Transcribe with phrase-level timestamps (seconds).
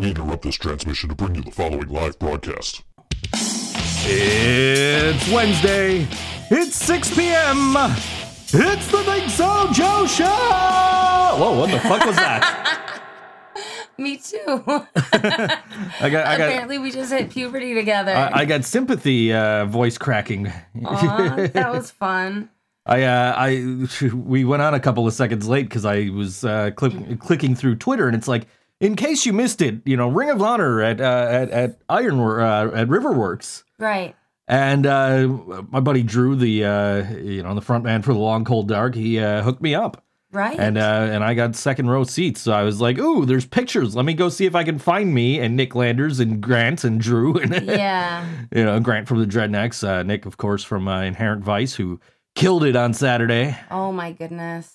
[0.00, 2.84] We interrupt this transmission to bring you the following live broadcast.
[3.34, 6.08] It's Wednesday.
[6.50, 7.74] It's 6 p.m.
[7.76, 10.24] It's the Big So Joe Show.
[10.24, 13.02] Whoa, what the fuck was that?
[13.98, 14.38] Me too.
[14.56, 15.58] I
[16.00, 18.12] got, I got, Apparently, we just hit puberty together.
[18.12, 20.50] I, I got sympathy uh, voice cracking.
[20.82, 22.48] Aw, that was fun.
[22.86, 26.70] I, uh, I, we went on a couple of seconds late because I was uh,
[26.70, 28.46] click, clicking through Twitter, and it's like,
[28.80, 32.18] in case you missed it, you know, Ring of Honor at uh, at at Iron
[32.20, 33.62] uh, at Riverworks.
[33.78, 34.16] Right.
[34.48, 35.28] And uh,
[35.70, 38.94] my buddy Drew, the uh, you know the front man for the Long Cold Dark,
[38.96, 40.58] he uh, hooked me up, Right.
[40.58, 42.40] and uh, and I got second row seats.
[42.40, 43.94] So I was like, "Ooh, there's pictures.
[43.94, 47.00] Let me go see if I can find me and Nick Landers and Grant and
[47.00, 48.26] Drew and yeah.
[48.52, 52.00] you know Grant from the Dredneks, uh, Nick of course from uh, Inherent Vice, who
[52.34, 54.74] killed it on Saturday Oh my goodness.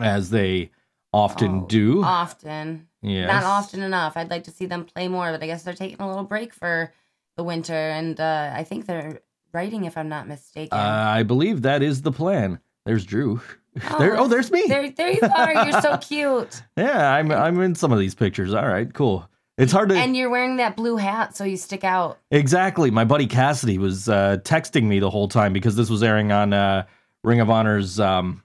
[0.00, 0.70] as they
[1.12, 2.02] often Oh, do.
[2.02, 2.88] Often.
[3.02, 4.16] Not often enough.
[4.16, 6.52] I'd like to see them play more, but I guess they're taking a little break
[6.52, 6.92] for
[7.36, 9.20] the winter, and uh, I think they're
[9.52, 10.76] writing, if I'm not mistaken.
[10.78, 12.60] Uh, I believe that is the plan.
[12.84, 13.40] There's Drew.
[13.98, 14.64] there, oh, there's me.
[14.66, 15.66] There, there you are.
[15.66, 18.52] You're so cute, Yeah, I'm I'm in some of these pictures.
[18.52, 19.28] All right, cool.
[19.56, 22.18] It's hard to and you're wearing that blue hat, so you stick out.
[22.30, 22.90] exactly.
[22.90, 26.52] My buddy Cassidy was uh, texting me the whole time because this was airing on
[26.52, 26.86] uh,
[27.22, 28.42] Ring of Honor's um,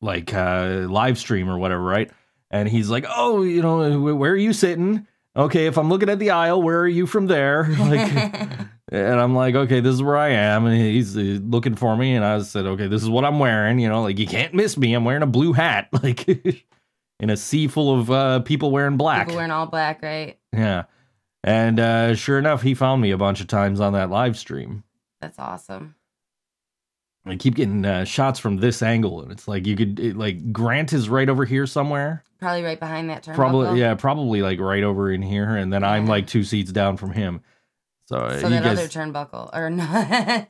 [0.00, 2.10] like uh, live stream or whatever, right?
[2.50, 5.06] And he's like, "Oh, you know, where are you sitting?
[5.36, 8.12] Okay, if I'm looking at the aisle, where are you from there?" Like,
[8.92, 12.24] and I'm like, "Okay, this is where I am." And he's looking for me, and
[12.24, 14.94] I said, "Okay, this is what I'm wearing." You know, like you can't miss me.
[14.94, 16.26] I'm wearing a blue hat, like
[17.20, 19.26] in a sea full of uh, people wearing black.
[19.26, 20.38] People wearing all black, right?
[20.52, 20.84] Yeah.
[21.44, 24.84] And uh, sure enough, he found me a bunch of times on that live stream.
[25.20, 25.94] That's awesome.
[27.30, 30.52] I keep getting uh, shots from this angle, and it's like you could it, like
[30.52, 32.24] Grant is right over here somewhere.
[32.40, 33.34] Probably right behind that turnbuckle.
[33.34, 36.96] Probably, yeah, probably like right over in here, and then I'm like two seats down
[36.96, 37.40] from him.
[38.06, 40.48] So, uh, So that guys, other turnbuckle, or not?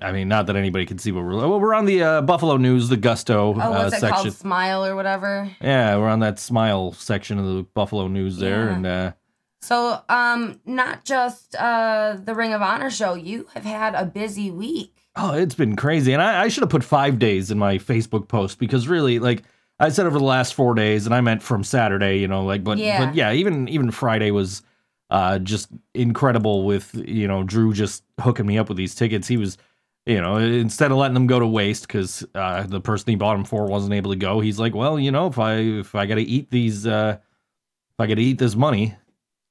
[0.00, 1.34] I mean, not that anybody can see what we're.
[1.36, 4.08] Well, we're on the uh, Buffalo News, the Gusto oh, uh, section.
[4.10, 4.32] called?
[4.32, 5.50] Smile or whatever.
[5.60, 8.74] Yeah, we're on that Smile section of the Buffalo News there, Yeah.
[8.76, 9.12] and uh,
[9.60, 13.14] So, um, not just uh the Ring of Honor show.
[13.14, 14.97] You have had a busy week.
[15.20, 16.12] Oh, it's been crazy.
[16.12, 19.42] And I, I should have put five days in my Facebook post because really, like
[19.80, 22.62] I said over the last four days, and I meant from Saturday, you know, like
[22.62, 23.06] but Yeah.
[23.06, 24.62] but yeah, even even Friday was
[25.10, 29.26] uh just incredible with, you know, Drew just hooking me up with these tickets.
[29.26, 29.58] He was
[30.06, 33.34] you know, instead of letting them go to waste because uh, the person he bought
[33.34, 36.06] them for wasn't able to go, he's like, well, you know, if I if I
[36.06, 38.94] got to eat these, uh, if I got to eat this money,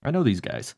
[0.01, 0.73] I know these guys.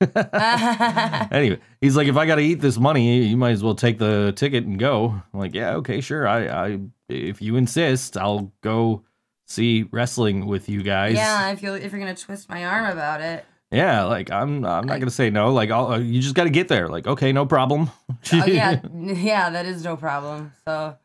[1.32, 3.98] anyway, he's like, if I got to eat this money, you might as well take
[3.98, 5.20] the ticket and go.
[5.32, 6.26] I'm like, yeah, okay, sure.
[6.28, 6.78] I, I,
[7.08, 9.04] if you insist, I'll go
[9.46, 11.16] see wrestling with you guys.
[11.16, 13.44] yeah, if you if you're gonna twist my arm about it.
[13.72, 14.04] yeah.
[14.04, 15.52] Like, I'm, I'm not gonna say no.
[15.52, 16.88] Like, I'll, uh, you just got to get there.
[16.88, 17.90] Like, okay, no problem.
[18.32, 20.52] Oh yeah, yeah, that is no problem.
[20.64, 20.96] So,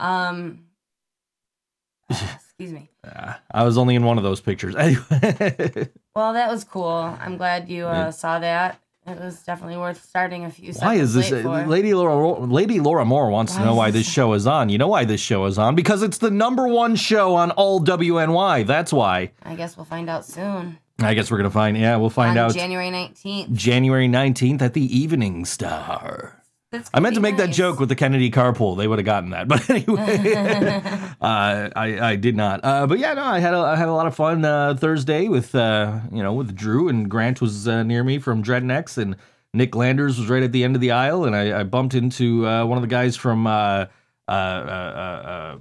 [0.00, 0.64] um,
[2.58, 2.90] excuse me.
[3.04, 4.74] Uh, I was only in one of those pictures.
[4.78, 6.86] Anyway, Well, that was cool.
[7.20, 8.80] I'm glad you uh, saw that.
[9.06, 10.72] It was definitely worth starting a few.
[10.74, 11.32] why is this?
[11.32, 11.64] uh.
[11.66, 14.68] Lady Laura, Lady Laura Moore wants to know why this- show is on.
[14.68, 15.76] You know why this show is on?
[15.76, 18.66] Because it's the number one show on all WNY.
[18.66, 19.32] That's why.
[19.42, 20.78] I guess we'll find out soon.
[21.00, 21.78] I guess we're gonna find.
[21.78, 22.54] Yeah, we'll find On out.
[22.54, 23.52] January 19th.
[23.52, 26.37] January 19th at the Evening Star.
[26.92, 28.76] I meant to make be that joke with the Kennedy carpool.
[28.76, 29.48] They would have gotten that.
[29.48, 30.82] But anyway,
[31.20, 32.60] uh, I, I did not.
[32.62, 35.28] Uh, but yeah, no, I had a, I had a lot of fun uh, Thursday
[35.28, 39.16] with, uh, you know, with Drew and Grant was uh, near me from Dredneks and
[39.54, 41.24] Nick Landers was right at the end of the aisle.
[41.24, 43.86] And I, I bumped into uh, one of the guys from uh,
[44.28, 45.58] uh, uh, uh, uh,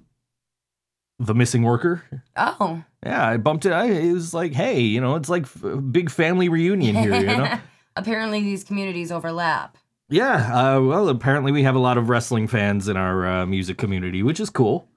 [1.19, 2.03] The Missing Worker.
[2.35, 2.84] Oh.
[3.06, 3.72] Yeah, I bumped it.
[3.72, 7.28] I, it was like, hey, you know, it's like a big family reunion here, you
[7.28, 7.59] know?
[7.96, 9.78] Apparently, these communities overlap.
[10.09, 13.78] Yeah, uh, well, apparently we have a lot of wrestling fans in our uh, music
[13.78, 14.88] community, which is cool.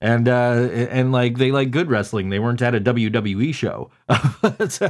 [0.00, 2.28] And uh, and like they like good wrestling.
[2.30, 3.90] They weren't at a WWE show.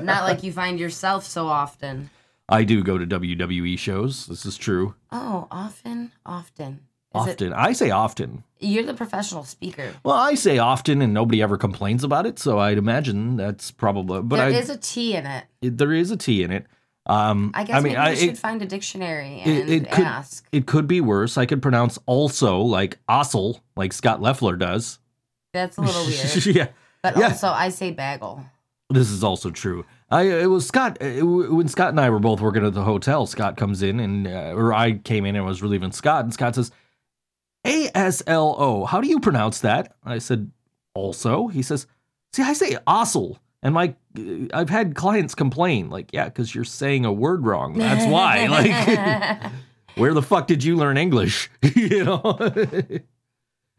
[0.03, 2.09] Not like you find yourself so often.
[2.49, 4.27] I do go to WWE shows.
[4.27, 4.95] This is true.
[5.11, 6.73] Oh, often, often.
[7.15, 8.43] Is it- Often, I say often.
[8.59, 9.93] you're the professional speaker.
[10.03, 12.39] Well, I say often, and nobody ever complains about it.
[12.39, 14.23] So I'd imagine that's probably.
[14.23, 15.45] But There I is a T in it.
[15.61, 16.65] it- there is a T in it.
[17.07, 20.05] Um, I guess mean, maybe I, should it, find a dictionary it- and it could-
[20.05, 20.47] ask.
[20.53, 21.37] it could be worse.
[21.37, 24.99] I could pronounce also like Ossel, like Scott Leffler does.
[25.53, 26.47] That's a little weird.
[26.47, 26.69] yeah.
[27.03, 27.29] But Yeah.
[27.29, 28.45] also, I say bagel.
[28.91, 29.85] This is also true.
[30.11, 33.27] I it was Scott it, when Scott and I were both working at the hotel.
[33.27, 36.55] Scott comes in and uh, or I came in and was relieving Scott, and Scott
[36.55, 36.71] says,
[37.67, 38.85] "A S L O.
[38.85, 40.51] How do you pronounce that?" I said,
[40.95, 41.87] "Also." He says,
[42.35, 46.65] "See, I say Ossel." And my, uh, I've had clients complain, like, yeah, because you're
[46.65, 47.79] saying a word wrong.
[47.79, 48.47] That's why.
[48.53, 49.53] Like,
[49.97, 51.51] where the fuck did you learn English?
[51.77, 52.39] you know?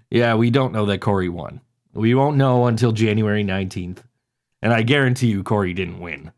[0.09, 1.61] yeah, we don't know that Corey won.
[1.93, 3.99] We won't know until January 19th.
[4.61, 6.31] And I guarantee you, Corey didn't win.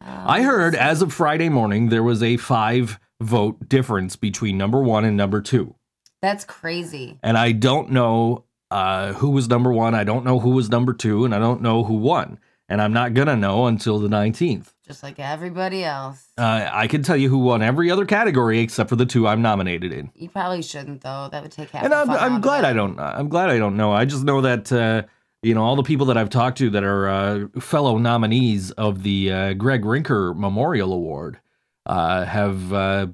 [0.00, 5.04] I heard as of Friday morning, there was a five vote difference between number one
[5.04, 5.74] and number two.
[6.20, 7.18] That's crazy.
[7.22, 9.94] And I don't know uh, who was number one.
[9.94, 11.24] I don't know who was number two.
[11.24, 12.38] And I don't know who won.
[12.68, 14.74] And I'm not going to know until the 19th.
[14.86, 16.28] Just like everybody else.
[16.36, 19.40] Uh, I can tell you who won every other category except for the two I'm
[19.42, 20.10] nominated in.
[20.14, 21.28] You probably shouldn't though.
[21.30, 21.84] That would take half.
[21.84, 22.64] and I'm, I'm glad.
[22.64, 22.98] I don't.
[22.98, 23.92] I'm glad I don't know.
[23.92, 25.02] I just know that uh,
[25.42, 29.02] you know all the people that I've talked to that are uh, fellow nominees of
[29.02, 31.38] the uh, Greg Rinker Memorial Award
[31.84, 33.06] uh, have uh,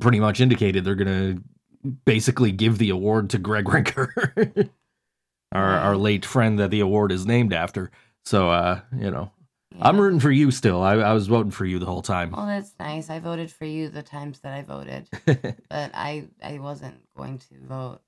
[0.00, 1.42] pretty much indicated they're going to
[2.04, 4.70] basically give the award to Greg Rinker,
[5.52, 7.90] our our late friend that the award is named after.
[8.24, 9.30] So uh, you know,
[9.80, 10.82] I'm rooting for you still.
[10.82, 12.30] I, I was voting for you the whole time.
[12.30, 13.10] Well, that's nice.
[13.10, 17.54] I voted for you the times that I voted, but I I wasn't going to
[17.66, 18.00] vote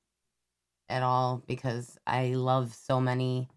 [0.88, 3.48] at all because I love so many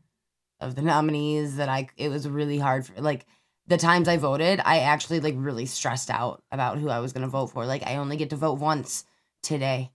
[0.59, 3.25] of the nominees that I it was really hard for like
[3.67, 7.21] the times I voted, I actually like really stressed out about who I was going
[7.21, 7.65] to vote for.
[7.65, 9.05] Like I only get to vote once
[9.43, 9.91] today.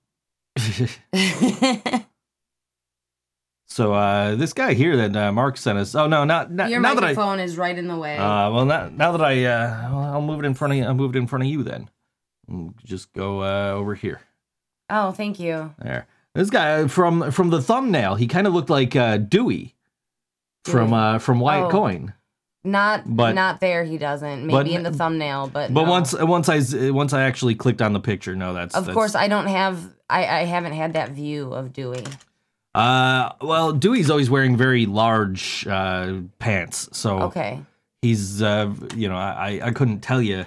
[3.66, 5.94] so uh, this guy here that uh, Mark sent us.
[5.94, 7.08] Oh no, not, not Your now that I.
[7.08, 8.16] microphone is right in the way.
[8.16, 10.84] Uh, well, now, now that I, uh, I'll move it in front of you.
[10.84, 11.88] I'll move it in front of you then.
[12.84, 14.20] Just go uh, over here.
[14.90, 15.74] oh, thank you.
[15.78, 16.06] There.
[16.34, 19.74] This guy from from the thumbnail, he kind of looked like uh, Dewey
[20.64, 21.70] from uh, from Wyatt Oh.
[21.70, 22.12] Coin.
[22.66, 23.84] Not But- not there.
[23.84, 24.48] He doesn't.
[24.48, 25.90] but- Maybe in the thumbnail, but But no.
[25.90, 29.14] once once I once I actually clicked on the picture, no, that's of that's, course
[29.14, 29.78] I don't have.
[30.10, 32.04] I I haven't had that view of Dewey.
[32.74, 37.60] Uh, well, Dewey's always wearing very large uh, pants, so Okay.
[38.02, 40.44] he's uh, you know I I couldn't tell you,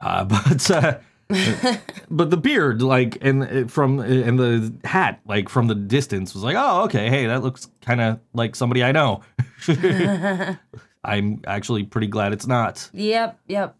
[0.00, 0.98] uh, but uh,
[2.10, 6.42] but the beard like and uh, from and the hat like from the distance was
[6.42, 9.22] like oh okay hey that looks kind of like somebody I know.
[11.02, 12.90] I'm actually pretty glad it's not.
[12.92, 13.38] Yep.
[13.48, 13.76] Yep.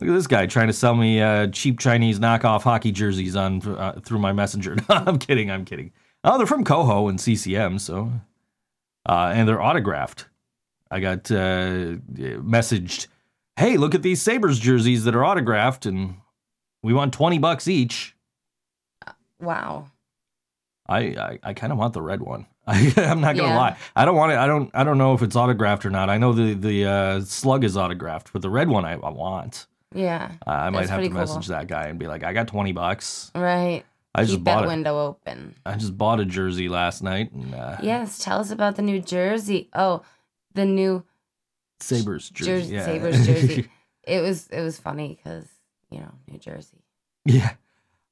[0.00, 3.62] Look at this guy trying to sell me uh, cheap Chinese knockoff hockey jerseys on
[3.66, 4.76] uh, through my messenger.
[4.88, 5.50] I'm kidding.
[5.50, 5.90] I'm kidding.
[6.22, 8.10] Oh, they're from Koho and CCM, so
[9.08, 10.26] uh, and they're autographed.
[10.90, 11.96] I got uh,
[12.42, 13.06] messaged,
[13.56, 16.16] "Hey, look at these Sabres jerseys that are autographed, and
[16.82, 18.14] we want twenty bucks each."
[19.40, 19.86] Wow.
[20.88, 22.46] I I, I kind of want the red one.
[22.66, 23.56] I, I'm not gonna Yeah.
[23.56, 23.76] lie.
[23.94, 24.38] I don't want it.
[24.38, 26.10] I don't I don't know if it's autographed or not.
[26.10, 29.66] I know the the uh, slug is autographed, but the red one I, I want.
[29.96, 30.32] Yeah.
[30.46, 31.18] Uh, I might have to cool.
[31.18, 33.30] message that guy and be like, I got 20 bucks.
[33.34, 33.84] Right.
[34.14, 34.68] I just Keep bought that it.
[34.68, 35.54] window open.
[35.66, 38.18] I just bought a jersey last night and uh, Yes.
[38.18, 39.68] Tell us about the New Jersey.
[39.74, 40.02] Oh,
[40.54, 41.04] the new
[41.80, 42.50] Sabres jersey.
[42.50, 42.84] Jersey, yeah.
[42.86, 43.68] Sabres jersey.
[44.04, 45.46] it was it was funny because
[45.90, 46.82] you know New Jersey.
[47.26, 47.52] yeah.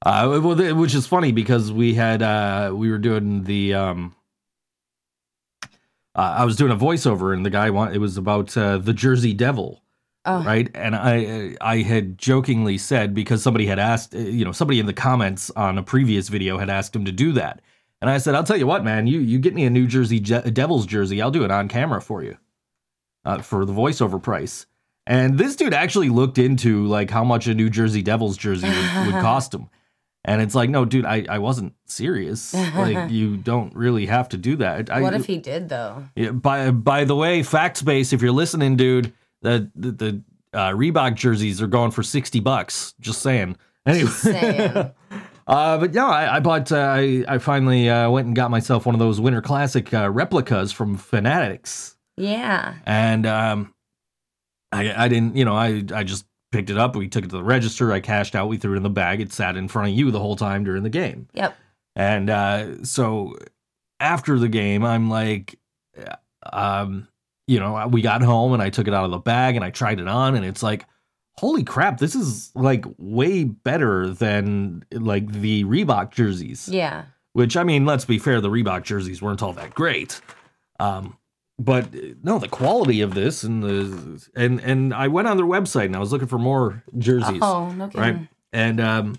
[0.05, 4.15] Uh, well, which is funny because we had uh, we were doing the um,
[6.15, 8.93] uh, I was doing a voiceover and the guy want it was about uh, the
[8.93, 9.81] Jersey Devil.
[10.27, 10.71] Oh, right?
[10.75, 14.87] And i i had jokingly said because somebody had asked uh, you know somebody in
[14.87, 17.61] the comments on a previous video had asked him to do that.
[18.01, 20.21] And i said i'll tell you what man you you get me a new jersey
[20.21, 22.37] Je- devils jersey i'll do it on camera for you
[23.25, 24.67] uh, for the voiceover price.
[25.07, 29.07] And this dude actually looked into like how much a new jersey devils jersey would,
[29.07, 29.69] would cost him.
[30.25, 32.55] And it's like no dude i, I wasn't serious.
[32.55, 34.89] Like you don't really have to do that.
[34.91, 36.05] I, what if he did though?
[36.17, 39.13] yeah, by by the way, fact space, if you're listening, dude,
[39.45, 40.23] the the, the
[40.53, 42.95] uh, Reebok jerseys are going for sixty bucks.
[43.01, 43.57] Just saying.
[43.87, 44.71] Anyway, saying.
[45.47, 46.73] uh, but yeah, I, I bought.
[46.73, 50.11] Uh, I I finally uh, went and got myself one of those Winter Classic uh,
[50.11, 52.75] replicas from Fanatics, Yeah.
[52.87, 53.75] and um,
[54.73, 56.97] I I didn't, you know, I I just picked it up.
[56.97, 57.93] We took it to the register.
[57.93, 58.49] I cashed out.
[58.49, 59.21] We threw it in the bag.
[59.21, 61.29] It sat in front of you the whole time during the game.
[61.35, 61.57] Yep.
[61.97, 63.37] And uh, so
[64.01, 65.59] after the game, I'm like,
[66.53, 67.09] um,
[67.47, 69.71] you know, we got home and I took it out of the bag and I
[69.71, 70.87] tried it on, and it's like,
[71.37, 76.69] holy crap, this is like way better than like the Reebok jerseys.
[76.69, 77.05] Yeah.
[77.33, 80.21] Which I mean, let's be fair, the Reebok jerseys weren't all that great.
[80.79, 81.17] Um,
[81.59, 81.89] but
[82.23, 85.97] no, the quality of this and the and and I went on their website and
[85.97, 88.01] I was looking for more jerseys Oh, no kidding.
[88.01, 88.29] right?
[88.53, 89.17] And um,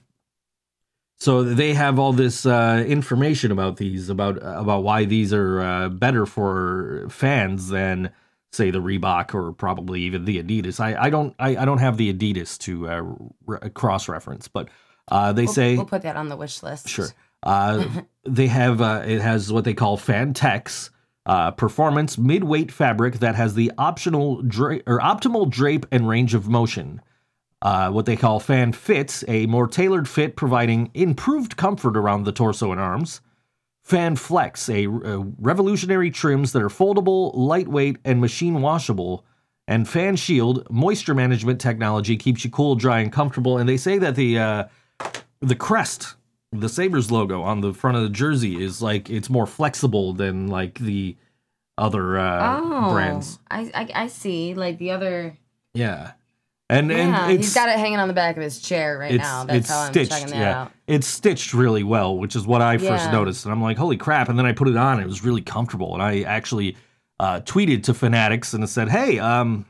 [1.18, 5.90] so they have all this uh, information about these, about about why these are uh,
[5.90, 8.12] better for fans than
[8.52, 10.80] say the Reebok or probably even the Adidas.
[10.80, 13.04] I, I don't I, I don't have the Adidas to uh,
[13.46, 14.70] re- cross reference, but
[15.10, 16.90] uh, they We'll, say we'll put that on the wish list.
[16.90, 17.08] Sure.
[17.44, 17.86] Uh,
[18.24, 20.90] they have uh, it has what they call Fantex
[21.26, 26.48] uh, performance mid-weight fabric that has the optional dra- or optimal drape and range of
[26.48, 27.02] motion.
[27.66, 32.32] Uh, what they call Fan Fits, a more tailored fit providing improved comfort around the
[32.32, 33.22] torso and arms.
[33.82, 39.26] Fan Flex, a, a revolutionary trims that are foldable, lightweight, and machine washable.
[39.68, 43.58] And Fan Shield, moisture management technology keeps you cool, dry, and comfortable.
[43.58, 44.66] And they say that the uh,
[45.40, 46.18] the crest,
[46.52, 50.46] the Sabres logo on the front of the jersey is like it's more flexible than
[50.46, 51.18] like the
[51.80, 53.40] other uh, oh, brands.
[53.50, 54.54] I, I I see.
[54.54, 55.36] Like the other.
[55.74, 56.12] Yeah,
[56.70, 59.14] and Yeah, and it's he's got it hanging on the back of his chair right
[59.16, 59.44] now.
[59.44, 60.12] That's how I'm stitched.
[60.12, 60.72] checking that yeah, out.
[60.88, 63.12] it's stitched really well, which is what I first Yeah.
[63.12, 63.46] noticed.
[63.46, 64.30] And I'm like, holy crap!
[64.30, 64.94] And then I put it on.
[64.94, 65.94] And it was really comfortable.
[65.94, 66.76] And I actually
[67.20, 69.66] uh, tweeted to Fanatics and said, hey, um,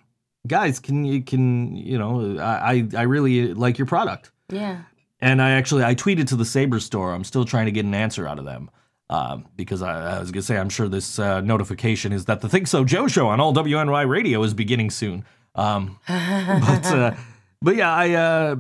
[0.47, 4.31] guys, can you can you know I I really like your product.
[4.49, 4.83] Yeah.
[5.19, 7.13] And I actually I tweeted to the Saber store.
[7.13, 8.69] I'm still trying to get an answer out of them.
[9.07, 12.49] Um, because I, I was gonna say I'm sure this uh, notification is that the
[12.49, 15.23] Think So Joe show on all WNY radio is beginning soon.
[15.55, 17.15] Um, but uh,
[17.61, 18.55] but yeah, I uh,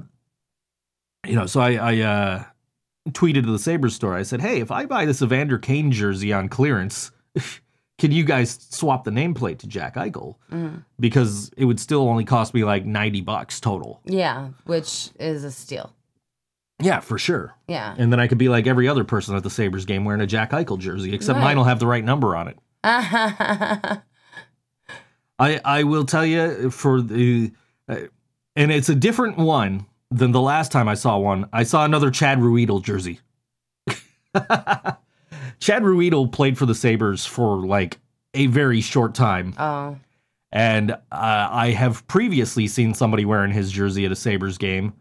[1.27, 2.43] you know, so I I uh,
[3.09, 4.15] tweeted to the Sabres store.
[4.15, 7.11] I said, hey, if I buy this Evander Kane jersey on clearance,
[7.97, 10.35] can you guys swap the nameplate to Jack Eichel?
[10.51, 10.83] Mhm.
[10.99, 14.01] Because it would still only cost me like ninety bucks total.
[14.05, 15.91] Yeah, which is a steal.
[16.81, 17.55] Yeah, for sure.
[17.69, 17.95] Yeah.
[17.97, 20.27] And then I could be like every other person at the Sabres game wearing a
[20.27, 21.45] Jack Eichel jersey, except Right.
[21.45, 22.57] mine will have the right number on it.
[25.39, 27.51] I I will tell you for the,
[27.87, 28.01] uh,
[28.55, 31.49] and it's a different one than the last time I saw one.
[31.51, 33.19] I saw another Chad Ruhwedel jersey.
[35.59, 37.99] Chad Ruhwedel played for the Sabres for like
[38.33, 39.97] a very short time, oh.
[40.51, 44.93] and uh, I have previously seen somebody wearing his jersey at a Sabres game.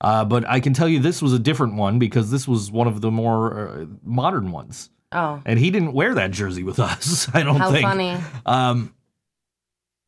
[0.00, 2.86] Uh, but I can tell you this was a different one because this was one
[2.86, 5.42] of the more uh, modern ones, Oh.
[5.44, 7.28] and he didn't wear that jersey with us.
[7.34, 7.84] I don't How think.
[7.84, 8.16] How funny.
[8.46, 8.94] Um,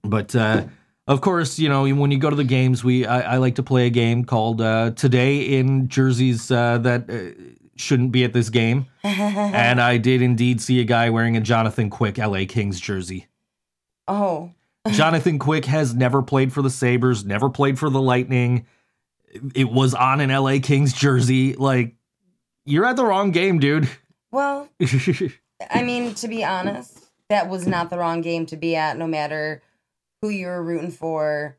[0.02, 0.64] but uh,
[1.07, 3.62] of course, you know when you go to the games, we I, I like to
[3.62, 7.42] play a game called uh, "Today in Jerseys uh, that uh,
[7.76, 11.90] shouldn't be at this game," and I did indeed see a guy wearing a Jonathan
[11.90, 13.26] Quick LA Kings jersey.
[14.09, 14.52] oh.
[14.92, 18.64] Jonathan Quick has never played for the Sabres, never played for the Lightning.
[19.54, 21.54] It was on an LA Kings jersey.
[21.54, 21.97] Like,
[22.64, 23.90] you're at the wrong game, dude.
[24.30, 24.71] Well,
[25.71, 29.07] I mean, to be honest, that was not the wrong game to be at, no
[29.07, 29.62] matter
[30.23, 31.57] who you were rooting for,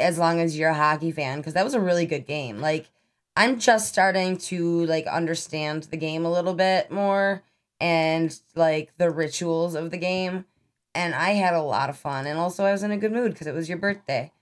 [0.00, 2.60] as long as you're a hockey fan, because that was a really good game.
[2.60, 2.88] Like,
[3.36, 7.42] I'm just starting to like understand the game a little bit more
[7.80, 10.44] and like the rituals of the game.
[10.94, 12.26] And I had a lot of fun.
[12.26, 14.32] And also I was in a good mood because it was your birthday.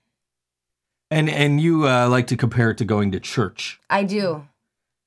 [1.11, 4.47] and and you uh, like to compare it to going to church I do.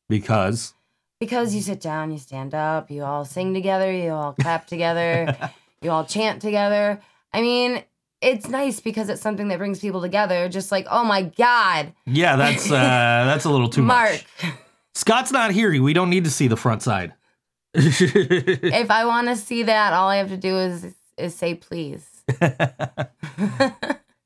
[0.09, 0.75] because
[1.19, 5.37] Because you sit down, you stand up, you all sing together, you all clap together,
[5.83, 7.01] you all chant together.
[7.33, 7.83] I mean,
[8.21, 10.49] it's nice because it's something that brings people together.
[10.49, 12.75] Just like, oh my God, yeah, that's uh,
[13.27, 14.13] that's a little too Mark.
[14.13, 14.25] much.
[14.43, 14.55] Mark.
[14.95, 15.83] Scott's not here.
[15.83, 17.15] We don't need to see the front side.
[17.75, 22.07] if I want to see that, all I have to do is is say please.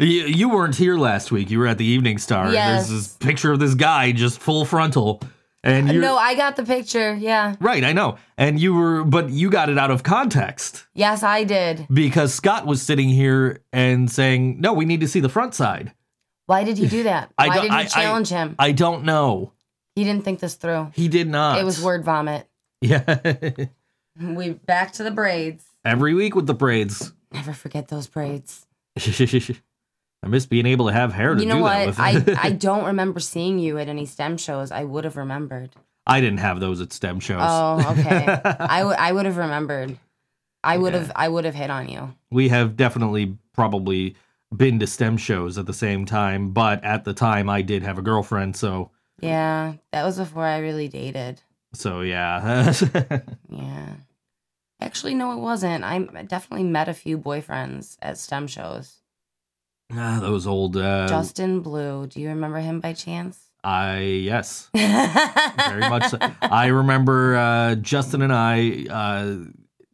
[0.00, 1.50] You, you weren't here last week.
[1.50, 2.52] You were at the Evening Star.
[2.52, 2.88] Yes.
[2.88, 5.20] There's this picture of this guy just full frontal,
[5.64, 7.14] and you No, I got the picture.
[7.16, 7.56] Yeah.
[7.60, 7.82] right.
[7.82, 11.86] I know, and you were, but you got it out of context Yes, I did.
[11.92, 15.92] because Scott was sitting here and saying, "No, we need to see the front side."
[16.46, 17.32] Why did he do that?
[17.38, 18.54] I Why don't- did I- challenge him?
[18.58, 19.52] I don't know.
[19.96, 20.90] He didn't think this through.
[20.94, 21.58] He did not.
[21.58, 22.46] It was word vomit.
[22.80, 23.18] Yeah.
[24.20, 25.64] We back to the braids.
[25.84, 27.12] Every week with the braids.
[27.32, 28.64] Never forget those braids.
[30.24, 31.86] I miss being able to have hair to You know do that what?
[31.86, 32.00] with.
[32.00, 34.70] I, I don't remember seeing you at any STEM shows.
[34.72, 35.70] I would have remembered.
[36.06, 37.40] I didn't have those at STEM shows.
[37.42, 38.26] Oh, okay.
[38.26, 39.98] I, w- I would have remembered.
[40.62, 41.00] I would Yeah.
[41.00, 42.14] have I would have hit on you.
[42.30, 44.16] we have definitely probably
[44.54, 47.98] been to STEM shows at the same time, but at the time I did have
[47.98, 48.90] a girlfriend, so
[49.20, 51.42] Yeah, that was before I really dated.
[51.74, 52.72] so yeah.
[53.50, 53.88] Yeah.
[54.80, 55.84] Actually, no, it wasn't.
[55.84, 58.96] I definitely met a few boyfriends at STEM shows.
[59.92, 62.06] Ah, those old uh Justin Blue.
[62.06, 63.38] Do you remember him by chance?
[63.62, 64.68] I yes.
[64.74, 66.18] Very much so.
[66.42, 69.36] I remember uh Justin and I uh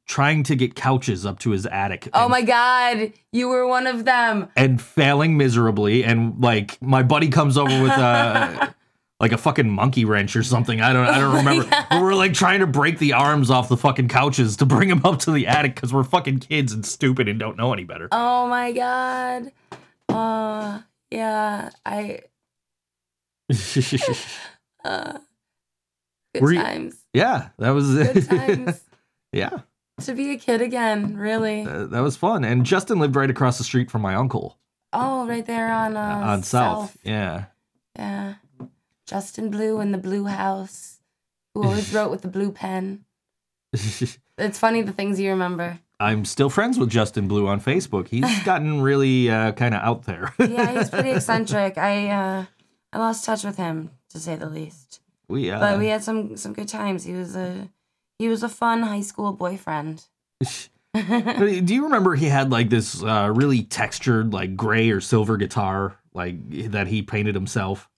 [0.07, 2.09] trying to get couches up to his attic.
[2.15, 4.49] oh my God, you were one of them.
[4.57, 8.71] and failing miserably and like my buddy comes over with uh
[9.21, 11.87] like a fucking monkey wrench or something i don't i don't Oh remember God.
[11.91, 15.03] but we're like trying to break the arms off the fucking couches to bring them
[15.05, 18.09] up to the attic because we're fucking kids and stupid and don't know any better
[18.13, 19.53] Oh my God.
[20.09, 22.21] Uh, yeah, I.
[24.85, 25.19] Uh,
[26.33, 26.97] good Were you- times.
[27.13, 28.81] Yeah, that was Good times.
[29.33, 29.59] yeah,
[30.03, 31.67] to be a kid again, really.
[31.67, 32.45] uh, that was fun.
[32.45, 34.57] And Justin lived right across the street from my uncle
[34.95, 36.97] Oh, right there on uh, uh, on South.
[37.05, 37.45] Yeah.
[37.97, 38.35] Yeah.
[39.11, 41.01] Justin Blue in the Blue House,
[41.53, 43.05] who always wrote with the blue pen.
[44.39, 45.81] It's funny the things you remember.
[46.01, 48.09] I'm still friends with Justin Blue on Facebook.
[48.09, 50.33] He's gotten really uh, kind of out there.
[50.39, 51.77] Yeah, he's pretty eccentric.
[51.77, 52.45] I uh,
[52.91, 55.01] I lost touch with him to say the least.
[55.29, 57.05] we, uh, But we had some some good times.
[57.05, 57.69] He was a
[58.19, 60.07] he was a fun high school boyfriend.
[60.95, 65.99] Do you remember he had like this uh, really textured, like gray or silver guitar,
[66.15, 67.91] like that he painted himself?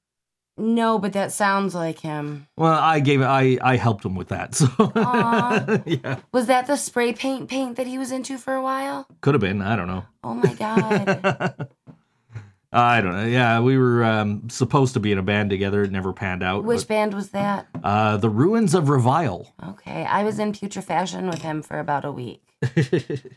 [0.59, 2.47] No, but that sounds like him.
[2.57, 3.25] Well, I gave it.
[3.27, 4.55] I I helped him with that.
[4.55, 4.69] So
[5.87, 9.07] yeah, Was that the spray paint paint that he was into for a while?
[9.23, 9.63] could have been.
[9.63, 10.05] I don't know.
[10.23, 11.69] Oh my god.
[12.75, 13.27] I don't know.
[13.27, 15.83] Yeah, we were um, supposed to be in a band together.
[15.83, 16.65] It never panned out.
[16.65, 17.67] Which band was that?
[17.85, 19.53] uh, the Ruins of Revile.
[19.69, 22.43] Okay, I was in putrefaction with him for about a week.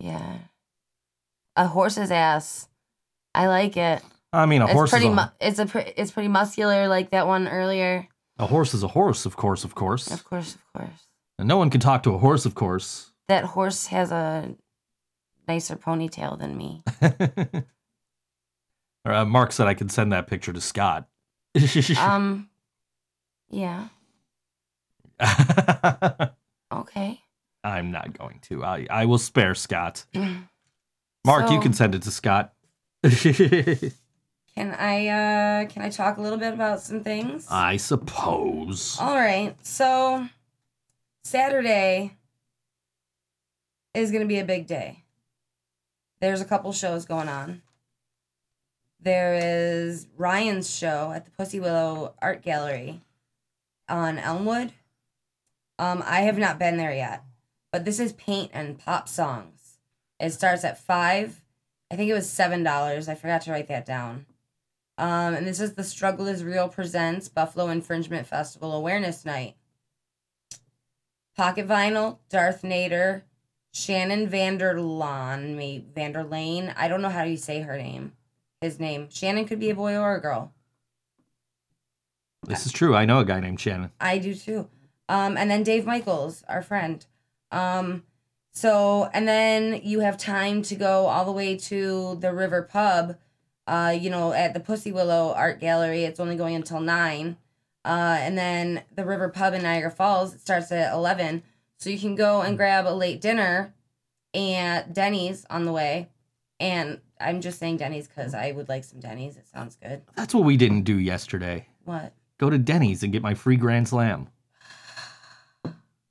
[0.00, 0.38] Yeah.
[1.56, 2.68] A horse's ass.
[3.34, 4.00] I like it.
[4.32, 4.92] I mean, a It's horse.
[4.92, 5.66] Is a, Mu- it's a.
[5.66, 8.06] Pre- it's pretty muscular, like that one earlier.
[8.38, 10.10] a horse is a horse, of course, of course.
[10.10, 11.06] Of course, of course.
[11.38, 13.12] And no one can talk to a horse, of course.
[13.28, 14.54] That horse has a
[15.46, 16.82] nicer ponytail than me.
[19.04, 21.08] uh, Mark said I could send that picture to Scott.
[21.98, 22.48] Um.
[23.50, 23.88] Yeah.
[26.70, 27.18] Okay.
[27.64, 28.62] I'm not going to.
[28.62, 30.04] I, I will spare Scott.
[31.24, 32.52] Mark, you can send it to Scott.
[34.58, 35.06] Can I?
[35.06, 37.46] uh Can I talk a little bit about some things?
[37.48, 38.98] I suppose.
[39.00, 39.54] All right.
[39.62, 40.26] So
[41.22, 42.16] Saturday
[43.94, 45.04] is going to be a big day.
[46.20, 47.62] There's a couple shows going on.
[48.98, 53.02] There is Ryan's show at the Pussy Willow Art Gallery
[53.88, 54.72] on Elmwood.
[55.78, 57.22] Um, I have not been there yet,
[57.70, 59.78] but this is paint and pop songs.
[60.18, 61.44] It starts at five.
[61.92, 63.08] I think it was seven dollars.
[63.08, 64.26] I forgot to write that down.
[64.98, 69.54] Um, and this is the Struggle is Real presents Buffalo Infringement Festival Awareness Night.
[71.36, 73.24] Pocket Vinyl, Darth Nater,
[73.72, 76.74] Shannon Vanderlaan, me Vanderlane.
[76.76, 78.12] I don't know how you say her name.
[78.60, 79.06] His name.
[79.08, 80.52] Shannon could be a boy or a girl.
[82.42, 82.96] This is true.
[82.96, 83.92] I know a guy named Shannon.
[84.00, 84.68] I do too.
[85.08, 87.06] Um, and then Dave Michaels, our friend.
[87.52, 88.02] Um,
[88.50, 93.16] so and then you have time to go all the way to the River Pub.
[93.68, 96.04] Uh, you know, at the Pussy Willow Art Gallery.
[96.04, 97.36] It's only going until nine.
[97.84, 101.42] Uh, and then the River Pub in Niagara Falls it starts at eleven.
[101.76, 103.74] So you can go and grab a late dinner
[104.34, 106.08] and Denny's on the way.
[106.58, 109.36] And I'm just saying Denny's because I would like some Denny's.
[109.36, 110.02] It sounds good.
[110.16, 111.68] That's what we didn't do yesterday.
[111.84, 112.12] What?
[112.38, 114.28] Go to Denny's and get my free Grand Slam.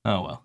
[0.06, 0.44] Oh well.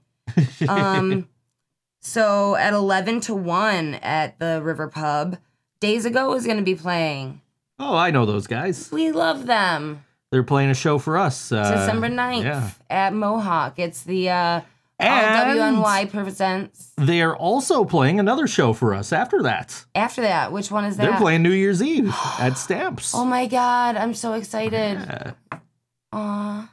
[0.69, 1.29] um
[2.01, 5.37] so at 11 to 1 at the river pub
[5.83, 7.41] days ago is going to be playing
[7.79, 8.91] oh, I know those guys.
[8.93, 11.51] we love them They're playing a show for us.
[11.53, 12.71] Uh, december 9th Yeah.
[12.89, 14.61] at mohawk it's the uh
[14.99, 19.85] And WNY presents they are also playing another show for us after that.
[19.97, 23.15] after that which one is that They're playing New Year's Eve at Stamps.
[23.15, 25.33] oh my god i'm so excited Yeah.
[26.13, 26.69] Aw.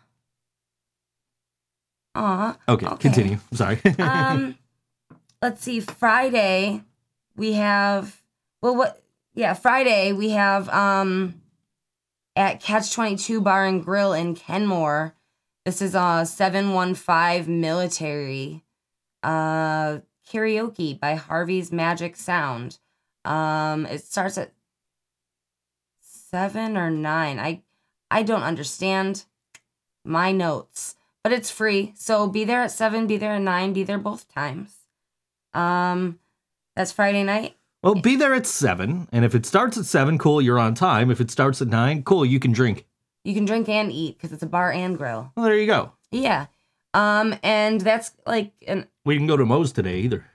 [2.16, 2.58] Aw.
[2.68, 2.98] Okay, Okay.
[3.02, 3.38] continue.
[3.54, 3.80] Sorry.
[4.00, 4.58] um
[5.42, 6.84] let's see friday
[7.36, 8.19] we have
[8.62, 9.02] well what
[9.34, 11.42] yeah friday we have um
[12.36, 15.16] at catch 22 bar and grill in kenmore
[15.66, 18.64] this is a 715 military
[19.24, 20.00] uh
[20.32, 22.80] karaoke by harvey's magic sound
[23.26, 24.54] um it starts at
[26.02, 27.62] seven or nine i
[28.12, 29.26] i don't understand
[30.06, 31.94] my notes but it's free.
[31.96, 34.76] So be there at seven, be there at nine, be there both times.
[35.54, 36.20] Um,
[36.76, 37.56] that's Friday night.
[37.82, 41.10] Well, be there at seven, and if it starts at seven, cool, you're on time.
[41.10, 42.86] If it starts at nine, cool, you can drink.
[43.24, 45.32] You can drink and eat because it's a bar and grill.
[45.36, 45.94] Well, there you go.
[46.12, 46.48] Yeah.
[46.94, 50.26] Um, and that's like an We didn't go to Moe's today either.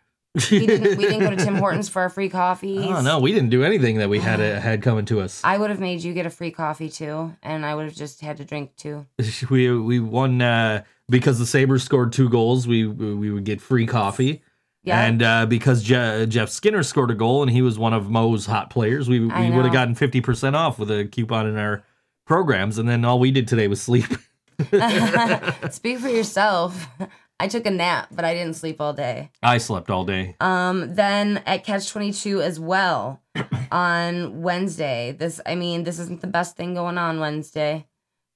[0.50, 2.78] we didn't we didn't go to Tim Hortons for our free coffee.
[2.78, 5.40] Oh no, we didn't do anything that we had uh, had coming to us.
[5.44, 8.20] I would have made you get a free coffee too, and I would have just
[8.20, 9.06] had to drink too.
[9.50, 12.66] we we won uh, because the Sabres scored two goals.
[12.66, 14.42] We we would get free coffee.
[14.84, 15.02] Yeah.
[15.02, 18.46] And uh, because Je- Jeff Skinner scored a goal and he was one of Moe's
[18.46, 21.82] hot players, we, we would have gotten 50% off with a coupon in our
[22.26, 22.78] programs.
[22.78, 24.06] And then all we did today was sleep.
[25.70, 26.86] Speak for yourself.
[27.40, 29.30] I took a nap, but I didn't sleep all day.
[29.42, 30.36] I slept all day.
[30.40, 33.20] Um, then at Catch 22 as well
[33.72, 35.16] on Wednesday.
[35.18, 37.86] This, I mean, this isn't the best thing going on Wednesday,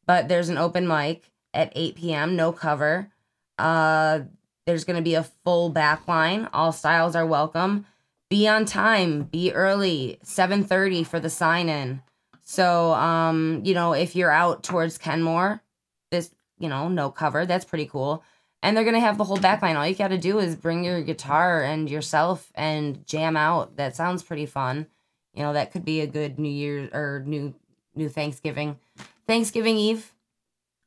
[0.06, 2.34] but there's an open mic at 8 p.m.
[2.34, 3.12] No cover.
[3.56, 4.20] Uh,
[4.68, 6.46] there's going to be a full back line.
[6.52, 7.87] All styles are welcome.
[8.28, 9.22] Be on time.
[9.22, 10.18] Be early.
[10.22, 12.02] 7:30 for the sign in.
[12.42, 15.62] So, um, you know, if you're out towards Kenmore,
[16.11, 17.46] this, you know, no cover.
[17.46, 18.22] That's pretty cool.
[18.62, 19.74] And they're gonna have the whole back line.
[19.76, 23.76] All you got to do is bring your guitar and yourself and jam out.
[23.76, 24.87] That sounds pretty fun.
[25.33, 27.54] You know, that could be a good New Year or new
[27.94, 28.78] new Thanksgiving,
[29.26, 30.12] Thanksgiving Eve.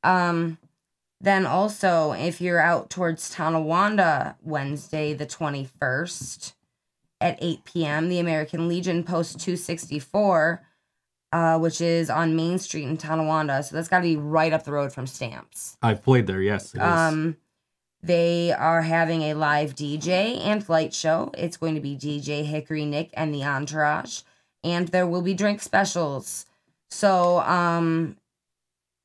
[0.04, 0.60] Um,
[1.22, 6.54] then also, if you're out towards Tonawanda Wednesday, the 21st
[7.22, 10.64] at 8 p.m., the American Legion Post 264,
[11.32, 13.62] uh, which is on Main Street in Tonawanda.
[13.62, 15.78] So that's got to be right up the road from Stamps.
[15.84, 16.42] I've played there.
[16.42, 16.76] Yes.
[16.78, 17.38] Um,
[18.02, 21.32] they are having a live DJ and light show.
[21.38, 24.22] It's going to be DJ Hickory Nick and the Entourage,
[24.64, 26.48] and there will be drink specials.
[26.90, 28.18] So, um,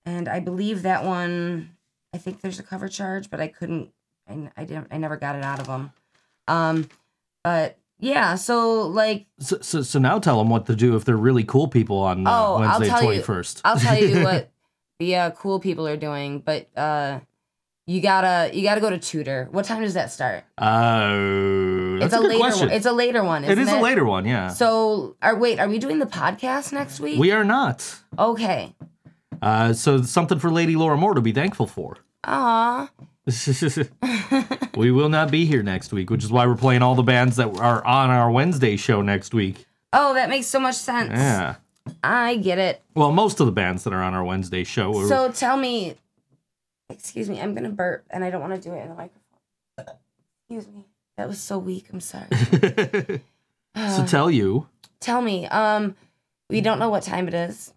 [0.07, 1.76] and I believe that one.
[2.17, 3.91] I think there's a cover charge, but I couldn't.
[4.27, 4.87] I, I didn't.
[4.91, 5.93] I never got it out of them.
[6.49, 6.89] Um,
[7.45, 8.37] but yeah.
[8.37, 11.69] So like, so, so, so now tell them what to do if they're really cool
[11.69, 13.61] people on uh, Oh, I'll Wednesday tell you- twenty first.
[13.67, 14.51] I'll tell you what
[14.99, 17.21] the uh, cool people are doing, but uh,
[17.87, 19.49] you gotta you gotta go to Tudor.
[19.51, 20.45] What time does that start?
[20.57, 22.69] Uh, that's it's a, a, later question.
[22.69, 22.77] one.
[22.77, 23.45] It's a later one.
[23.45, 24.25] it Isn't is a later one.
[24.25, 24.49] Yeah.
[24.49, 27.21] So, are wait, are we doing the podcast next week?
[27.21, 27.95] we are not.
[28.19, 28.75] okay.
[29.43, 31.99] Uh, so something for Lady Laura Moore to be thankful for.
[32.27, 32.91] Aw.
[34.77, 37.37] we will not be here next week, which is why we're playing all the bands
[37.37, 39.67] that are on our Wednesday show next week.
[39.93, 41.11] Oh, that makes so much sense.
[41.11, 41.57] Yeah.
[42.03, 42.83] I get it.
[42.95, 44.97] Well, most of the bands that are on our Wednesday show.
[44.97, 45.95] Are, So tell me,
[46.91, 49.97] excuse me, I'm gonna burp, and I don't want to do it in the microphone.
[50.49, 50.85] Excuse me.
[51.17, 51.87] That was so weak.
[51.93, 52.27] I'm sorry.
[53.77, 54.67] so tell you.
[55.01, 55.97] tell me, um,
[56.51, 57.73] we don't know what time it is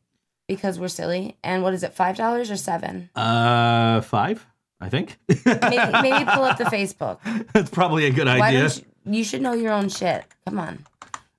[0.49, 1.38] because we're silly.
[1.41, 1.93] And what is it?
[1.93, 3.09] Five dollars or seven?
[3.15, 4.45] Uh, five,
[4.81, 5.17] I think.
[5.29, 5.45] Maybe,
[6.01, 7.19] maybe pull up the Facebook.
[7.53, 8.62] That's probably a good Why idea.
[8.67, 8.83] don't you?
[9.19, 10.25] You should know your own shit.
[10.45, 10.85] Come on.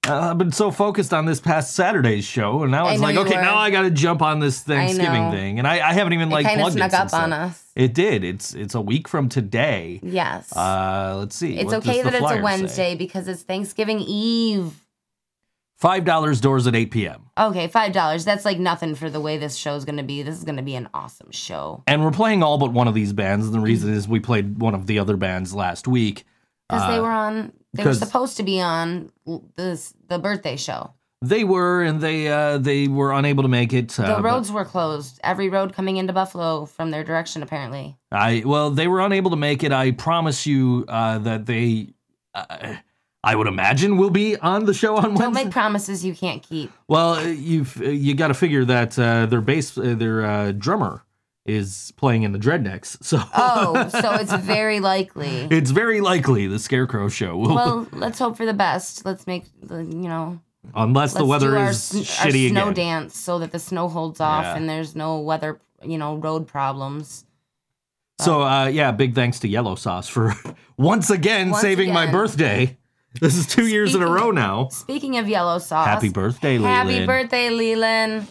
[0.08, 3.36] Uh, I've been so focused on this past Saturday's show, and now it's like, okay,
[3.36, 3.42] were.
[3.42, 6.46] now I got to jump on this Thanksgiving thing, and I, I haven't even like
[6.46, 7.62] it kind of plugged snuck it up on us.
[7.76, 8.24] It did.
[8.24, 10.00] It's it's a week from today.
[10.02, 10.56] Yes.
[10.56, 11.58] Uh, let's see.
[11.58, 12.40] it's what okay that it's a say?
[12.40, 14.72] Wednesday because it's Thanksgiving Eve.
[15.80, 17.30] Five dollars doors at eight p.m.
[17.38, 18.24] Okay, five dollars.
[18.24, 20.22] That's like nothing for the way this show's gonna be.
[20.22, 21.82] This is gonna be an awesome show.
[21.86, 23.46] And we're playing all but one of these bands.
[23.46, 26.24] And the reason is we played one of the other bands last week.
[26.68, 29.10] Because they Uh, were on they were 'cause- supposed to be on
[29.56, 30.92] this the birthday show.
[31.22, 33.98] They were, and they uh, they were unable to make it.
[33.98, 35.18] Uh, The but roads were closed.
[35.24, 37.96] Every road coming into Buffalo from their direction, apparently.
[38.12, 39.72] I well, they were unable to make it.
[39.72, 41.88] I promise you uh, that they,
[42.34, 42.74] uh,
[43.22, 45.24] I would imagine, will be on the show on Wednesday.
[45.24, 46.72] Don't make promises you can't keep.
[46.88, 50.52] well, uh, you've uh, you got to figure that uh, their bass, uh, their uh,
[50.52, 51.04] drummer,
[51.44, 55.48] is playing in the Dredneks, so Oh, so it's very likely.
[55.50, 59.04] it's very likely the Scarecrow show will, Well, let's hope for the best.
[59.04, 60.40] Let's make the you know
[60.74, 62.74] unless the weather our, is our shitty snow again.
[62.74, 64.56] dance so that the snow holds off Yeah.
[64.56, 67.24] and there's no weather you know road problems.
[68.20, 70.34] So uh, yeah, big thanks to Yellow Sauce for
[70.78, 72.76] once again Once saving my birthday.
[73.20, 74.68] This is two years in a row now.
[74.68, 76.90] Speaking of yellow sauce, Happy birthday, Leland.
[76.90, 78.28] Happy birthday, Leland.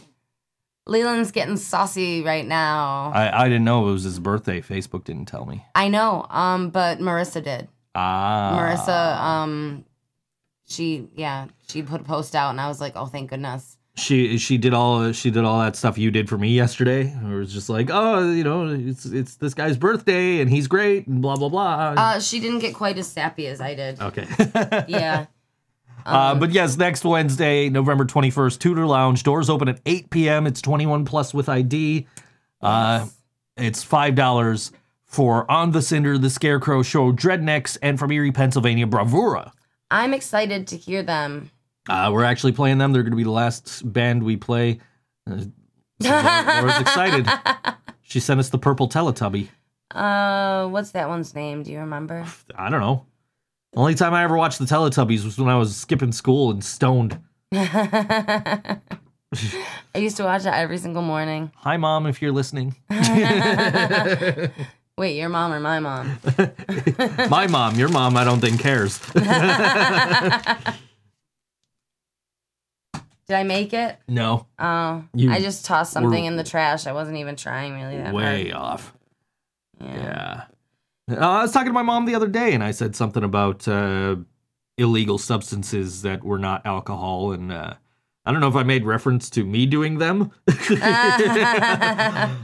[0.87, 3.11] Leland's getting saucy right now.
[3.13, 4.61] I, I didn't know it was his birthday.
[4.61, 5.65] Facebook didn't tell me.
[5.75, 7.67] I know, um, but Marissa did.
[7.93, 9.85] Ah, Marissa, um,
[10.67, 13.77] she yeah, she put a post out, and I was like, oh, thank goodness.
[13.99, 17.13] She she did all she did all that stuff you did for me yesterday.
[17.13, 21.07] It was just like, oh, you know, it's it's this guy's birthday and he's great
[21.07, 21.93] and blah blah blah.
[21.97, 24.01] Uh, she didn't get quite as sappy as I did.
[24.01, 24.27] okay.
[24.87, 25.25] Yeah.
[26.05, 29.21] Uh, but yes, next Wednesday, November 21st, Tudor Lounge.
[29.21, 30.47] Doors open at 8 p.m.
[30.47, 32.07] It's 21 plus with ID.
[32.61, 33.05] Uh,
[33.57, 34.71] it's $5
[35.05, 39.51] for On the Cinder, The Scarecrow Show, Dredneks, and from Erie, Pennsylvania, Bravura.
[39.91, 41.51] I'm excited to hear them.
[41.87, 42.91] Uh, we're actually playing them.
[42.91, 44.79] They're going to be the last band we play.
[45.29, 45.41] Uh,
[46.01, 47.27] so Laura's excited.
[48.01, 49.49] She sent us the purple Teletubby.
[49.91, 51.63] Uh, what's that one's name?
[51.63, 52.25] Do you remember?
[52.55, 53.05] I don't know.
[53.75, 57.19] Only time I ever watched the Teletubbies was when I was skipping school and stoned.
[57.51, 58.79] I
[59.95, 61.51] used to watch that every single morning.
[61.57, 62.75] Hi, mom, if you're listening.
[64.97, 66.19] Wait, your mom or my mom?
[67.29, 68.99] My mom, your mom, I don't think cares.
[73.29, 73.95] Did I make it?
[74.07, 76.87] no, Oh, You I just tossed something in the trash.
[76.87, 78.63] I wasn't even trying really that way hard.
[78.73, 78.93] off.
[79.79, 80.43] Yeah.
[81.07, 81.15] Yeah.
[81.15, 83.67] Uh, I was talking to my mom the other day, and I said something about
[83.67, 84.15] uh,
[84.79, 87.75] illegal substances that were not alcohol, and uh,
[88.25, 90.31] I don't know if I made reference to me doing them.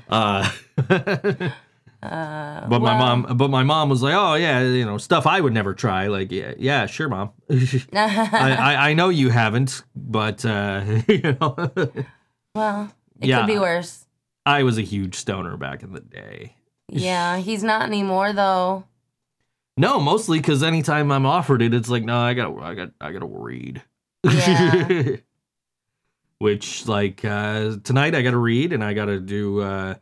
[0.09, 0.51] uh,
[2.05, 5.39] Uh, but my mom, but my mom was like, "Oh yeah, you know, stuff I
[5.41, 7.31] would never try." Like, yeah, yeah, sure, mom.
[7.49, 11.71] I, I I know you haven't, but uh, you know,
[12.55, 12.91] well,
[13.21, 13.39] it Yeah.
[13.39, 14.05] could be worse.
[14.45, 16.55] I was a huge stoner back in the day.
[16.89, 18.85] Yeah, he's not anymore though.
[19.77, 23.11] No, mostly because anytime I'm offered it, it's like, no, I got, I got, I
[23.11, 23.81] got to read.
[24.23, 25.17] Yeah.
[26.39, 29.61] Which, like, uh, tonight I got to read, and I got to do.
[29.61, 29.95] Uh,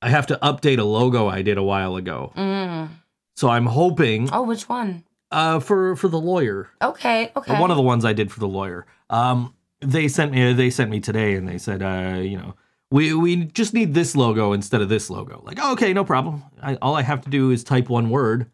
[0.00, 2.32] I have to update a logo I did a while ago.
[2.36, 2.88] Mm.
[3.36, 5.04] So I'm hoping Oh, which one?
[5.30, 6.70] uh, for for the lawyer.
[6.82, 7.60] Okay, okay.
[7.60, 8.86] One of the ones I did for the lawyer.
[9.10, 10.52] Um, they sent me.
[10.52, 12.54] They sent me today, and they said, uh, you know,
[12.90, 15.40] we we just need this logo instead of this logo.
[15.44, 16.42] Like, oh, okay, no problem.
[16.62, 18.50] I, all I have to do is type one word,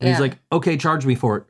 [0.00, 1.44] and he's like, okay, charge me for it.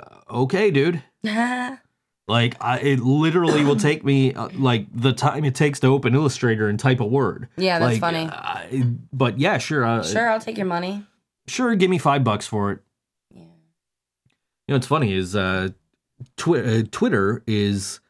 [0.00, 1.02] Uh, okay, dude.
[2.26, 6.14] Like, I, it literally will take me uh, like the time it takes to open
[6.14, 7.48] Illustrator and type a word.
[7.56, 8.26] yeah, that's Like, funny.
[8.30, 11.04] I, but yeah, sure, uh, sure, I'll take your money.
[11.46, 11.74] sure.
[11.74, 12.78] Give me five bucks for it.
[13.30, 13.40] Yeah.
[13.42, 13.48] You
[14.68, 15.68] know, what's funny is uh,
[16.38, 18.00] twi- uh, Twitter is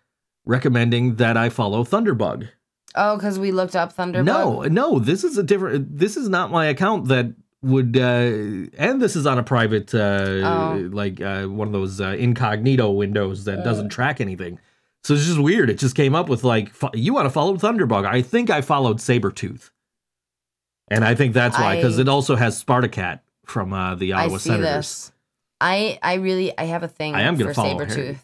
[0.44, 2.48] recommending that I follow Thunderbug.
[2.94, 4.24] Oh, because we looked up Thunderbug.
[4.24, 5.98] No, no, this is a different.
[5.98, 9.98] This is not my account that would, uh, and this is on a private, uh,
[10.44, 10.88] Oh.
[10.92, 14.58] like uh, one of those uh, incognito windows that doesn't track anything.
[15.02, 15.68] So it's just weird.
[15.70, 18.06] It just came up with like, you want to follow Thunderbug?
[18.06, 19.70] I think I followed Sabretooth.
[20.88, 24.36] And I think that's why, because it also has Spartacat from uh, the I Ottawa
[24.38, 24.66] see Senators.
[24.76, 25.12] this.
[25.60, 27.86] I I really I have a thing I am gonna follow Harry.
[27.90, 28.18] Sabretooth.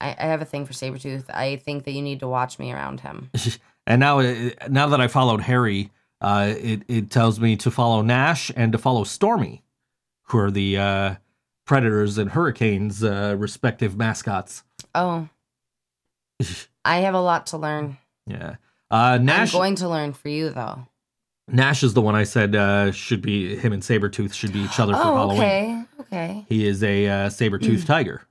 [0.00, 1.24] I, I have a thing for Sabretooth.
[1.30, 3.30] I think that you need to watch me around him.
[3.86, 5.90] And now, uh, now that I followed Harry,
[6.24, 9.62] uh, it it tells me to follow Nash and to follow Stormy,
[10.28, 11.14] who are the uh,
[11.66, 14.62] Predators and Hurricanes uh, respective mascots.
[14.94, 15.28] Oh.
[16.84, 17.98] I have a lot to learn.
[18.26, 18.56] Yeah,
[18.90, 19.54] uh, Nash.
[19.54, 20.86] I'm going to learn for you though.
[21.46, 24.80] Nash is the one I said uh, should be him and Sabretooth should be each
[24.80, 25.38] other for Oh, Halloween.
[25.40, 25.84] okay.
[26.00, 26.46] Okay.
[26.48, 28.22] He is a uh, saber-toothed tiger,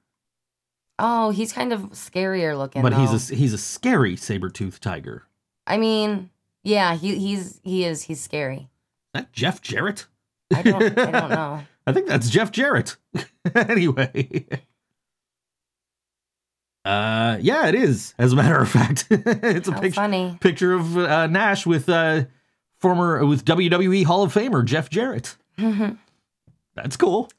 [1.00, 2.82] Oh, he's kind of scarier looking.
[2.82, 3.06] but though.
[3.06, 5.24] he's a he's a scary saber tooth tiger.
[5.68, 6.30] I mean,
[6.64, 8.70] yeah, he he's he is he's scary.
[9.14, 10.08] That Jeff Jarrett?
[10.54, 11.64] I don't I don't know.
[11.86, 12.96] I think that's Jeff Jarrett.
[13.56, 14.48] anyway.
[16.86, 18.14] Uh yeah, it is.
[18.18, 20.38] As a matter of fact, it's a picture funny.
[20.42, 22.26] picture of uh, Nash with uh
[22.80, 25.38] former with WWE Hall of Famer Jeff Jarrett.
[26.76, 27.30] That's cool.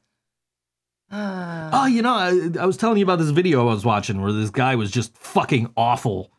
[1.11, 1.83] Ah.
[1.83, 4.31] Oh, you know, I, I was telling you about this video I was watching where
[4.31, 6.31] this guy was just fucking awful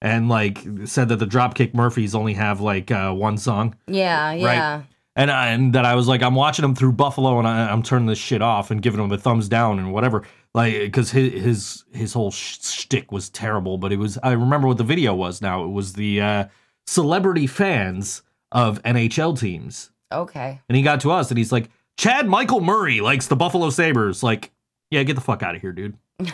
[0.00, 3.74] and like said that the Dropkick Murphys only have like uh, one song.
[3.86, 4.82] yeah, yeah.
[5.16, 7.82] and I, and that I was like, I'm watching him through Buffalo, and I, I'm
[7.82, 11.32] turning this shit off and giving him a thumbs down and whatever, like because his
[11.32, 13.78] his his whole sh- shtick was terrible.
[13.78, 15.42] But it was I remember what the video was.
[15.42, 16.44] Now it was the uh,
[16.86, 20.60] celebrity fans of NHL teams, Okay.
[20.68, 24.22] and he got to us, and he's like, Chad Michael Murray likes the Buffalo Sabres.
[24.22, 24.52] Like,
[24.90, 25.96] yeah, get the fuck out of here, dude.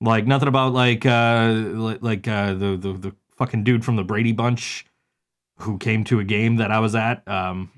[0.00, 1.52] like nothing about like uh
[2.00, 4.86] like uh the the the fucking dude from the Brady Bunch
[5.58, 7.26] who came to a game that I was at.
[7.28, 7.70] Um,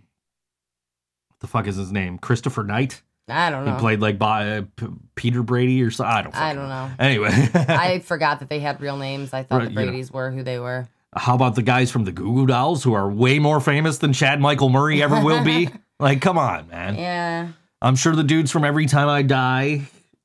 [1.29, 2.19] what the fuck is his name?
[2.19, 3.03] Christopher Knight.
[3.29, 3.75] I don't know.
[3.75, 6.13] He played like by uh, P- Peter Brady or something.
[6.15, 6.35] I don't.
[6.37, 6.91] I don't know.
[6.99, 9.33] Anyway, I forgot that they had real names.
[9.33, 9.85] I thought Right, the you know.
[9.87, 10.89] Brady's were who they were.
[11.15, 14.13] how about the guys from the Goo Goo Dolls who are way more famous than
[14.13, 15.69] Chad Michael Murray ever will be?
[16.01, 16.97] like, come on, man.
[16.97, 17.49] Yeah.
[17.81, 19.83] I'm sure the dudes from Every Time I Die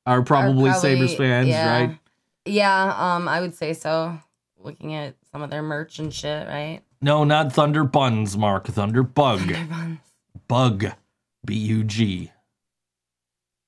[0.08, 1.70] are probably, Are Sabres fans, yeah.
[1.70, 1.98] right?
[2.44, 4.18] Yeah, um, I would say so.
[4.58, 6.80] Looking at some of their merch and shit, right?
[7.00, 8.66] No, not Thunder Buns, Mark.
[8.66, 9.40] Thunder Bug.
[9.40, 9.98] Thunderbuns.
[10.48, 10.86] Bug.
[11.46, 12.32] B U G.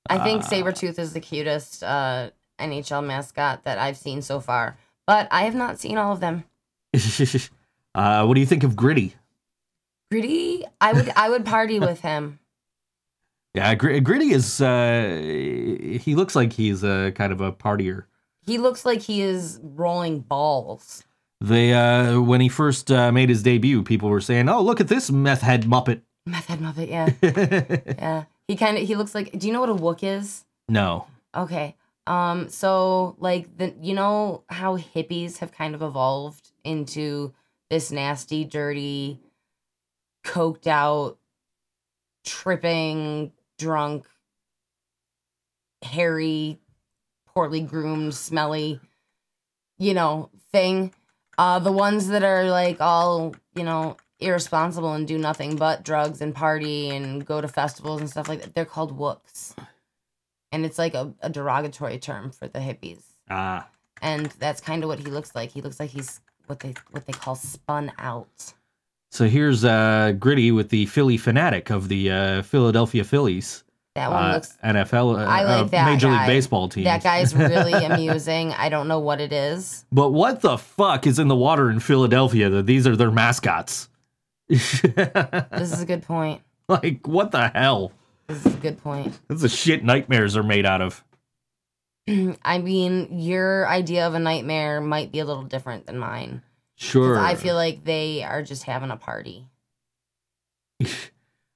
[0.09, 0.49] I think Ah.
[0.49, 4.77] Sabretooth is the cutest uh, NHL mascot that I've seen so far.
[5.07, 6.45] But I have not seen all of them.
[7.95, 9.15] uh, what do you think of Gritty?
[10.11, 12.40] Gritty, I would I would party with him.
[13.55, 14.61] Yeah, Gr- Gritty is.
[14.61, 15.17] Uh,
[16.01, 18.05] he looks like he's a kind of a partier.
[18.47, 21.05] He looks like he is rolling balls.
[21.41, 24.89] They uh, when he first uh, made his debut, people were saying, "Oh, look at
[24.89, 27.09] this meth head muppet." Meth head Muppet, yeah.
[27.99, 28.25] Yeah.
[28.47, 30.45] He kind of he looks like do you know what a wook is?
[30.69, 31.07] no.
[31.35, 31.77] Okay.
[32.07, 37.33] Um so like the you know how hippies have kind of evolved into
[37.71, 39.19] this nasty, dirty,
[40.25, 41.19] coked out,
[42.25, 44.07] tripping, drunk,
[45.83, 46.59] hairy,
[47.27, 48.81] poorly groomed, smelly,
[49.79, 50.93] you know, thing.
[51.39, 56.21] Uh the ones that are like all, you know, irresponsible and do nothing but drugs
[56.21, 58.55] and party and go to festivals and stuff like that.
[58.55, 59.55] They're called whoops.
[60.53, 63.03] And it's like a, a derogatory term for the hippies.
[63.33, 63.69] Ah.
[64.03, 65.53] and that's kind of what he looks like.
[65.53, 68.55] He looks like he's what they what they call spun out.
[69.11, 73.65] So here's uh, Gritty with the Philly fanatic of the uh, Philadelphia Phillies.
[73.97, 74.57] That one uh, looks.
[74.63, 76.19] NFL, uh, I like uh, that Major guy.
[76.19, 76.85] League Baseball team.
[76.85, 78.53] That guy's really amusing.
[78.53, 79.85] I don't know what it is.
[79.91, 83.89] But what the fuck is in the water in Philadelphia that these are their mascots?
[84.49, 86.43] This is a good point.
[86.69, 87.93] like, what the hell?
[88.29, 89.19] This is a good point.
[89.29, 91.05] That's the shit nightmares are made out of.
[92.45, 96.43] I mean, your idea of a nightmare might be a little different than mine.
[96.81, 97.19] Sure.
[97.19, 99.47] I feel like they are just having a party.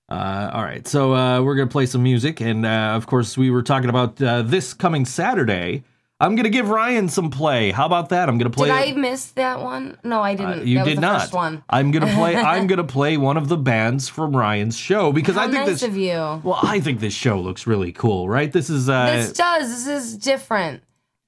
[0.07, 3.51] Uh, all right, so uh, we're gonna play some music, and uh, of course, we
[3.51, 5.83] were talking about uh, this coming Saturday.
[6.21, 7.71] I'm gonna give Ryan some play.
[7.71, 8.29] How about that?
[8.29, 8.69] I'm gonna play.
[8.69, 9.97] Did I miss that one?
[10.05, 10.67] No, I Uh, didn't.
[10.69, 11.33] you that did not.
[11.33, 11.65] One.
[11.71, 12.37] I'm gonna play.
[12.53, 15.81] I'm gonna play one of the bands from Ryan's show because How I think nice
[15.81, 15.83] this.
[15.85, 16.13] of you.
[16.13, 18.53] Well, I think this show looks really cool, right?
[18.53, 18.91] This is.
[18.91, 19.71] Uh, this does.
[19.71, 20.83] This is different.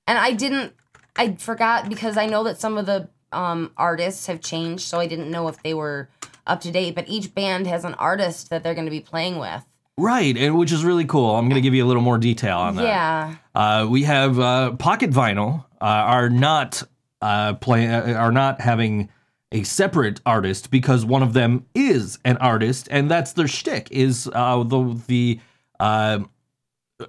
[0.06, 0.74] And I didn't.
[1.16, 5.06] I forgot because I know that some of the um, artists have changed, so I
[5.06, 6.08] didn't know if they were
[6.46, 6.94] up to date.
[6.94, 9.64] But each band has an artist that they're going to be playing with.
[9.98, 11.36] right, and which is really cool.
[11.36, 12.84] I'm gonna give you a little more detail on that.
[12.84, 13.34] Yeah.
[13.54, 16.82] Uh, we have uh, Pocket Vinyl uh, are not
[17.22, 19.08] uh, play uh, are not having
[19.52, 23.88] a separate artist because one of them is an artist, and that's their shtick.
[23.90, 25.40] Is uh, the the
[25.80, 26.18] uh,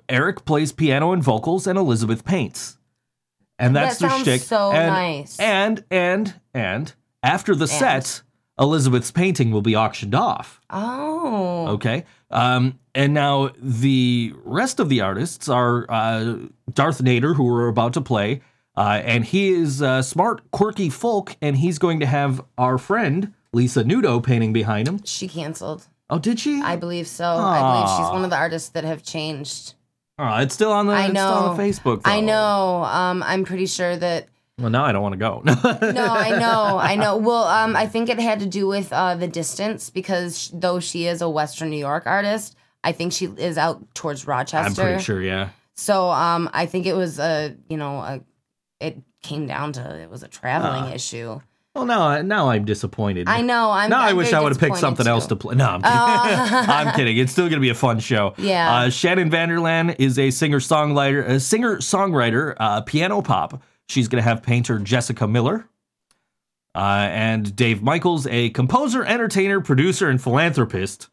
[0.10, 2.77] Eric plays piano and vocals, and Elizabeth paints,
[3.60, 4.42] and that's That their shtick.
[4.42, 5.40] so and, nice.
[5.40, 6.94] And and and
[7.24, 8.22] after the set,
[8.60, 10.62] Elizabeth's painting will be auctioned off.
[10.70, 11.68] Oh.
[11.70, 12.06] Okay.
[12.32, 16.38] Um, and now the rest of the artists are uh,
[16.74, 18.42] Darth Nater, who we're about to play,
[18.76, 23.34] uh, and he is uh, smart, quirky folk, and he's going to have our friend
[23.54, 25.04] Lisa Nudo painting behind him.
[25.04, 25.88] She canceled.
[26.10, 26.62] Oh, did she?
[26.62, 27.26] I believe so.
[27.26, 29.74] I believe she's one of the artists that have changed.
[30.20, 30.94] Oh, it's still on the.
[30.94, 31.64] I It's still on know.
[31.64, 32.02] the Facebook.
[32.06, 32.84] I know.
[32.84, 34.28] Um, I'm pretty sure that.
[34.60, 35.44] Well, now I don't want to go.
[35.46, 36.78] No, I know.
[36.80, 37.18] I know.
[37.18, 40.80] Well, um, I think it had to do with uh, the distance because sh- though
[40.80, 44.82] she is a Western New York artist, I think she is out towards Rochester.
[44.82, 45.22] I'm pretty sure.
[45.22, 45.50] Yeah.
[45.76, 48.22] So, um, I think it was a, you know, a,
[48.80, 50.94] it came down to it was a traveling Ah.
[50.96, 51.40] issue.
[51.78, 53.30] Well, now now I'm disappointed.
[53.30, 53.70] I know.
[53.70, 53.92] I'm.
[53.92, 55.54] now i I'm wish I would have picked something else to play.
[55.56, 55.96] No, I'm kidding.
[55.96, 56.66] Oh.
[56.74, 57.18] I'm kidding.
[57.18, 58.34] It's still going to be a fun show.
[58.38, 58.74] Yeah.
[58.74, 63.62] Uh, Shannon Vanderland is a singer songwriter, a singer songwriter, uh, piano pop.
[63.88, 65.70] She's going to have painter Jessica Miller.
[66.74, 71.10] Uh, and Dave Michaels, a composer, entertainer, producer, and philanthropist.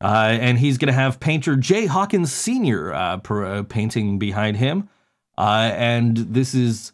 [0.00, 2.92] Uh, and he's going to have painter Jay Hawkins Sr.
[2.92, 4.88] Uh, per, uh, painting behind him.
[5.36, 6.92] Uh, and this is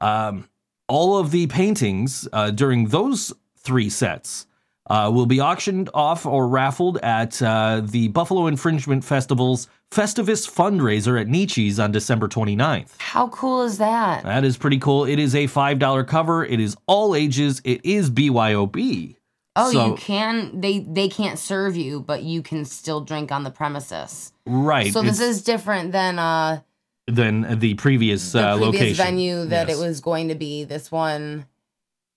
[0.00, 0.48] um,
[0.88, 4.46] all of the paintings uh, during those three sets
[4.88, 11.20] uh, will be auctioned off or raffled at uh, the Buffalo Infringement Festival's Festivus fundraiser
[11.20, 12.90] at Nietzsche's on December 29th.
[12.98, 14.22] How cool is that?
[14.24, 15.04] That is pretty cool.
[15.04, 16.44] It is a $5 cover.
[16.44, 17.60] It is all ages.
[17.64, 19.16] It is BYOB.
[19.58, 20.60] Oh, So- you can.
[20.60, 24.32] They they can't serve you, but you can still drink on the premises.
[24.44, 24.92] Right.
[24.92, 26.60] So this is different than uh
[27.06, 28.96] than the previous, the uh, previous location.
[28.96, 29.78] venue that Yes.
[29.78, 30.64] it was going to be.
[30.64, 31.46] This one,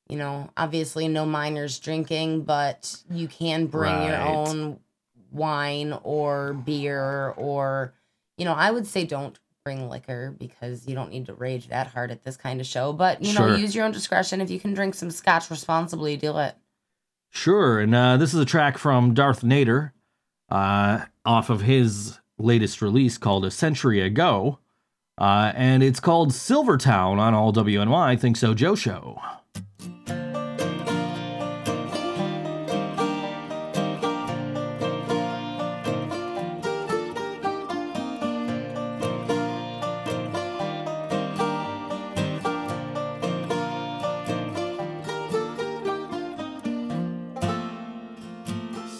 [0.08, 4.80] you know, obviously no minors drinking, but you can bring your own
[5.32, 7.94] wine or beer or,
[8.38, 11.88] you know, I would say don't bring liquor because you don't need to rage that
[11.88, 12.92] hard at this kind of show.
[12.92, 14.42] But you know, use your own discretion.
[14.42, 16.56] If you can drink some scotch responsibly, do it.
[17.30, 19.94] Sure, and uh, this is a track from Darth Nater
[20.50, 24.58] uh, off of his latest release called A Century Ago.
[25.20, 29.20] Uh, and it's called Silvertown on all WNY Think So Joe Show.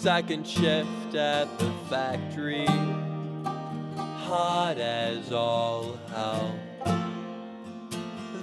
[0.00, 2.66] Second shift at the factory,
[4.30, 6.54] hot as all hell.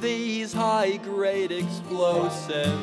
[0.02, 2.74] These high grade explosives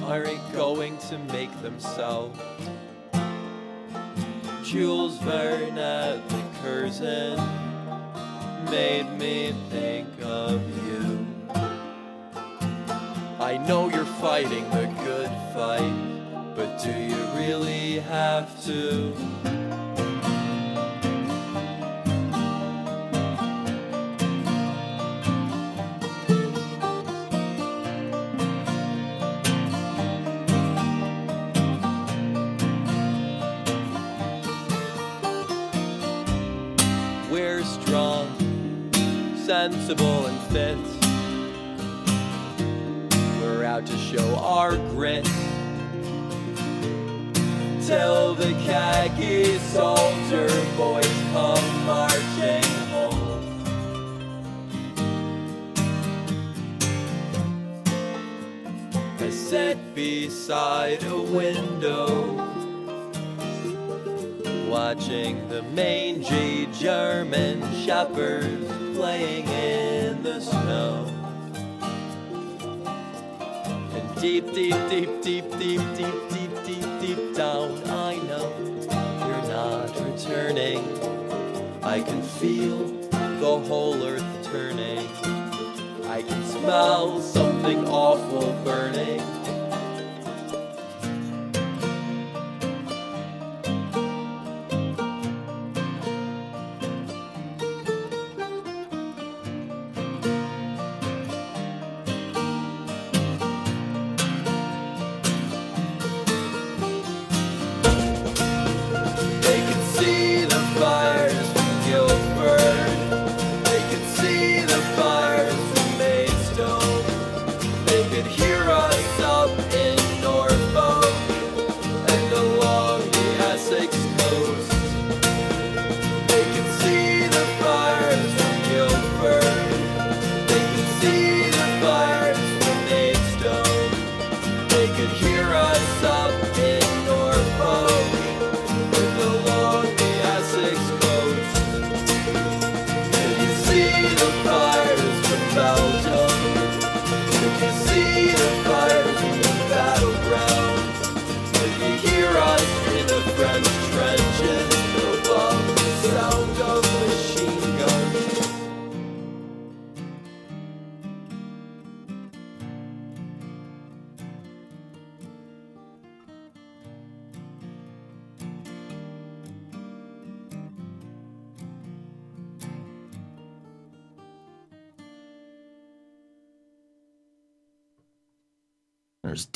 [0.00, 2.38] aren't going to make themselves.
[4.62, 7.36] Jules Verne at the Curzon
[8.70, 11.26] made me think of you.
[13.40, 19.16] I know you're fighting the good fight, but do you really have to?
[40.54, 40.78] Fit.
[43.40, 45.24] We're out to show our grit.
[47.84, 50.46] Till the khaki soldier
[50.76, 53.40] boys come marching home.
[59.18, 62.32] I sit beside a window,
[64.70, 71.04] watching the mangy German shepherds playing in the snow.
[73.92, 78.52] And deep, deep, deep, deep, deep, deep, deep, deep, deep down, I know
[79.18, 80.78] you're not returning.
[81.82, 85.08] I can feel the whole earth turning.
[86.06, 89.33] I can smell something awful burning.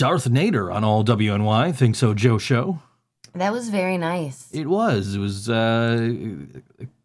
[0.09, 1.74] Darth Nater on all WNY.
[1.74, 2.78] Think so, Joe Show.
[3.34, 4.48] That was very nice.
[4.54, 5.14] It was.
[5.14, 6.14] It was uh,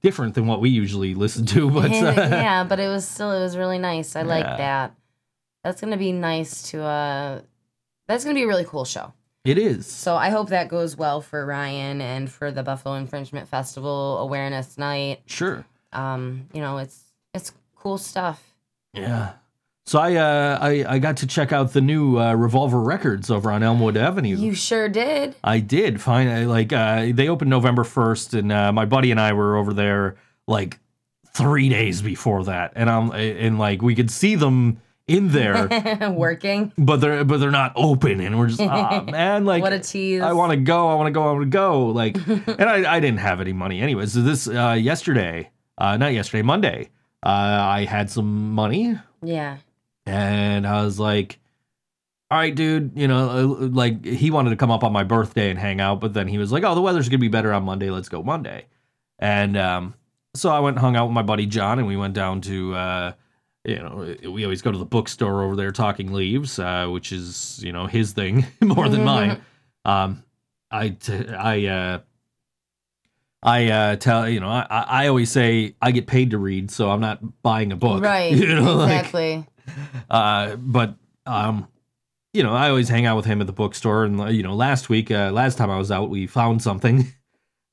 [0.02, 3.42] different than what we usually listen to, but uh, yeah, but it was still it
[3.42, 4.16] was really nice.
[4.16, 4.96] I like that.
[5.66, 7.42] That's gonna be nice to uh
[8.08, 9.12] that's gonna be a really cool show.
[9.44, 9.86] it is.
[9.86, 14.78] So I hope that goes well for Ryan and for the Buffalo Infringement Festival Awareness
[14.78, 15.24] Night.
[15.26, 15.66] Sure.
[15.92, 18.56] Um, you know, it's it's cool stuff.
[18.94, 19.34] Yeah.
[19.86, 23.52] So I uh, I I got to check out the new uh, Revolver Records over
[23.52, 24.38] on Elmwood Avenue.
[24.38, 25.36] You sure did.
[25.44, 29.20] I did find I, like uh, they opened November first, and uh, my buddy and
[29.20, 30.16] I were over there
[30.48, 30.80] like
[31.34, 35.68] three days before that, and I'm and like we could see them in there,
[36.12, 36.72] Working.
[36.78, 40.22] but they're but they're not open, and we're just ah man, like what a tease.
[40.22, 42.96] I want to go, I want to go, I want to go, like, and I
[42.96, 44.06] I didn't have any money anyway.
[44.06, 46.90] So this uh, yesterday, uh, not yesterday, Monday,
[47.22, 49.58] uh, I had some money, Yeah.
[50.06, 51.40] And I was like,
[52.32, 55.50] all right, dude, you know, uh, like he wanted to come up on my birthday
[55.50, 57.64] and hang out, but then he was like, oh, the weather's gonna be better on
[57.64, 57.90] Monday.
[57.90, 58.66] Let's go Monday.
[59.20, 59.94] And um,
[60.34, 62.74] so I went and hung out with my buddy John, and we went down to,
[62.74, 63.12] uh,
[63.64, 67.62] you know, we always go to the bookstore over there, Talking Leaves, uh, which is
[67.64, 69.42] you know his thing more than mine.
[69.86, 70.24] Um,
[70.72, 72.00] I t- I uh,
[73.44, 76.72] I uh, tell you know I I I always say I get paid to read,
[76.72, 78.34] so I'm not buying a book, Right.
[78.34, 79.46] You know, like, exactly.
[80.10, 80.96] Uh, but
[81.26, 81.68] um,
[82.34, 84.90] you know, I always hang out with him at the bookstore, and you know, last
[84.90, 87.08] week, uh, last time I was out, we found something.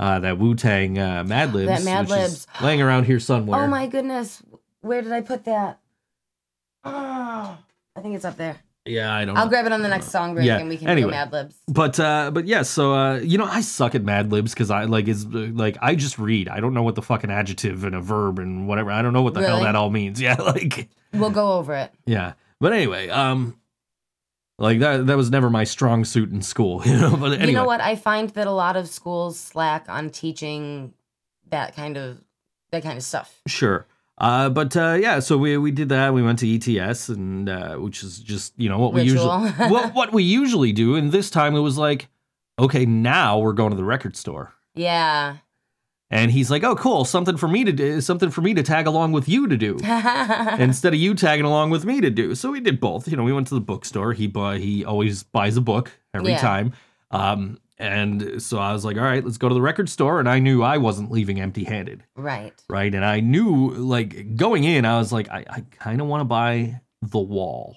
[0.01, 2.47] Uh, that Wu Tang uh, Mad Libs, That Mad Libs.
[2.63, 3.65] laying around here somewhere.
[3.65, 4.43] Oh my goodness.
[4.81, 5.79] Where did I put that?
[6.85, 7.59] Oh,
[7.97, 8.57] I think it's up there.
[8.87, 9.37] Yeah, I don't.
[9.37, 9.51] I'll know.
[9.51, 11.09] grab it on the next song break Yeah, and we can anyway.
[11.11, 11.55] do Mad Libs.
[11.69, 14.85] But uh, but yeah, so uh, you know, I suck at Mad Libs because I
[14.85, 16.49] like is like I just read.
[16.49, 18.91] I don't know what the fucking adjective and a verb and whatever.
[18.91, 20.21] I don't know what the hell that all means.
[20.21, 21.93] Yeah, like We'll go over it.
[22.07, 22.33] yeah.
[22.59, 23.59] But anyway, um,
[24.59, 26.83] like that that was never my strong suit in school.
[26.87, 27.17] You know.
[27.17, 27.81] But anyway, You know what?
[27.83, 30.95] I find that a lot of schools slack on teaching
[31.51, 32.23] that kind of
[32.71, 33.41] that kind of stuff.
[33.47, 33.87] Sure.
[34.21, 36.13] Uh, but uh, yeah, so we we did that.
[36.13, 39.43] We went to ETS, and uh, which is just you know what we Ritual.
[39.47, 40.95] usually what what we usually do.
[40.95, 42.09] And this time it was like,
[42.59, 44.53] okay, now we're going to the record store.
[44.75, 45.37] Yeah.
[46.13, 47.05] And he's like, "Oh, cool!
[47.05, 48.01] Something for me to do.
[48.01, 49.79] Something for me to tag along with you to do,
[50.59, 53.07] instead of you tagging along with me to do." So we did both.
[53.09, 54.13] You know, we went to the bookstore.
[54.13, 54.59] He bought.
[54.59, 56.39] He always buys a book every Yeah.
[56.41, 56.73] time.
[57.13, 60.21] Um, and so I was like, all right, let's go to the record store.
[60.21, 62.05] And I knew I wasn't leaving empty handed.
[62.15, 62.53] Right.
[62.69, 62.95] Right.
[62.95, 66.27] And I knew, like, going in, I was like, I, I kind of want to
[66.27, 67.77] buy The Wall.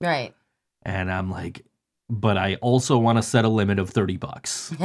[0.00, 0.34] Right.
[0.82, 1.64] And I'm like,
[2.10, 4.72] but I also want to set a limit of 30 bucks.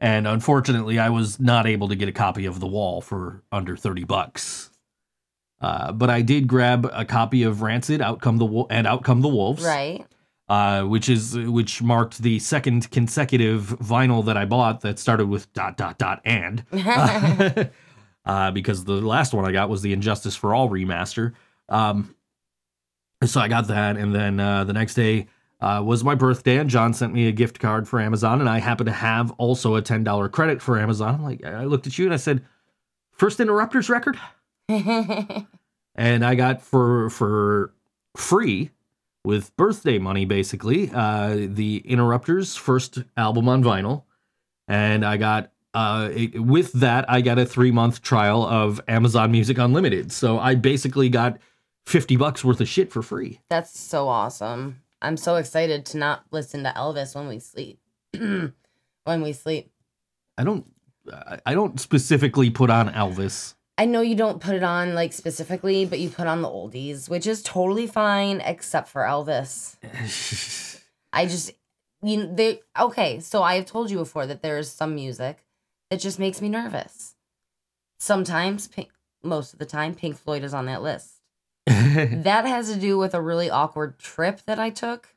[0.00, 3.76] And unfortunately, I was not able to get a copy of The Wall for under
[3.76, 4.70] 30 bucks.
[5.60, 9.22] Uh, but I did grab a copy of Rancid, Outcome the Wo- and Out Come
[9.22, 10.04] the Wolves, right.
[10.48, 15.52] Uh, which is which marked the second consecutive vinyl that I bought that started with
[15.52, 16.64] dot dot dot and
[18.24, 21.32] uh, because the last one I got was the Injustice for All remaster.
[21.68, 22.14] Um,
[23.24, 25.26] so I got that, and then uh, the next day
[25.60, 28.58] uh, was my birthday, and John sent me a gift card for Amazon, and I
[28.58, 31.16] happened to have also a ten dollar credit for Amazon.
[31.16, 32.44] I'm like, I looked at you and I said,
[33.10, 34.16] first Interrupters record,
[34.68, 35.46] and
[35.96, 37.72] I got for for
[38.16, 38.70] free
[39.26, 44.04] with birthday money, basically, uh, the Interrupters first album on vinyl,
[44.68, 45.50] and I got.
[45.74, 50.10] Uh, it- with that, I got a three month trial of Amazon Music Unlimited.
[50.10, 51.38] So I basically got
[51.84, 53.40] 50 bucks worth of shit for free.
[53.50, 54.80] That's so awesome.
[55.02, 57.78] I'm so excited to not listen to Elvis when we sleep.
[58.12, 58.52] when
[59.22, 59.70] we sleep.
[60.38, 60.64] I don't
[61.44, 63.54] I don't specifically put on Elvis.
[63.78, 67.08] I know you don't put it on like specifically, but you put on the oldies,
[67.10, 69.76] which is totally fine except for Elvis.
[71.12, 71.52] I just
[72.02, 75.44] you they okay, so I have told you before that there is some music
[75.90, 77.14] that just makes me nervous.
[77.98, 78.90] Sometimes Pink,
[79.22, 81.20] most of the time Pink Floyd is on that list.
[81.66, 85.08] that has to do with a really awkward trip that I took.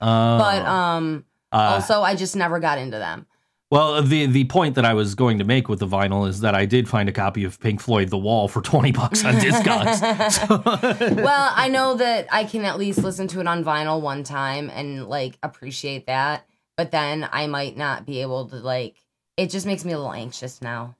[0.00, 3.26] Uh, But um uh, also I just never got into them.
[3.72, 6.54] Well, the the point that I was going to make with the vinyl is that
[6.54, 11.16] I did find a copy of Pink Floyd The Wall for 20 bucks on Discogs.
[11.22, 14.68] Well, I know that I can at least listen to it on vinyl one time
[14.68, 16.46] and like appreciate that,
[16.76, 18.96] but then I might not be able to like
[19.38, 20.94] it just makes me a little anxious now.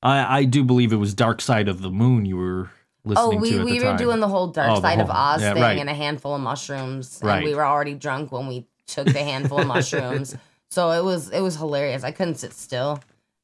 [0.00, 2.70] I I do believe it was Dark Side of the Moon you were
[3.04, 3.96] listening Oh, we, we were time.
[3.96, 5.78] doing the whole dark Oh, side of Oz yeah, thing right.
[5.78, 7.18] and a handful of mushrooms.
[7.24, 7.38] Right.
[7.38, 10.36] And we were already drunk when we took the handful of mushrooms.
[10.70, 12.04] So it was it was hilarious.
[12.04, 13.00] I couldn't sit still.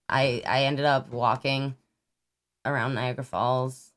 [0.08, 1.74] I I ended up walking
[2.64, 3.90] around Niagara Falls.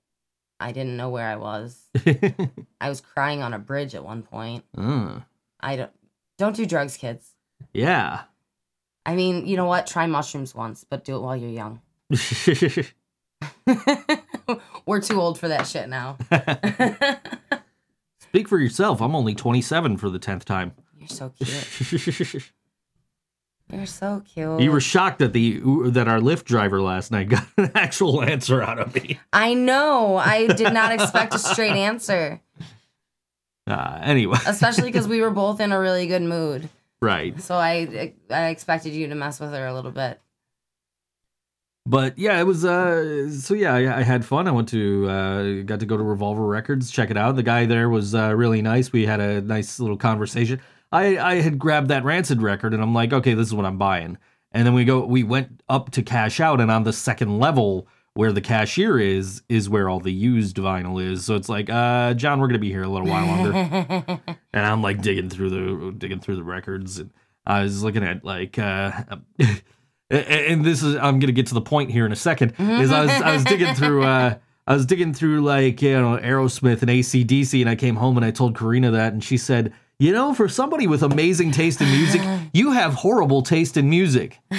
[0.59, 1.80] I didn't know where I was.
[2.82, 4.63] I was crying on a bridge at one point.
[4.78, 5.19] Uh,
[5.59, 5.91] I don't
[6.38, 7.32] don't do drugs, kids.
[7.73, 8.21] yeah.
[9.05, 9.88] I mean, you know what?
[9.88, 11.80] Try mushrooms once, but do it while you're young.
[14.86, 16.17] We're too old for that shit now.
[18.19, 19.01] Speak for yourself.
[19.01, 20.73] I'm only 27 for the 10th time.
[20.97, 22.51] you're so cute.
[23.72, 24.61] You're so cute.
[24.61, 25.59] you were shocked that the
[25.91, 29.20] that our Lyft driver last night got an actual answer out of me.
[29.34, 30.15] I know.
[30.15, 32.39] I did not expect a straight answer,
[33.68, 36.70] Uh, anyway, especially because we were both in a really good mood.
[37.01, 37.39] right.
[37.41, 40.22] So I I expected you to mess with her a little bit.
[41.86, 42.65] But yeah, it was.
[42.65, 44.47] Uh, so yeah, I, I had fun.
[44.47, 47.36] I went to uh, got to go to Revolver Records, check it out.
[47.38, 48.91] The guy there was uh, really nice.
[48.91, 50.59] We had a nice little conversation.
[50.91, 53.77] I I had grabbed that Rancid record, and I'm like, okay, this is what I'm
[53.77, 54.17] buying.
[54.51, 57.88] And then we go, we went up to cash out, and on the second level
[58.13, 61.23] where the cashier is, is where all the used vinyl is.
[61.23, 64.19] So it's like, uh, John, we're gonna be here a little while longer.
[64.53, 67.11] and I'm like digging through the digging through the records, and
[67.45, 68.91] I was looking at like, uh,
[70.09, 72.53] and- this is I'm gonna get to the point here in a second.
[72.57, 74.03] Is I was I was digging through.
[74.03, 74.35] Uh,
[74.65, 78.25] I was digging through like you know Aerosmith and ACDC, and I came home and
[78.25, 81.89] I told Corina that, and she said, "You know, for somebody with amazing taste in
[81.89, 82.22] music,
[82.54, 84.39] you have horrible taste in music."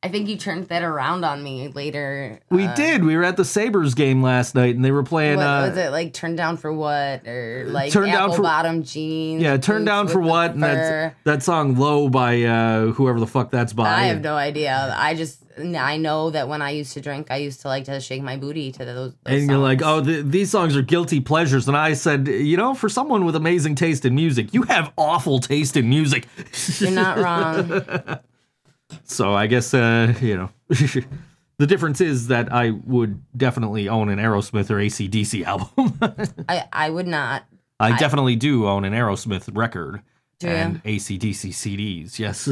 [0.00, 2.38] I think you turned that around on me later.
[2.50, 3.04] We uh, did.
[3.04, 5.38] We were at the Sabres game last night, and they were playing.
[5.38, 6.12] What uh, was it like?
[6.12, 7.26] Turned down for what?
[7.26, 9.42] Or like Turned Down for- bottom jeans?
[9.42, 10.52] Yeah, turn boots down for what?
[10.52, 11.14] And that's, fur?
[11.24, 13.88] that song "Low" by uh, whoever the fuck that's by.
[13.88, 14.94] I have no idea.
[14.96, 18.00] I just I know that when I used to drink, I used to like to
[18.00, 19.14] shake my booty to those.
[19.24, 21.68] those and you're like, oh, th- these songs are guilty pleasures.
[21.68, 25.38] And I said, you know, for someone with amazing taste in music, you have awful
[25.40, 26.26] taste in music.
[26.78, 28.18] you're not wrong.
[29.04, 34.18] so I guess, uh, you know, the difference is that I would definitely own an
[34.18, 35.98] Aerosmith or ACDC album.
[36.48, 37.44] I I would not.
[37.80, 40.02] I, I- definitely do own an Aerosmith record
[40.40, 40.52] Do you?
[40.52, 42.48] and ACDC CDs, yes.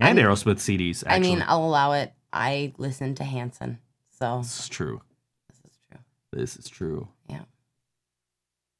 [0.00, 1.14] And I'm- Aerosmith CDs, actually.
[1.14, 2.12] I mean, I'll allow it.
[2.32, 3.78] I listen to Hanson,
[4.10, 5.00] so this is true.
[5.48, 5.98] this is true.
[6.32, 7.08] This is true.
[7.28, 7.42] Yeah.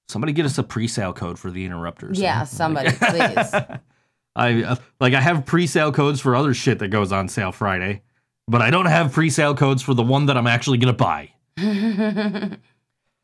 [0.09, 2.19] Somebody get us a pre-sale code for the interrupters.
[2.21, 2.45] Yeah, huh?
[2.45, 3.55] somebody, please.
[4.37, 8.03] I uh, like I have pre-sale codes for other shit that goes on sale Friday,
[8.47, 11.31] but I don't have pre-sale codes for the one that I'm actually gonna buy.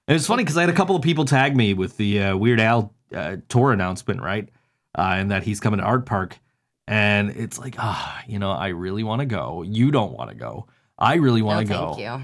[0.07, 2.37] And it's funny because I had a couple of people tag me with the uh,
[2.37, 4.49] Weird Al uh, tour announcement, right?
[4.97, 6.39] Uh, and that he's coming to Art Park.
[6.87, 9.63] And it's like ah, you know, I really want to go.
[9.63, 10.67] You don't want to go.
[10.99, 12.03] I really want to thank go.
[12.03, 12.23] you.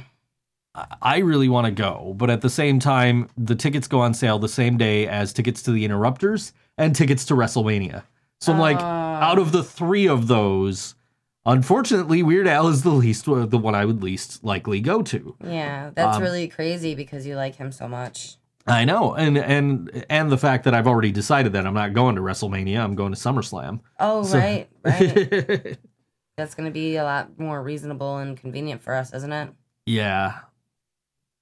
[1.02, 4.38] I- really want to go, but at the same time, the tickets go on sale
[4.38, 8.04] the same day as tickets to the Interrupters and tickets to WrestleMania.
[8.40, 8.84] So I'm like, Oh.
[8.84, 10.94] out of the three of those,
[11.44, 15.36] unfortunately, Weird Al is the least the one I would least likely go to.
[15.44, 18.36] Yeah, that's Um, really crazy because you like him so much.
[18.70, 22.14] I know, and and and the fact that I've already decided that I'm not going
[22.16, 23.80] to WrestleMania, I'm going to SummerSlam.
[23.98, 25.76] Oh, So- right, right.
[26.36, 29.50] That's going to be a lot more reasonable and convenient for us, isn't it?
[29.86, 30.38] yeah,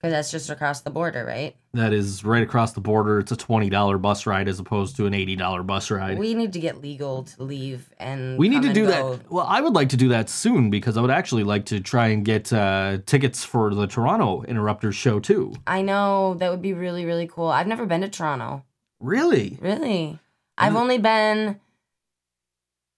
[0.01, 1.57] Because that's just across the border, right?
[1.75, 3.19] that is right across the border.
[3.19, 6.19] It's a twenty dollar bus ride as opposed to an eighty dollar bus ride.
[6.19, 9.17] We need to get legal to leave and We need to do go.
[9.17, 9.31] that.
[9.31, 12.09] Well, I would like to do that soon because I would actually like to try
[12.09, 15.53] and get uh, tickets for the Toronto Interrupters show too.
[15.67, 17.49] I know that would be really, really cool.
[17.49, 18.65] I've never been to Toronto.
[19.01, 19.59] Really?
[19.61, 20.19] Really?
[20.57, 20.81] I've Mm.
[20.81, 21.61] only been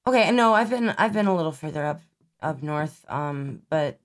[0.07, 2.01] Okay, no, I've been I've been a little further up
[2.43, 3.05] up north.
[3.09, 3.99] Um, but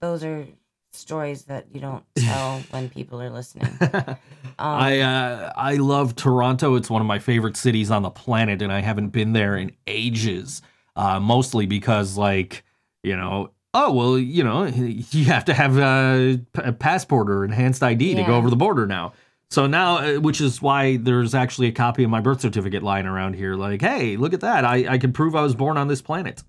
[0.00, 0.46] those are
[0.92, 3.68] stories that you don't tell when people are listening.
[4.58, 6.74] Um, I uh, I love Toronto.
[6.74, 9.72] It's one of my favorite cities on the planet, and I haven't been there in
[9.86, 10.60] ages.
[10.94, 12.62] Uh, mostly because, like,
[13.02, 16.38] you know, oh well, you know, you have to have a
[16.78, 19.14] passport or enhanced ID to go over the border now.
[19.50, 23.06] So now, uh, which is why there's actually a copy of my birth certificate lying
[23.06, 23.54] around here.
[23.54, 24.66] Like, hey, look at that!
[24.66, 26.42] I I can prove I was born on this planet.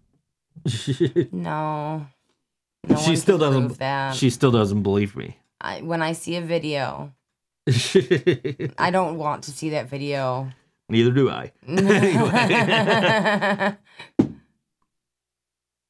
[1.31, 2.05] no.
[2.87, 3.79] No she still doesn't.
[3.79, 4.15] that.
[4.15, 5.37] She still doesn't believe me.
[5.61, 7.13] I, when I see a video,
[8.77, 10.49] I don't want to see that video.
[10.89, 11.51] Neither do I.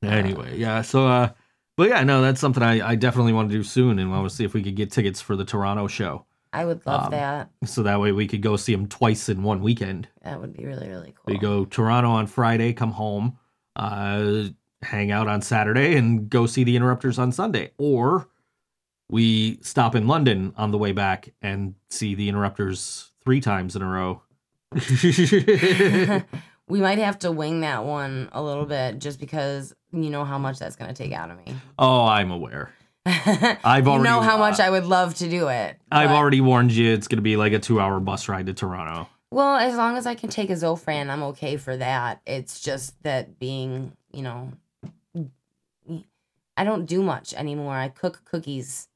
[0.03, 0.81] Anyway, yeah.
[0.81, 1.29] So, uh,
[1.77, 4.29] but yeah, no, that's something I, I definitely want to do soon, and I want
[4.29, 7.11] to see if we could get tickets for the Toronto show, I would love Um,
[7.11, 7.49] that.
[7.65, 10.09] so that way we could go see them twice in one weekend.
[10.23, 11.33] That would be really, really cool.
[11.33, 13.37] We go Toronto on Friday, come home,
[13.77, 14.43] uh,
[14.83, 18.27] hang out on Saturday, and go see the Interrupters on Sunday, or
[19.09, 23.81] we stop in London on the way back and see the Interrupters three times in
[23.81, 24.21] a row.
[26.67, 30.37] we might have to wing that one a little bit just because you know how
[30.37, 31.53] much that's going to take out of me.
[31.77, 32.71] oh, I'm aware.
[33.05, 35.77] I've you already- know how much I would love to do it.
[35.91, 36.91] I've already warned you.
[36.93, 39.09] It's going to be like a two-hour bus ride to Toronto.
[39.29, 42.21] Well, as long as I can take a Zofran, I'm okay for that.
[42.25, 44.51] It's just that being, you know,
[46.55, 47.73] I don't do much anymore.
[47.75, 48.87] I cook cookies.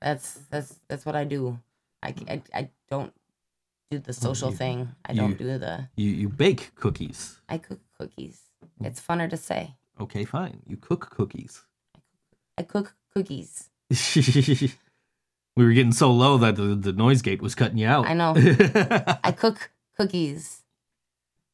[0.00, 1.58] That's that's that's what I do.
[2.02, 3.12] I I, I don't
[3.90, 4.88] do the social you- thing.
[5.04, 5.88] I you- don't do the.
[5.96, 7.40] You you bake cookies.
[7.48, 8.40] I cook cookies.
[8.82, 9.74] It's funner to say.
[10.00, 10.60] Okay, fine.
[10.66, 11.64] You cook cookies.
[12.56, 13.68] I cook cookies.
[15.56, 18.06] we were getting so low that the, the noise gate was cutting you out.
[18.06, 18.34] I know.
[19.24, 20.62] I cook cookies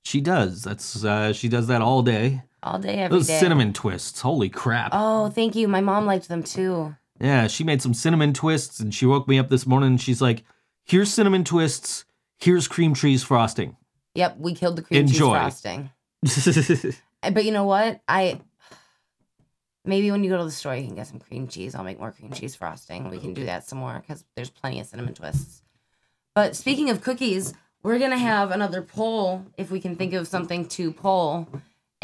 [0.06, 0.62] she does.
[0.62, 2.42] That's uh, she does that all day.
[2.62, 3.24] All day, every day.
[3.24, 4.20] Those cinnamon twists.
[4.20, 4.90] Holy crap.
[4.92, 5.68] Oh, thank you.
[5.68, 6.94] My mom liked them too.
[7.20, 10.20] Yeah, she made some cinnamon twists and she woke me up this morning and she's
[10.20, 10.44] like,
[10.84, 12.04] "Here's cinnamon twists.
[12.38, 13.76] Here's cream cheese frosting."
[14.14, 15.34] Yep, we killed the cream Enjoy.
[15.34, 15.90] cheese frosting.
[17.32, 18.00] But you know what?
[18.06, 18.40] I
[19.84, 21.74] maybe when you go to the store, you can get some cream cheese.
[21.74, 23.08] I'll make more cream cheese frosting.
[23.10, 25.62] We can do that some more because there's plenty of cinnamon twists.
[26.34, 30.66] But speaking of cookies, we're gonna have another poll if we can think of something
[30.68, 31.48] to poll,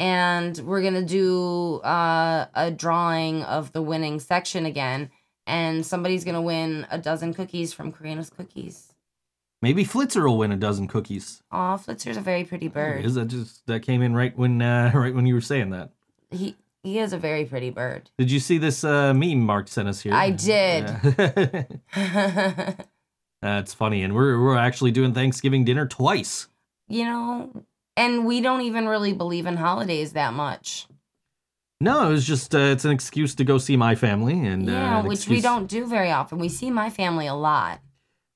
[0.03, 5.11] and we're gonna do uh, a drawing of the winning section again,
[5.47, 8.95] and somebody's gonna win a dozen cookies from Corina's Cookies.
[9.63, 11.41] Maybe Flitzer will win a dozen cookies.
[11.53, 13.05] Aw, Flitzer's a very pretty bird.
[13.05, 15.91] Is that just that came in right when uh, right when you were saying that?
[16.33, 18.11] He he is a very pretty bird.
[18.19, 20.15] Did you see this uh, meme Mark sent us here?
[20.15, 20.91] I did.
[21.97, 22.75] Yeah.
[23.41, 26.49] That's funny, and we're we're actually doing Thanksgiving dinner twice.
[26.89, 27.65] you know,
[27.97, 30.87] and we don't even really believe in holidays that much.
[31.81, 34.97] No, it was just uh, it's an excuse to go see my family, and yeah,
[34.97, 36.39] uh, an which we don't do very often.
[36.39, 37.81] We see my family a lot.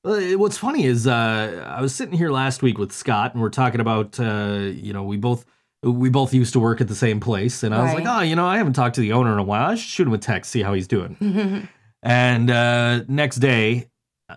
[0.03, 3.49] Uh, What's funny is uh, I was sitting here last week with Scott, and we're
[3.49, 5.45] talking about uh, you know we both
[5.81, 8.35] we both used to work at the same place, and I was like, oh, you
[8.35, 9.71] know, I haven't talked to the owner in a while.
[9.71, 11.67] I should shoot him a text, see how he's doing.
[12.03, 13.89] And uh, next day,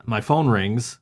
[0.05, 0.99] my phone rings.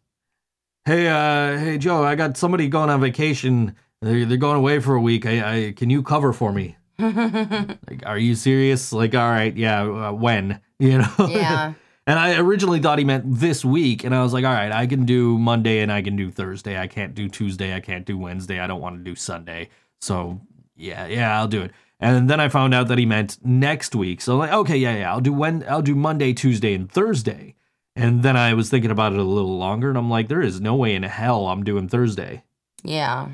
[0.84, 3.76] Hey, uh, hey, Joe, I got somebody going on vacation.
[4.00, 5.26] They're, they're going away for a week.
[5.26, 6.76] I, I can you cover for me?
[6.98, 8.92] Like, are you serious?
[8.92, 9.82] Like, all right, yeah.
[9.82, 10.60] Uh, when?
[10.80, 11.26] You know?
[11.28, 11.72] yeah.
[12.06, 14.86] and I originally thought he meant this week, and I was like, all right, I
[14.86, 16.78] can do Monday and I can do Thursday.
[16.78, 17.74] I can't do Tuesday.
[17.74, 18.60] I can't do Wednesday.
[18.60, 19.70] I don't want to do Sunday.
[20.00, 20.40] So
[20.76, 21.72] yeah, yeah, I'll do it.
[21.98, 24.20] And then I found out that he meant next week.
[24.20, 27.56] So I'm like, okay, yeah, yeah, I'll do when I'll do Monday, Tuesday, and Thursday.
[27.96, 30.60] And then I was thinking about it a little longer, and I'm like, there is
[30.60, 32.44] no way in hell I'm doing Thursday.
[32.84, 33.30] Yeah.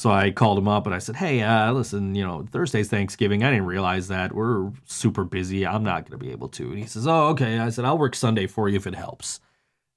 [0.00, 3.44] So I called him up and I said, "Hey, uh, listen, you know, Thursday's Thanksgiving.
[3.44, 5.66] I didn't realize that we're super busy.
[5.66, 7.98] I'm not going to be able to." And he says, "Oh, okay." I said, "I'll
[7.98, 9.40] work Sunday for you if it helps."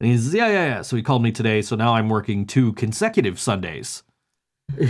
[0.02, 1.62] And he says, "Yeah, yeah, yeah." So he called me today.
[1.62, 4.04] So now I'm working two consecutive Sundays.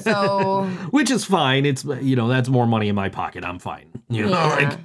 [0.00, 1.66] So which is fine.
[1.66, 3.44] It's you know that's more money in my pocket.
[3.44, 3.92] I'm fine.
[4.08, 4.46] You know, Yeah.
[4.46, 4.78] like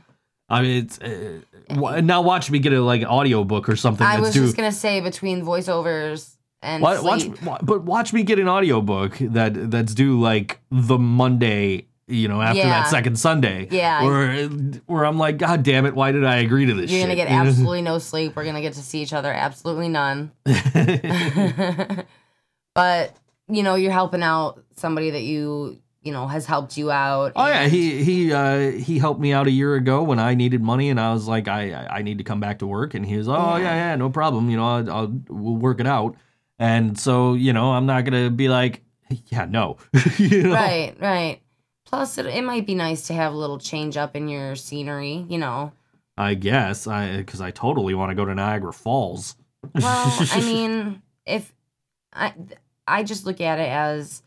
[0.49, 4.05] I mean, it's uh, now watch me get a like audio book or something.
[4.05, 4.43] I was due.
[4.43, 7.41] just gonna say between voiceovers and watch, sleep.
[7.43, 12.41] wa- but watch me get an audiobook that that's due like the Monday, you know,
[12.41, 12.69] after Yeah.
[12.69, 13.67] that second Sunday.
[13.71, 14.03] Yeah.
[14.03, 14.45] Where
[14.87, 16.91] where I'm like, God damn it, why did I agree to this?
[16.91, 18.35] You're gonna get absolutely no sleep.
[18.35, 20.31] We're gonna get to see each other absolutely none.
[22.73, 23.15] but
[23.47, 27.31] you know, you're helping out somebody that you you know has helped you out.
[27.35, 30.61] Oh yeah, he he uh, he helped me out a year ago when I needed
[30.61, 33.05] money, and I was like, I I- I need to come back to work, and
[33.05, 33.75] he was, oh yeah, Yeah.
[33.75, 36.15] yeah, no problem, you know, I'll, I'll we'll work it out,
[36.59, 38.83] and so you know, I'm not gonna be like,
[39.27, 39.77] yeah, no,
[40.17, 41.41] you know, right, right.
[41.85, 45.25] Plus, it, it might be nice to have a little change up in your scenery.
[45.29, 45.71] You know.
[46.17, 49.35] I guess I because I totally want to go to Niagara Falls.
[49.73, 51.53] Well, I mean, if
[52.13, 52.33] I
[52.87, 54.23] I just look at it as,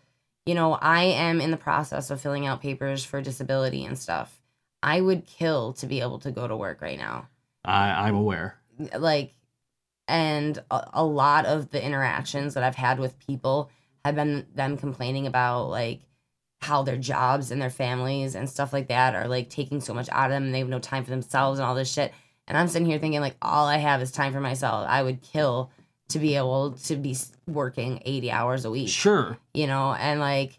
[0.46, 4.34] you know, I am in the process of filling out papers for disability and stuff.
[4.82, 7.28] I would kill to be able to go to work right now.
[7.64, 8.58] I I'm aware.
[8.96, 9.34] Like
[10.08, 13.70] and a, a lot of the interactions that I've had with people
[14.04, 16.00] have been them complaining about like
[16.60, 20.08] how their jobs and their families and stuff like that are like taking so much
[20.10, 22.12] out of them and they have no time for themselves and all this shit.
[22.48, 24.86] And I'm sitting here thinking like all I have is time for myself.
[24.88, 25.70] I would kill
[26.08, 29.36] to be able to be working 80 hours a week, Sure.
[29.52, 30.58] you know, and like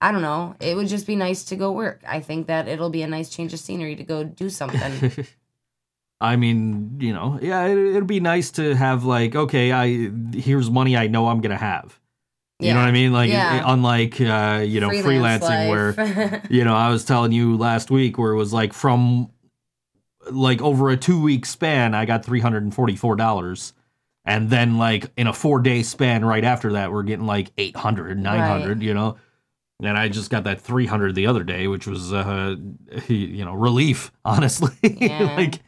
[0.00, 2.02] I don't know, it would just be nice to go work.
[2.06, 5.12] I think that it'll be a nice change of scenery to go do something.
[6.24, 10.70] I mean, you know, yeah, it, it'd be nice to have like, okay, I here's
[10.70, 11.98] money I know I'm gonna have.
[12.60, 13.12] You know what I mean?
[13.12, 13.62] Like, Yeah.
[13.66, 18.16] unlike uh, you know, Freelance freelancing where you know, I was telling you last week
[18.16, 19.28] where it was like from
[20.30, 23.72] like over a two week span, I got three hundred and forty four dollars.
[24.24, 28.18] And then like in a four day span right after that, we're getting like 800,
[28.18, 29.16] 900, you know?
[29.82, 32.56] And I just got that 300 the other day, which was, uh,
[33.08, 34.72] you know, relief, honestly.
[34.82, 35.34] Yeah.
[35.36, 35.60] like,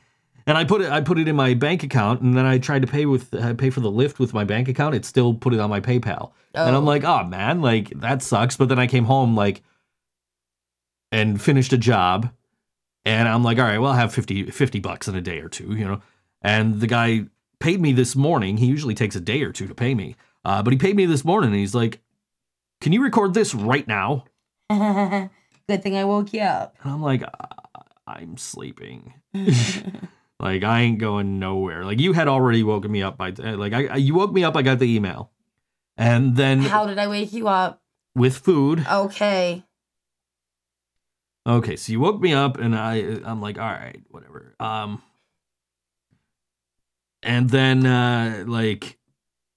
[0.47, 2.82] and I put it, I put it in my bank account, and then I tried
[2.82, 4.94] to pay with, uh, pay for the Lyft with my bank account.
[4.94, 6.78] It still put it on my PayPal, and Oh.
[6.78, 8.57] I'm like, oh man, like that sucks.
[8.57, 9.62] But then I came home like,
[11.12, 12.30] and finished a job,
[13.05, 15.49] and I'm like, all right, well, I'll have 50, 50 bucks in a day or
[15.49, 16.01] two, you know.
[16.42, 17.26] And the guy
[17.61, 18.57] paid me this morning.
[18.59, 21.07] He usually takes a day or two to pay me, uh, but he paid me
[21.07, 22.01] this morning, and he's like,
[22.80, 24.24] can you record this right now?
[24.70, 26.76] Good thing I woke you up.
[26.82, 27.22] And I'm like,
[28.07, 29.14] I'm sleeping.
[30.41, 31.84] like I ain't going nowhere.
[31.84, 34.57] Like you had already woken me up by like I I- you woke me up.
[34.57, 35.30] I got the email,
[35.97, 37.82] and then How did I wake you up?
[38.14, 38.87] with food.
[38.91, 39.64] Okay.
[41.47, 44.57] Okay, so you woke me up, and I I'm like, all right, whatever.
[44.59, 45.03] Um,
[47.22, 48.99] and then uh like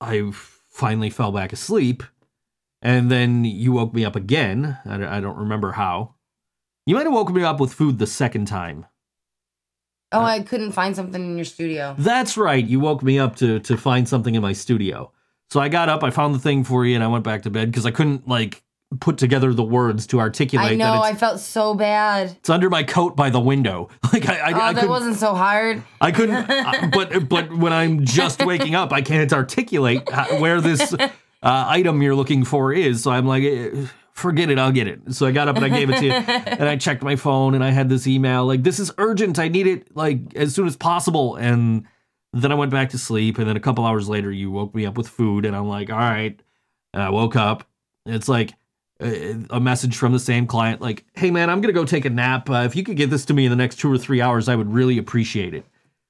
[0.02, 0.32] I
[0.70, 2.04] finally fell back asleep,
[2.82, 4.78] and then you woke me up again.
[4.86, 6.16] I, I don't remember how.
[6.86, 8.86] You might have woken me up with food the second time.
[10.12, 11.96] Oh, I couldn't find something in your studio.
[11.98, 12.66] That's right.
[12.66, 15.12] You woke me up to to find something in my studio.
[15.52, 17.50] So I got up, I found the thing for you, and I went back to
[17.50, 18.64] bed because I couldn't like
[19.00, 21.02] put together the words to articulate I know.
[21.02, 22.32] I felt so bad.
[22.32, 23.90] it's under my coat by the window.
[24.12, 25.84] Like I, I, Oh, I that wasn't so hard.
[26.02, 26.36] I couldn't.
[26.50, 31.08] uh, but but when I'm just waking up, I can't articulate how, where this uh,
[31.44, 33.04] item you're looking for is.
[33.04, 33.44] So I'm like.
[34.20, 35.14] Forget it, I'll get it.
[35.14, 37.56] So I got up and I gave it to you, and I checked my phone,
[37.56, 39.40] and I had this email like, "This is urgent.
[39.40, 41.86] I need it like as soon as possible." And
[42.34, 44.86] then I went back to sleep, and then a couple hours later, you woke me
[44.86, 46.40] up with food, and I'm like, "All right."
[46.94, 47.68] And I woke up.
[48.06, 48.56] It's like
[49.02, 52.10] a, a message from the same client, like, "Hey man, I'm gonna go take a
[52.10, 52.50] nap.
[52.50, 54.50] Uh, if you could get this to me in the next two or three hours,
[54.50, 55.66] I would really appreciate it."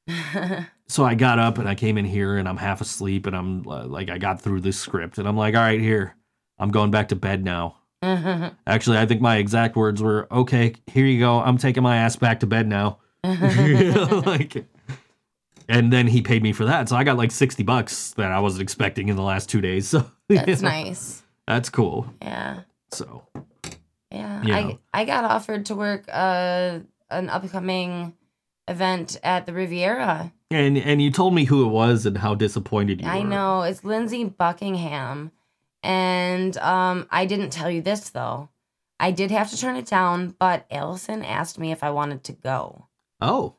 [0.88, 3.68] so I got up and I came in here, and I'm half asleep, and I'm
[3.68, 6.16] uh, like, I got through this script, and I'm like, "All right, here,
[6.57, 7.78] I'm going back to bed now."
[8.68, 11.39] Actually, I think my exact words were, "Okay, here you go.
[11.39, 13.00] I'm taking my ass back to bed now."
[14.26, 14.66] Like,
[15.68, 18.39] and then he paid me for that, so I got like sixty bucks that I
[18.39, 19.93] wasn't expecting in the last two days.
[20.30, 21.24] So That's nice.
[21.47, 22.06] That's cool.
[22.22, 22.62] Yeah.
[22.91, 23.24] So
[24.12, 24.43] Yeah.
[24.43, 24.80] You I know.
[24.93, 26.80] I got offered to work uh
[27.10, 28.14] an upcoming
[28.68, 30.32] event at the Riviera.
[30.52, 33.26] and and you told me who it was and how disappointed you I were.
[33.26, 33.62] know.
[33.64, 35.32] It's Lindsey Buckingham.
[35.84, 38.49] And um I didn't tell you this though.
[38.99, 42.34] I did have to turn it down, but Allison asked me if I wanted to
[42.34, 42.88] go.
[43.21, 43.55] Oh,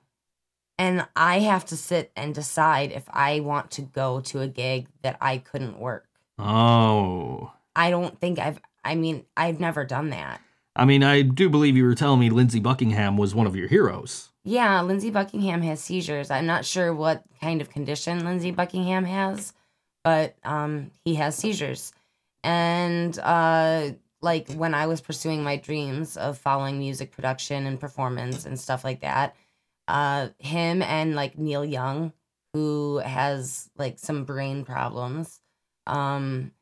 [0.79, 4.89] And I have to sit and decide if I want to go to a gig
[5.03, 6.07] that I couldn't work.
[6.39, 10.41] oh, I don't think I've I mean, I've never done that.
[10.75, 13.69] I mean, I do believe you were telling me Lindsey Buckingham was one of your
[13.69, 14.31] heroes.
[14.45, 16.31] Yeah, Lindsey Buckingham has seizures.
[16.31, 19.53] I'm not sure what kind of condition Lindsey Buckingham has,
[20.03, 21.93] but um, he has seizures.
[22.43, 28.47] And uh, like when I was pursuing my dreams of following music production and performance
[28.47, 29.37] and stuff like that,
[29.89, 32.13] uh, him and like Neil Young,
[32.53, 35.41] who has like some brain problems,
[35.87, 36.53] um,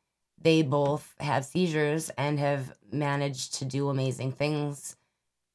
[0.41, 4.97] they both have seizures and have managed to do amazing things.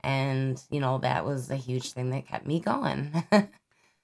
[0.03, 3.23] And, you know, that was a huge thing that kept me going.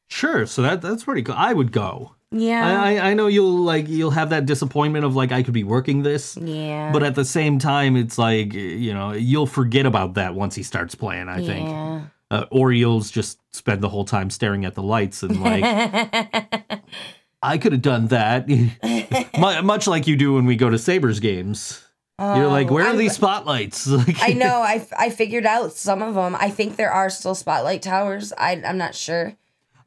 [0.09, 1.35] Sure, so that that's pretty cool.
[1.37, 2.15] I would go.
[2.31, 2.81] Yeah.
[2.81, 5.63] I, I I know you'll like you'll have that disappointment of like I could be
[5.63, 6.91] working this, yeah.
[6.91, 10.61] but at the same time, it's like you know you'll forget about that once he
[10.63, 11.27] starts playing.
[11.27, 12.01] I think, Yeah.
[12.29, 15.63] uh, or you'll just spend the whole time staring at the lights and like
[17.41, 18.47] I could have done that,
[19.63, 21.83] much like you do when we go to Sabres games.
[22.19, 23.87] You're like, Oh, where are I'm- these spotlights?
[24.21, 24.61] I know.
[24.61, 26.35] I, f- I figured out some of them.
[26.37, 28.33] I think there are still spotlight towers.
[28.37, 29.35] I I'm not sure.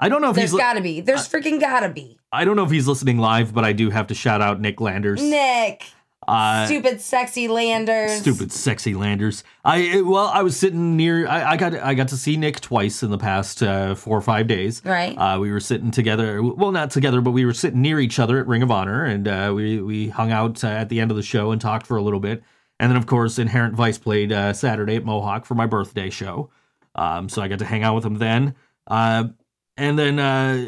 [0.03, 0.55] I don't know if There's he's.
[0.55, 1.01] li- got to be.
[1.01, 2.19] There's freaking got to be.
[2.33, 4.81] I don't know if he's listening live, but I do have to shout out Nick
[4.81, 5.23] Landers.
[5.23, 5.85] Nick,
[6.27, 8.13] Uh, stupid sexy landers.
[8.13, 9.43] Stupid sexy landers.
[9.65, 11.27] I well, I was sitting near.
[11.27, 14.21] I, I got I got to see Nick twice in the past uh, four or
[14.21, 14.83] five days.
[14.85, 15.17] Right.
[15.17, 16.43] Uh, we were sitting together.
[16.43, 19.27] Well, not together, but we were sitting near each other at Ring of Honor, and
[19.29, 21.97] uh, we we hung out uh, at the end of the show and talked for
[21.97, 22.43] a little bit.
[22.81, 26.51] And then, of course, Inherent Vice played uh, Saturday at Mohawk for my birthday show.
[26.97, 28.55] Um, so I got to hang out with him then.
[29.77, 30.67] And then uh,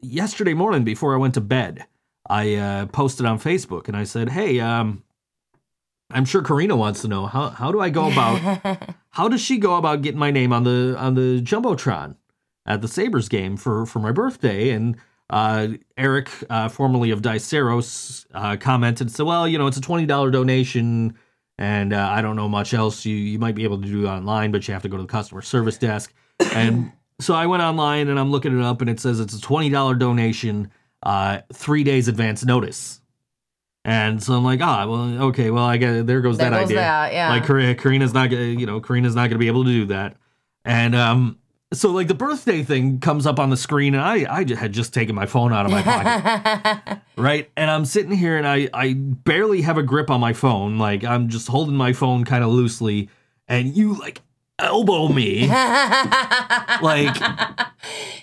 [0.00, 1.86] yesterday morning, before I went to bed,
[2.28, 5.02] I uh, posted on Facebook and I said, "Hey, um,
[6.10, 9.58] I'm sure Corina wants to know how how do I go about how does she
[9.58, 12.16] go about getting my name on the on the jumbotron
[12.66, 14.96] at the Sabres game for for my birthday?" And
[15.28, 20.06] uh, Eric, uh, formerly of Diceros, uh, commented, "So well, you know, it's a twenty
[20.06, 21.16] dollar donation."
[21.58, 24.50] And uh, I don't know much else you, you might be able to do online,
[24.50, 26.10] but you have to go to the customer service desk.
[26.54, 29.40] And so I went online and I'm looking it up, and it says it's a
[29.40, 30.70] $20 donation,
[31.02, 33.00] uh, three days advance notice.
[33.84, 36.66] And so I'm like, ah, well, okay, well, I get there goes There that goes
[36.66, 36.76] idea.
[36.80, 37.30] that, yeah.
[37.30, 40.16] Like Kar- Corina's not, gonna, you know, Corina's not gonna be able to do that.
[40.66, 41.38] And um,
[41.72, 44.92] so like the birthday thing comes up on the screen, and I I had just
[44.92, 47.50] taken my phone out of my pocket, right?
[47.56, 51.04] And I'm sitting here, and I I barely have a grip on my phone, like
[51.04, 53.08] I'm just holding my phone kind of loosely,
[53.48, 54.20] and you like
[54.62, 55.48] elbow me,
[56.82, 57.16] like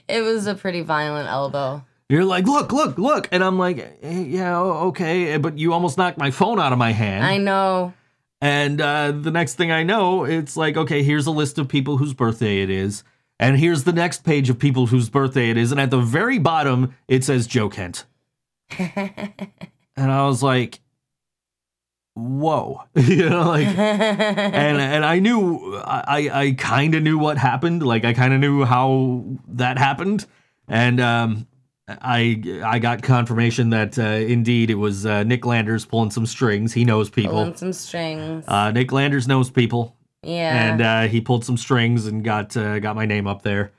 [0.07, 1.83] it was a pretty violent elbow.
[2.09, 3.27] You're like, look, look, look.
[3.31, 5.35] And I'm like, eh, yeah, okay.
[5.37, 7.25] But you almost knocked my phone out of my hand.
[7.25, 7.93] I know.
[8.39, 11.97] and uh, the next thing I know, it's like, okay, here's a list of people
[11.97, 13.03] whose birthday it is.
[13.39, 15.71] And here's the next page of people whose birthday it is.
[15.71, 18.05] And at the very bottom, it says Joe Kent.
[18.79, 19.31] and
[19.97, 20.79] I was like,
[22.17, 22.83] whoa.
[22.95, 27.83] you know, like, and and I knew I I kind of knew what happened.
[27.83, 30.25] Like I kind of knew how that happened,
[30.67, 31.47] and um,
[31.87, 36.73] I I got confirmation that uh, indeed it was uh, Nick Landers pulling some strings.
[36.73, 37.33] He knows people.
[37.33, 38.45] Pulling some strings.
[38.47, 40.71] Uh, Nick Landers knows people, yeah.
[40.71, 43.71] and uh, he pulled some strings and got uh, got my name up there,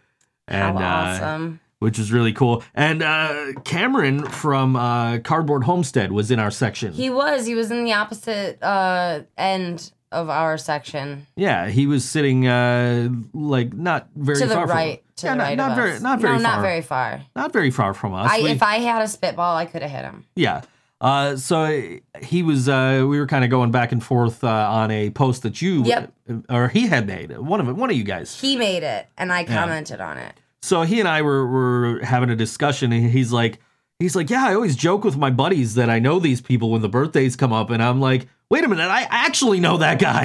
[0.47, 1.61] How and uh, awesome.
[1.79, 2.63] Which is really cool.
[2.75, 6.93] And uh, Cameron from uh, Cardboard Homestead was in our section.
[6.93, 7.47] He was.
[7.47, 11.27] He was in the opposite uh, end of our section.
[11.37, 15.03] Yeah, he was sitting uh like not very to the far right.
[15.03, 16.01] from To yeah, the not, right not very us.
[16.01, 17.21] not very no, far not very far.
[17.37, 18.31] not very far from us.
[18.33, 20.25] I, We- if I had a spitball, I could have hit him.
[20.35, 20.63] yeah.
[21.01, 24.91] Uh, so he was uh we were kind of going back and forth uh, on
[24.91, 26.13] a post that you Yep.
[26.49, 28.41] or he had made one of it one of you guys.
[28.41, 30.33] He made it, and I commented on it.
[30.63, 33.61] So he and I were were having a discussion and he's like
[33.99, 36.83] he's like, "Yeah, I always joke with my buddies that I know these people when
[36.83, 40.25] the birthdays come up." And I'm like, "Wait a minute, I actually know that guy."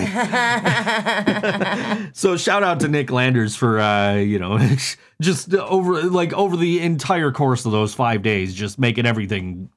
[2.13, 4.57] so shout out to Nick Landers for uh, you know,
[5.21, 9.69] just over like over the entire course of those 5 days just making everything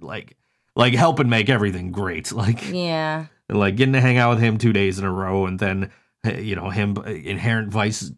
[0.00, 0.36] like
[0.74, 2.32] like helping make everything great.
[2.38, 3.26] Like Yeah.
[3.48, 5.90] like getting to hang out with him 2 days in a row and then
[6.24, 8.10] you know, him uh, inherent vice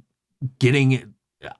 [0.58, 1.14] getting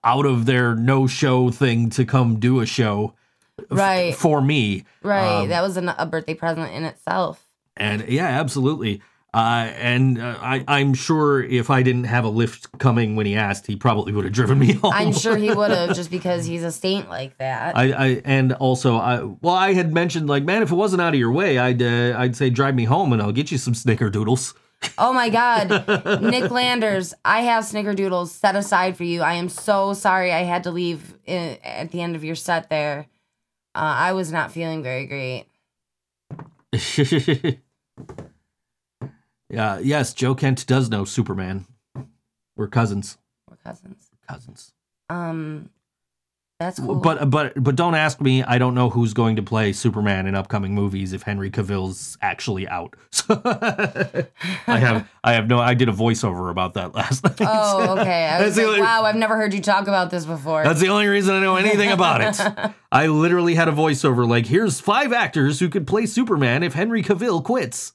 [0.04, 3.14] out of their no show thing to come do a show
[3.58, 4.14] f- Right.
[4.14, 4.84] for me.
[5.02, 5.42] Right.
[5.42, 7.46] Um, that was an, a birthday present in itself.
[7.76, 9.00] And yeah, absolutely.
[9.32, 13.36] Uh, and uh, I, I'm sure if I didn't have a Lyft coming when he
[13.36, 14.92] asked, he probably would have driven me home.
[14.92, 17.76] I'm sure he would have just because he's a saint like that.
[17.76, 21.14] I, I and also I well I had mentioned like man if it wasn't out
[21.14, 23.72] of your way I'd uh, I'd say drive me home and I'll get you some
[23.74, 24.52] snickerdoodles.
[24.98, 26.22] Oh my God.
[26.22, 29.22] Nick Landers, I have snickerdoodles set aside for you.
[29.22, 32.70] I am so sorry I had to leave i at the end of your set
[32.70, 33.06] there.
[33.74, 35.46] Uh, I was not feeling very great.
[39.50, 41.66] Yeah, yes, Joe Kent does know Superman.
[42.56, 43.18] We're cousins.
[43.48, 44.08] We're cousins.
[44.28, 44.72] Cousins.
[45.08, 45.70] Um,
[46.60, 46.96] that's cool.
[46.96, 48.42] But but but don't ask me.
[48.44, 52.68] I don't know who's going to play Superman in upcoming movies if Henry Cavill's actually
[52.68, 52.94] out.
[53.10, 55.58] So I have I have no.
[55.58, 57.38] I did a voiceover about that last night.
[57.40, 58.26] oh, okay.
[58.26, 60.62] I was like, only- wow, I've never heard you talk about this before.
[60.62, 62.72] That's the only reason I know anything about it.
[62.92, 67.02] I literally had a voiceover like, "Here's five actors who could play Superman if Henry
[67.02, 67.94] Cavill quits."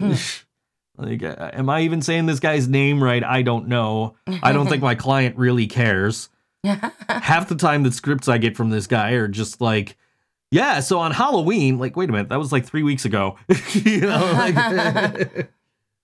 [0.00, 3.22] like, uh, am I even saying this guy's name right?
[3.22, 4.14] I don't know.
[4.42, 6.28] I don't think my client really cares.
[7.08, 9.96] Half the time, the scripts I get from this guy are just like,
[10.50, 13.36] "Yeah, so on Halloween, like, wait a minute, that was like three weeks ago."
[13.72, 15.50] you know, like,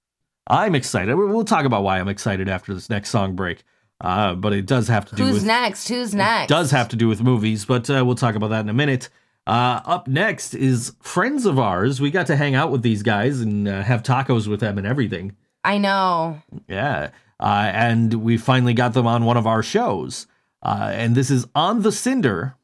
[0.47, 1.15] I'm excited.
[1.15, 3.65] We'll talk about why I'm excited after this next song break.
[4.01, 5.89] Uh, but it does have to do Who's with next?
[5.89, 6.49] Who's next?
[6.49, 9.09] does have to do with movies, but uh, we'll talk about that in a minute.
[9.47, 12.01] Uh, up next is friends of ours.
[12.01, 14.87] We got to hang out with these guys and uh, have tacos with them and
[14.87, 15.37] everything.
[15.63, 16.43] I know.
[16.69, 17.11] Yeah.
[17.41, 20.27] Uh, and we finally got them on one of our shows.
[20.65, 22.57] Uh, and this is On the Cinder.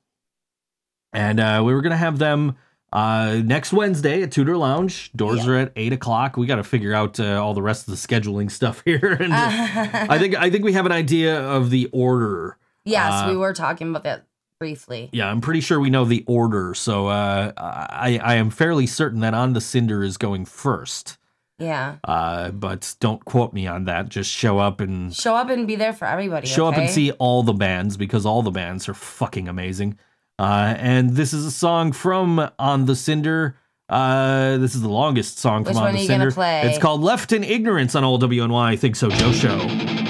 [1.12, 2.57] And uh, we were going to have them
[2.92, 5.11] uh, next Wednesday at Tudor Lounge.
[5.14, 5.51] Doors Yeah.
[5.53, 6.36] are at 8 o'clock.
[6.36, 9.16] We got to figure out uh, all the rest of the scheduling stuff here.
[9.20, 12.57] and uh, I think I think we have an idea of the order.
[12.84, 14.26] Yes, Uh, we were talking about that
[14.59, 15.09] briefly.
[15.12, 16.74] Yeah, I'm pretty sure we know the order.
[16.74, 21.18] So uh, I, I am fairly certain that On the Cinder is going first.
[21.61, 21.96] Yeah.
[22.04, 24.08] Uh, but don't quote me on that.
[24.08, 26.46] Just show up and Show up and be there for everybody.
[26.46, 29.98] show up and see all the bands because all the bands are fucking amazing.
[30.38, 33.56] Uh, and this is a song from On the Cinder.
[33.90, 36.68] Uh, this is the longest song from Which On one the are you gonna Cinder.
[36.68, 38.64] It's called Left in Ignorance on Old WNY.
[38.72, 40.09] I think so, Joe Show.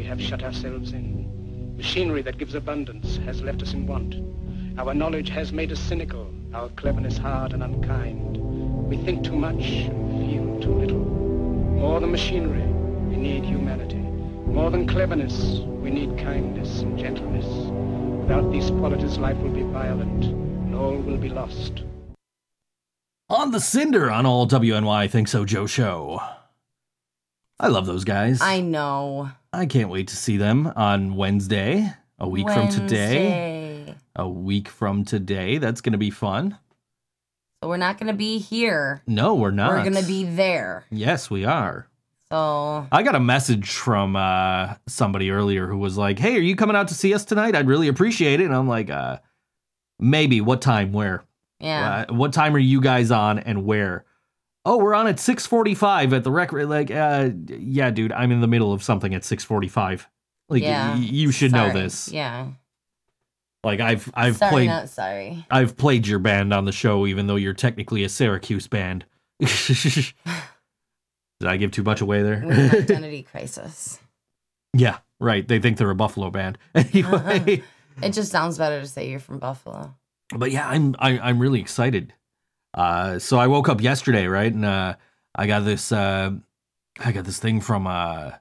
[0.00, 1.76] we have shut ourselves in.
[1.76, 4.14] Machinery that gives abundance has left us in want.
[4.78, 8.38] Our knowledge has made us cynical, our cleverness hard and unkind.
[8.88, 11.04] We think too much and feel too little.
[11.04, 12.62] More than machinery,
[13.10, 13.98] we need humanity.
[13.98, 17.44] More than cleverness, we need kindness and gentleness.
[18.22, 21.82] Without these qualities, life will be violent, and all will be lost.
[23.28, 26.22] On the Cinder on all WNY Think So Joe show.
[27.58, 28.40] I love those guys.
[28.40, 29.32] I know.
[29.52, 33.84] I can't wait to see them on Wednesday, a week from today.
[33.86, 33.94] Wednesday.
[34.16, 35.58] A week from today.
[35.58, 36.58] That's going to be fun.
[37.62, 39.02] So we're not gonna be here.
[39.06, 39.70] No, we're not.
[39.70, 40.86] We're gonna be there.
[40.90, 41.86] Yes, we are.
[42.32, 46.56] So I got a message from uh, somebody earlier who was like, "Hey, are you
[46.56, 47.54] coming out to see us tonight?
[47.54, 49.18] I'd really appreciate it." And I'm like, uh,
[49.98, 50.40] "Maybe.
[50.40, 50.92] What time?
[50.92, 51.22] Where?
[51.58, 52.06] yeah.
[52.08, 54.06] Uh, what time are you guys on and where?"
[54.64, 58.46] Oh, we're on at 6:45 at the record Like, uh, yeah, dude, I'm in the
[58.46, 60.06] middle of something at 6:45.
[60.48, 60.94] Like, yeah.
[60.94, 62.10] y- you should know this.
[62.12, 62.48] Yeah.
[63.64, 65.46] Like, I've I've sorry, played not sorry.
[65.50, 69.04] I've played your band on the show, even though you're technically a Syracuse band.
[69.40, 70.12] Did
[71.48, 72.42] I give too much away there?
[72.50, 73.98] identity crisis.
[74.74, 75.46] yeah, right.
[75.46, 76.58] They think they're a Buffalo band.
[76.74, 77.62] Anyway,
[78.02, 79.94] It just sounds better to say you're from Buffalo.
[80.36, 82.12] but yeah, I'm I, I'm really excited.
[82.74, 84.94] Uh, so I woke up yesterday, right, and uh,
[85.34, 86.30] I got this uh,
[87.00, 88.32] I got this thing from uh,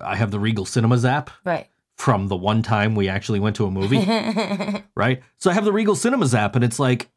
[0.00, 1.66] I have the Regal Cinemas app Right.
[1.96, 4.04] from the one time we actually went to a movie.
[4.94, 5.22] right?
[5.38, 7.08] So I have the Regal Cinemas app, and it's like,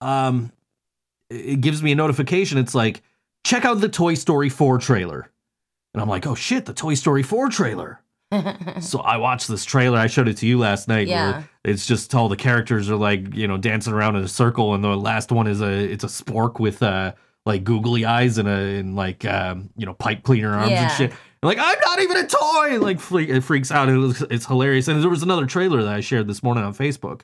[0.00, 0.52] um,
[1.30, 2.58] it gives me a notification.
[2.58, 3.02] It's like,
[3.44, 5.30] check out the Toy Story 4 trailer.
[5.94, 8.00] And I'm like, oh shit, the Toy Story 4 trailer.
[8.80, 9.98] so I watched this trailer.
[9.98, 11.06] I showed it to you last night.
[11.08, 11.32] Yeah.
[11.32, 14.74] Where it's just all the characters are like, you know, dancing around in a circle,
[14.74, 17.14] and the last one is a it's a spork with uh
[17.46, 21.10] like googly eyes and a and like um you know pipe cleaner arms and shit.
[21.10, 22.78] And like I'm not even a toy.
[22.80, 23.88] Like fle- it freaks out.
[23.88, 24.88] It was, it's hilarious.
[24.88, 27.22] And there was another trailer that I shared this morning on Facebook.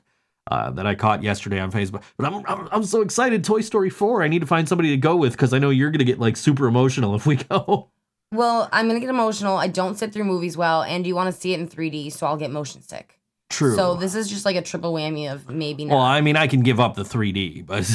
[0.49, 3.43] Uh, that I caught yesterday on Facebook, but I'm, I'm I'm so excited.
[3.43, 4.23] Toy Story 4.
[4.23, 6.35] I need to find somebody to go with because I know you're gonna get like
[6.35, 7.91] super emotional if we go.
[8.31, 9.57] Well, I'm gonna get emotional.
[9.57, 12.27] I don't sit through movies well, and you want to see it in 3D, so
[12.27, 13.19] I'll get motion sick.
[13.49, 13.75] True.
[13.75, 15.95] So this is just like a triple whammy of maybe not.
[15.95, 17.85] Well, I mean, I can give up the 3D, but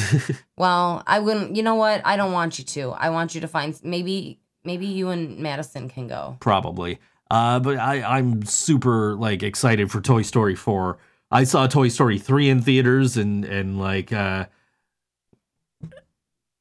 [0.57, 1.55] Well, I wouldn't.
[1.55, 2.01] You know what?
[2.05, 2.91] I don't want you to.
[2.91, 6.37] I want you to find maybe maybe you and Madison can go.
[6.39, 6.99] probably.
[7.29, 10.97] Uh, but I, I'm super like excited for Toy Story 4.
[11.29, 14.45] I saw Toy Story 3 in theaters, and and like uh,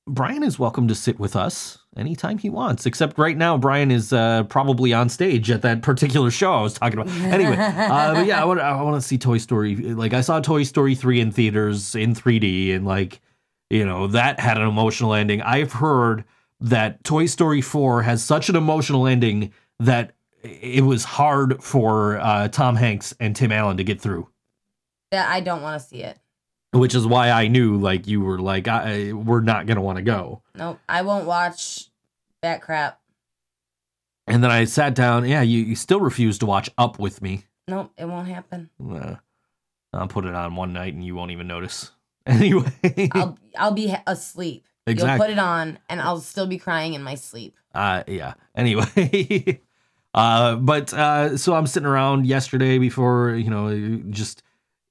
[0.08, 2.86] Brian is welcome to sit with us anytime he wants.
[2.86, 6.74] Except right now, Brian is uh, probably on stage at that particular show I was
[6.74, 7.12] talking about.
[7.36, 9.76] Anyway, uh, but yeah, I want I want to see Toy Story.
[9.76, 13.20] Like I saw Toy Story 3 in theaters in 3D, and like
[13.68, 15.42] you know that had an emotional ending.
[15.42, 16.24] I've heard
[16.60, 22.48] that Toy Story 4 has such an emotional ending that it was hard for uh,
[22.48, 24.28] Tom Hanks and Tim Allen to get through.
[25.10, 26.18] That I don't want to see it.
[26.78, 30.02] Which is why I knew like you were like I, we're not gonna want to
[30.02, 30.42] go.
[30.54, 30.78] Nope.
[30.88, 31.88] I won't watch
[32.42, 33.00] that crap.
[34.26, 35.26] And then I sat down.
[35.28, 37.44] Yeah, you, you still refuse to watch Up with me.
[37.68, 37.92] Nope.
[37.96, 38.70] It won't happen.
[38.84, 39.16] Uh,
[39.92, 41.90] I'll put it on one night and you won't even notice.
[42.28, 42.72] Anyway,
[43.12, 44.66] I'll I'll be ha- asleep.
[44.84, 47.54] You'll put it on, and I'll still be crying in my sleep.
[47.72, 48.34] uh, yeah.
[48.56, 49.60] Anyway,
[50.14, 54.42] uh, but uh, so I'm sitting around yesterday before you know just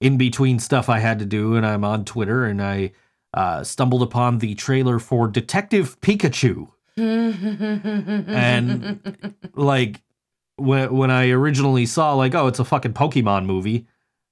[0.06, 2.92] in between stuff I had to do, and I'm on Twitter and I
[3.34, 6.68] uh, stumbled upon the trailer for Detective Pikachu.
[6.98, 9.16] and
[9.56, 10.04] like
[10.58, 13.88] when when I originally saw like oh it's a fucking Pokemon movie,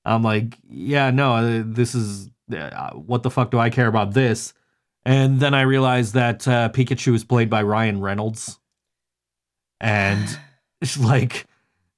[0.06, 4.14] I'm like yeah no uh, this is uh, what the fuck do I care about
[4.14, 4.54] this?
[5.06, 8.60] And then I realized that uh, Pikachu is played by Ryan Reynolds,
[9.82, 10.38] and
[11.00, 11.48] like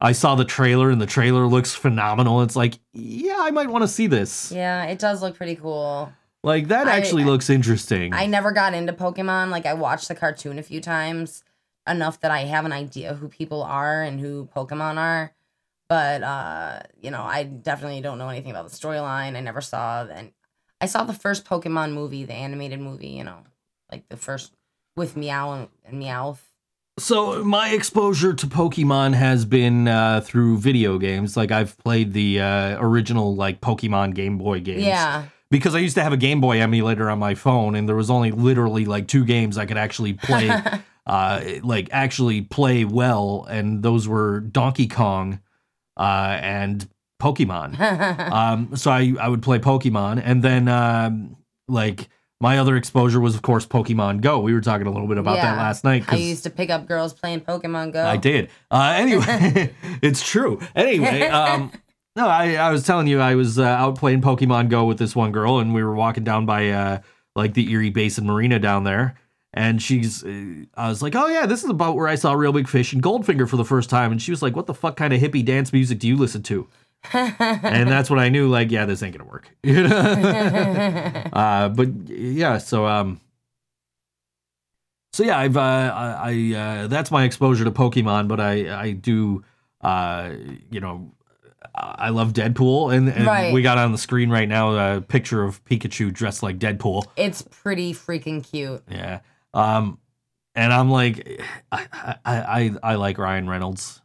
[0.06, 2.44] I saw the trailer and the trailer looks phenomenal.
[2.44, 4.52] It's like yeah I might want to see this.
[4.52, 6.14] yeah, it does look pretty cool.
[6.44, 8.14] Like that I- actually looks interesting.
[8.14, 9.50] I never got into Pokemon.
[9.50, 11.44] Like I watched the cartoon a few times,
[11.88, 15.34] enough that I have an idea who people are and who Pokemon are.
[15.90, 19.36] But uh, you know, I definitely don't know anything about the storyline.
[19.36, 20.34] I never saw and
[20.80, 23.40] I saw the first Pokemon movie, the animated movie, you know,
[23.92, 24.54] like the first
[24.96, 26.42] with Meow and, and Meowth.
[26.98, 31.36] So my exposure to Pokemon has been uh, through video games.
[31.36, 34.84] Like I've played the uh, original like Pokemon Game Boy games.
[34.84, 35.26] Yeah.
[35.52, 38.10] Because I used to have a Game Boy emulator on my phone, and there was
[38.10, 40.50] only literally like two games I could actually play,
[41.06, 45.40] uh, like actually play well, and those were Donkey Kong,
[45.98, 46.90] uh, and
[47.22, 47.80] Pokemon.
[48.32, 52.10] um, so I I would play Pokemon, and then um, like
[52.42, 54.40] my other exposure was of course Pokemon Go.
[54.40, 56.04] We were talking a little bit about that last night.
[56.08, 58.06] I used to pick up girls playing Pokemon Go.
[58.06, 58.50] I did.
[58.70, 60.60] Uh, anyway, it's true.
[60.76, 61.72] Anyway, um,
[62.16, 65.16] No, I, I was telling you I was uh, out playing Pokemon Go with this
[65.16, 67.00] one girl, and we were walking down by uh,
[67.36, 69.16] like the Erie Basin Marina down there,
[69.54, 72.54] and she's, uh, I was like, oh yeah, this is about where I saw Reel
[72.54, 74.98] Big Fish and Goldfinger for the first time, and she was like, what the fuck
[74.98, 76.68] kind of hippie dance music do you listen to?
[77.64, 79.50] and that's when I knew, like, yeah, this ain't gonna work.
[79.64, 79.96] You know?
[81.34, 83.20] uh, but yeah, so um,
[85.14, 88.92] so yeah, I've uh, I, I uh, that's my exposure to Pokemon, but I I
[88.92, 89.44] do
[89.82, 90.32] uh,
[90.72, 91.12] you know.
[91.78, 93.52] I love Deadpool, and, and Right.
[93.54, 97.06] we got on the screen right now a picture of Pikachu dressed like Deadpool.
[97.18, 98.82] it's pretty freaking cute.
[98.90, 99.20] Yeah,
[99.54, 100.00] um,
[100.54, 101.42] and I'm like,
[101.74, 104.02] I I, I, I like Ryan Reynolds.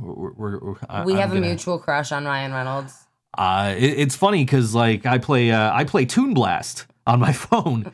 [0.00, 2.94] We're, we're, we're- I- we have a gonna- mutual crush on Ryan Reynolds.
[3.36, 7.32] Uh, it, it's funny because like I play uh, I play Toon Blast on my
[7.44, 7.92] phone,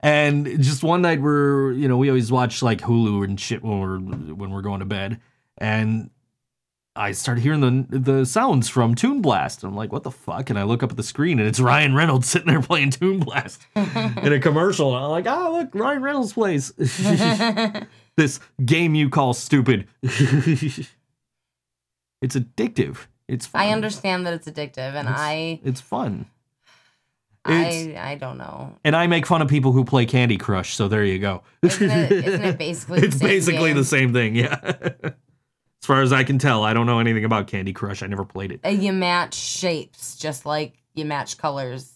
[0.00, 3.78] and just one night we're you know we always watch like Hulu and shit when
[3.80, 3.98] we're
[4.34, 5.20] when we're going to bed,
[5.58, 6.10] and
[6.96, 9.62] I started hearing the the sounds from Toon Blast.
[9.62, 10.50] I'm like, what the fuck?
[10.50, 13.20] And I look up at the screen and it's Ryan Reynolds sitting there playing Toon
[13.20, 14.94] Blast in a commercial.
[14.96, 16.72] And I'm like, ah, look, Ryan Reynolds plays
[18.16, 19.86] this game you call stupid.
[22.22, 22.96] It's addictive.
[23.28, 23.60] It's fun.
[23.62, 26.26] I understand that it's addictive, and I, It's fun.
[27.48, 28.76] It's- I, I don't know.
[28.84, 31.42] And I make fun of people who play Candy Crush, so there you go.
[31.62, 33.00] Isn't it, isn't it basically?
[33.00, 33.76] the it's same basically game?
[33.76, 34.58] the same thing, yeah.
[35.02, 35.12] as
[35.82, 38.02] far as I can tell, I don't know anything about Candy Crush.
[38.02, 38.60] I never played it.
[38.64, 41.92] Uh, You match shapes just like you match colors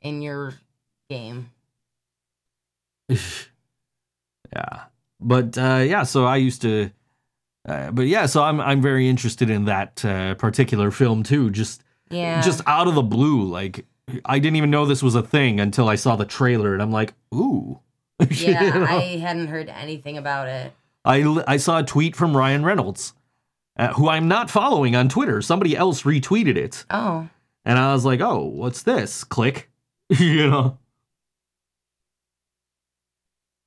[0.00, 0.54] in your
[1.10, 1.50] game.
[3.08, 3.16] yeah.
[5.20, 6.90] But uh, yeah, so I used to
[7.68, 11.50] uh, but yeah, so I'm I'm very interested in that uh, particular film too.
[11.50, 12.40] Just Yeah.
[12.40, 13.84] just out of the blue, like
[14.24, 16.90] I didn't even know this was a thing until I saw the trailer, and I'm
[16.92, 17.80] like, ooh.
[18.30, 18.84] yeah, You know?
[18.86, 20.72] I hadn't heard anything about it.
[21.04, 23.12] I, I saw a tweet from Ryan Reynolds,
[23.78, 25.40] uh, who I'm not following on Twitter.
[25.40, 26.84] Somebody else retweeted it.
[26.90, 27.28] Oh,
[27.64, 29.24] And I was like, oh, what's this?
[29.24, 29.70] Click.
[30.08, 30.78] you know?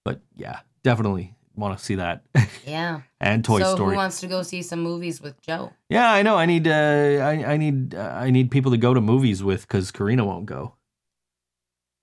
[0.03, 2.23] But yeah, definitely want to see that.
[2.65, 3.01] yeah.
[3.21, 3.91] and Toy so Story.
[3.91, 5.71] who wants to go see some movies with Joe?
[5.89, 6.35] yeah, I know.
[6.35, 9.67] I need uh, I, I need uh, I need people to go to movies with
[9.67, 10.75] because Corina won't go.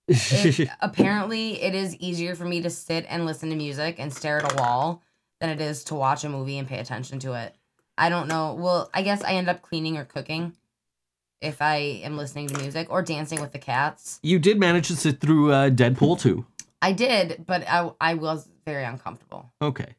[0.07, 4.37] It- apparently, it is easier for me to sit and listen to music and stare
[4.43, 5.03] at a wall
[5.39, 7.55] than it is to watch a movie and pay attention to it.
[7.97, 8.55] I don't know.
[8.55, 10.53] Well, I guess I end up cleaning or cooking
[11.41, 14.19] if I am listening to music or dancing with the cats.
[14.23, 16.45] you did manage to sit through uh, Deadpool 2.
[16.81, 19.51] I did, but I, I was very uncomfortable.
[19.61, 19.95] Okay.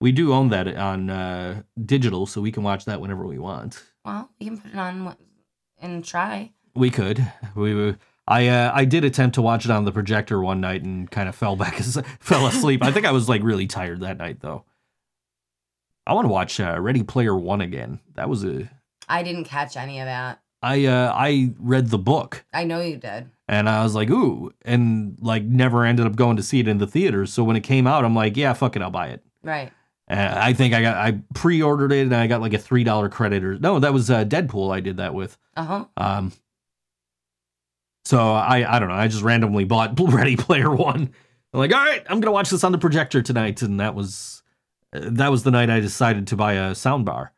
[0.00, 3.82] We do own that on uh, digital, so we can watch that whenever we want.
[4.04, 5.16] Well, we can put it on
[5.80, 6.52] and try.
[6.74, 7.24] We could.
[7.54, 7.98] We were.
[8.26, 11.28] I uh, I did attempt to watch it on the projector one night and kind
[11.28, 11.76] of fell back,
[12.20, 12.82] fell asleep.
[12.82, 14.64] I think I was like really tired that night though.
[16.04, 18.00] I want to watch uh, Ready Player One again.
[18.14, 18.68] That was a.
[19.08, 20.41] I didn't catch any of that.
[20.62, 23.28] I uh, I read the book I know you did.
[23.48, 26.78] and I was like ooh, and like never ended up going to see it in
[26.78, 27.32] the theaters.
[27.32, 29.24] So when it came out, I'm like yeah, fuck it, I'll buy it.
[29.42, 29.72] Right.
[30.10, 33.08] Uh, I think I got I pre-ordered it and I got like a three dollar
[33.08, 34.72] credit or no, that was uh, Deadpool.
[34.74, 35.38] I did that with.
[35.56, 35.84] Uh huh.
[35.96, 36.32] Um,
[38.04, 38.94] so I I don't know.
[38.94, 41.12] I just randomly bought Ready Player One.
[41.54, 44.42] I'm like, all right, I'm gonna watch this on the projector tonight, and that was
[44.92, 47.30] uh, that was the night I decided to buy a soundbar.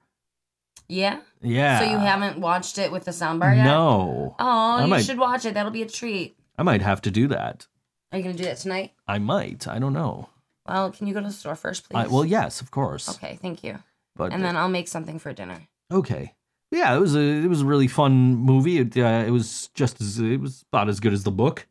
[0.88, 1.20] Yeah.
[1.44, 1.78] Yeah.
[1.80, 3.64] So you haven't watched it with the soundbar yet?
[3.64, 5.54] No, Oh, you might- should watch it.
[5.54, 6.36] That'll be a treat.
[6.58, 7.66] I might have to do that.
[8.12, 8.92] Are you gonna do that tonight?
[9.08, 9.66] I might.
[9.68, 10.28] I don't know.
[10.66, 11.96] Well, can you go to the store first, please?
[11.98, 13.08] I, well, yes, of course.
[13.16, 13.80] Okay, thank you.
[14.16, 15.68] But And then I'll make something for dinner.
[15.92, 16.34] okay.
[16.70, 18.78] Yeah, it was a it was a really fun movie.
[18.78, 21.66] It uh, it was just as it was about as good as the book.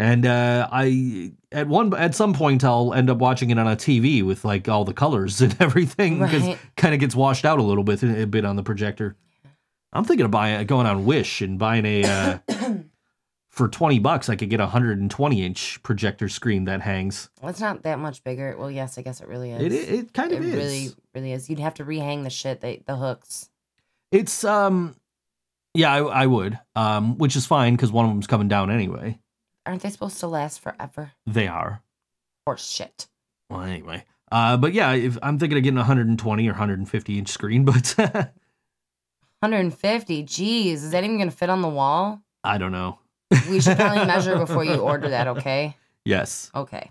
[0.00, 3.74] And uh, I at one at some point I'll end up watching it on a
[3.74, 6.58] TV with like all the colors and everything because Right.
[6.76, 9.16] kind of gets washed out a little bit a bit on the projector.
[9.92, 12.38] I'm thinking of buying going on Wish and buying a uh,
[13.48, 17.28] for twenty bucks I could get a hundred and twenty inch projector screen that hangs.
[17.42, 18.54] Well, it's not that much bigger.
[18.56, 19.60] Well, yes, I guess it really is.
[19.62, 20.54] It it, it kind It of is.
[20.54, 21.50] really, really is.
[21.50, 23.50] You'd have to rehang the shit, they, the hooks.
[24.12, 24.94] It's um,
[25.74, 29.18] yeah, I, I would um, which is fine because one of them's coming down anyway.
[29.68, 31.12] Aren't they supposed to last forever?
[31.26, 31.82] They are.
[32.46, 33.06] Horse shit.
[33.50, 34.04] Well, anyway.
[34.32, 37.94] Uh, but yeah, if I'm thinking of getting a 120 or 150 inch screen, but
[39.40, 40.24] 150.
[40.24, 42.22] Jeez, is that even gonna fit on the wall?
[42.42, 42.98] I don't know.
[43.50, 45.28] We should probably measure before you order that.
[45.28, 45.76] Okay.
[46.04, 46.90] Yes, Okay.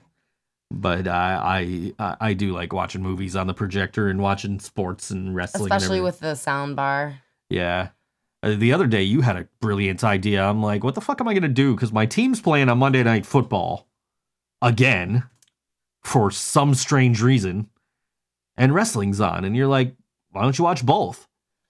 [0.70, 5.34] but I I I do like watching movies on the projector and watching sports and
[5.34, 5.64] wrestling.
[5.72, 6.04] Especially everything.
[6.04, 7.22] with the sound bar.
[7.50, 7.90] yeah.
[8.44, 10.44] Uh, the other day you had a brilliant idea.
[10.44, 11.74] I'm like, what the fuck am I gonna do?
[11.76, 13.88] Because my team's playing on Monday Night Football
[14.62, 15.24] again
[16.04, 17.70] for some strange reason,
[18.56, 19.96] and wrestling's on, and you're like,
[20.32, 21.28] why don't you watch both?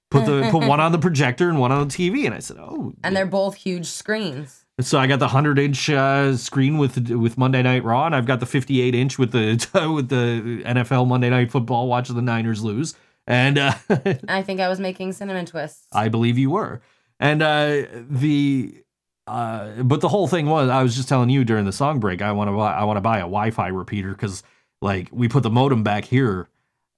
[0.09, 2.25] put the put one on the projector and one on the TV.
[2.25, 2.93] And I said, oh.
[3.03, 4.65] And they're both huge screens.
[4.79, 8.27] So I got the hundred inch uh, screen with with Monday Night Raw, and I've
[8.27, 9.55] got the fifty eight inch with the
[9.93, 11.87] with the NFL Monday Night Football.
[11.87, 12.93] Watching the Niners lose,
[13.27, 13.73] and uh,
[14.27, 15.85] I think I was making cinnamon twists.
[15.93, 16.81] I believe you were.
[17.19, 18.83] And uh, the
[19.27, 22.21] uh, but the whole thing was I was just telling you during the song break
[22.21, 24.43] I want to buy I want to buy a Wi-Fi repeater because
[24.81, 26.47] like we put the modem back here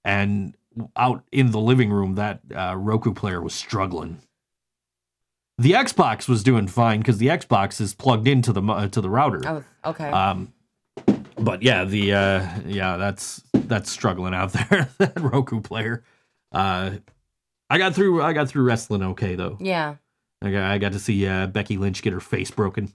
[0.06, 0.56] and
[0.96, 4.20] out in the living room that uh, Roku player was struggling.
[5.58, 9.10] The Xbox was doing fine because the Xbox is plugged into the mo- to the
[9.10, 9.42] router.
[9.46, 10.10] Oh, okay.
[10.10, 10.54] Um,
[11.38, 14.90] but yeah, the uh, yeah, that's that's struggling out there.
[15.00, 16.04] that Roku player.
[16.52, 16.92] Uh,
[17.70, 18.22] I got through.
[18.22, 19.58] I got through wrestling okay though.
[19.60, 19.96] yeah.
[20.42, 22.94] I got, I got to see uh, Becky Lynch get her face broken.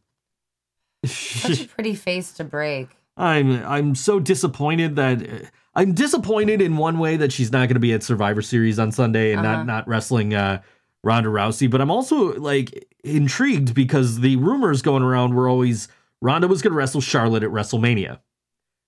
[1.04, 2.88] Such a pretty face to break.
[3.16, 7.74] I'm I'm so disappointed that uh, I'm disappointed in one way that she's not going
[7.74, 9.56] to be at Survivor Series on Sunday and Uh-huh.
[9.58, 10.62] not not wrestling uh,
[11.04, 11.70] Ronda Rousey.
[11.70, 15.86] But I'm also like intrigued because the rumors going around were always
[16.22, 18.20] Ronda was going to wrestle Charlotte at WrestleMania,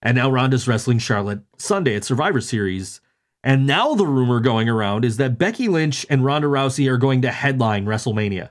[0.01, 3.01] and now Ronda's wrestling Charlotte Sunday at Survivor Series.
[3.47, 7.23] And now the rumor going around is that Becky Lynch and Ronda Rousey are going
[7.23, 8.51] to headline WrestleMania.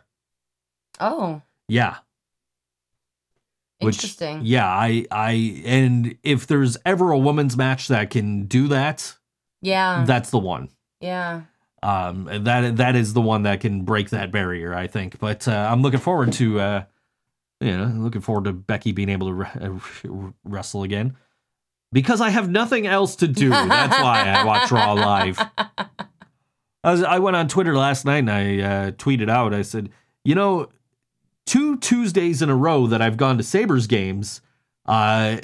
[1.01, 1.97] Oh, Yeah,
[3.79, 4.39] Which- interesting.
[4.43, 9.17] Yeah, I, I, and if there's ever a women's match that can do that,
[9.61, 10.05] yeah.
[10.07, 10.69] that's the one.
[11.01, 11.41] yeah.
[11.83, 15.19] Um, that that is the one that can break that barrier, I think.
[15.19, 16.83] But uh, I'm looking forward to, uh,
[17.59, 21.15] you know, looking forward to Becky being able to re- uh, wrestle again
[21.95, 23.51] because I have nothing else to do.
[23.51, 25.39] That's why I watch Raw live.
[26.83, 29.53] I, was, I went on Twitter last night and I uh, tweeted out.
[29.53, 29.89] I said,
[30.25, 30.67] you know,
[31.45, 34.41] two Tuesdays in a row that I've gone to Sabres games,
[34.85, 35.37] uh,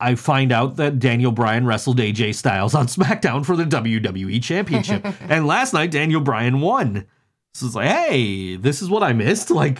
[0.00, 5.06] I find out that Daniel Bryan wrestled AJ Styles on SmackDown for the WWE Championship.
[5.28, 7.06] and last night, Daniel Bryan won.
[7.54, 9.52] So it's like, hey, this is what I missed.
[9.52, 9.78] Like,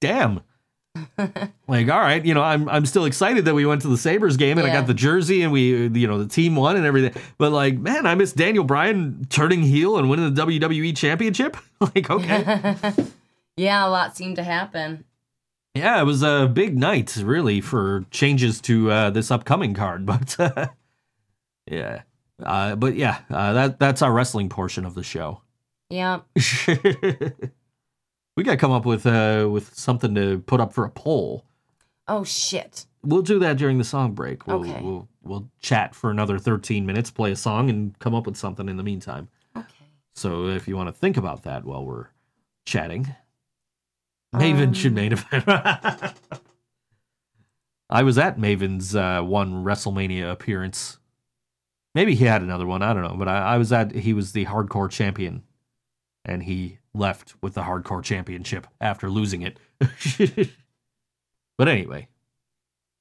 [0.00, 0.40] damn.
[1.66, 4.36] Like, all right, you know, I'm I'm still excited that we went to the Sabres
[4.36, 7.20] game and I got the jersey and we, you know, the team won and everything.
[7.36, 11.56] But like, man, I missed Daniel Bryan turning heel and winning the WWE Championship.
[11.80, 12.76] like, okay.
[13.56, 15.04] yeah, a lot seemed to happen.
[15.74, 20.06] Yeah, it was a big night, really, for changes to uh, this upcoming card.
[20.14, 20.66] But uh,
[21.68, 22.02] yeah,
[22.40, 25.40] uh, but yeah, uh, that that's our wrestling portion of the show.
[25.90, 26.20] Yeah.
[28.36, 31.44] We got to come up with uh, with something to put up for a poll.
[32.08, 32.86] Oh shit.
[33.02, 34.46] We'll do that during the song break.
[34.46, 34.80] We'll, Okay.
[34.82, 38.68] we'll we'll chat for another thirteen minutes, play a song, and come up with something
[38.68, 39.28] in the meantime.
[39.56, 39.66] Okay.
[40.14, 42.06] So if you want to think about that while we're
[42.66, 43.14] chatting,
[44.34, 44.94] Maven should Um.
[44.94, 45.44] main event.
[47.90, 50.98] I was at Maven's uh, one WrestleMania appearance.
[51.94, 52.82] Maybe he had another one.
[52.82, 53.92] I don't know, but I, I was at.
[53.92, 55.42] He was the hardcore champion,
[56.24, 59.58] and he left with the hardcore championship after losing it.
[61.58, 62.08] but anyway,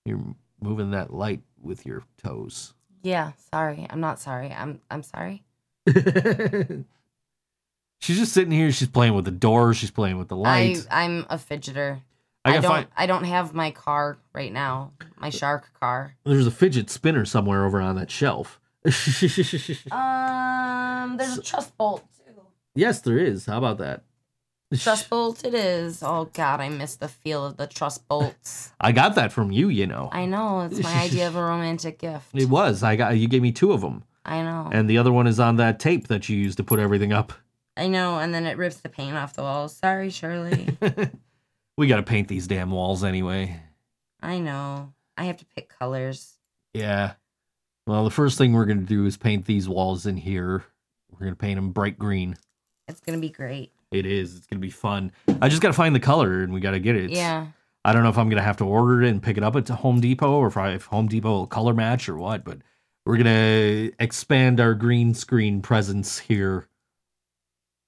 [0.06, 2.74] you're moving that light with your toes.
[3.04, 3.34] Yeah.
[3.52, 3.86] Sorry.
[3.90, 4.52] I'm not sorry.
[4.52, 5.44] I'm I'm sorry.
[8.00, 8.72] she's just sitting here.
[8.72, 9.74] She's playing with the door.
[9.74, 10.88] She's playing with the I light.
[10.90, 12.02] I'm a fidgeter.
[12.46, 12.88] I, I, don't find.
[12.98, 14.92] I don't have my car right now.
[15.18, 16.16] My shark car.
[16.26, 18.60] There's a fidget spinner somewhere over on that shelf.
[19.92, 22.06] Um there's a truss bolt.
[22.76, 23.46] Yes, there is.
[23.46, 24.04] How about that?
[24.76, 26.02] Trust bolt it is.
[26.02, 28.72] Oh god, I miss the feel of the trust bolts.
[28.80, 29.70] I got that from you.
[29.70, 32.30] You know, I know, it's my idea of a romantic gift.
[32.34, 32.82] it was.
[32.84, 33.18] I got.
[33.18, 34.70] You gave me two of them, I know.
[34.72, 37.34] and the other one is on that tape that you used to put everything up.
[37.78, 39.76] I know, and then it rips the paint off the walls.
[39.76, 40.78] Sorry, Shirley.
[41.78, 43.60] we got to paint these damn walls anyway.
[44.22, 44.94] I know.
[45.18, 46.38] I have to pick colors.
[46.74, 47.14] Yeah.
[47.86, 50.64] Well, the first thing we're gonna do is paint these walls in here.
[51.12, 52.38] We're gonna paint them bright green.
[52.94, 53.72] It's gonna be great.
[53.92, 54.36] It is.
[54.36, 55.12] It's gonna be fun.
[55.42, 57.10] I just gotta find the color, and we gotta get it.
[57.10, 57.48] yeah.
[57.86, 59.68] I don't know if I'm gonna have to order it and pick it up at
[59.68, 62.46] Home Depot, or if, I, if Home Depot will color match or what.
[62.46, 62.60] But
[63.06, 66.68] we're gonna expand our green screen presence here.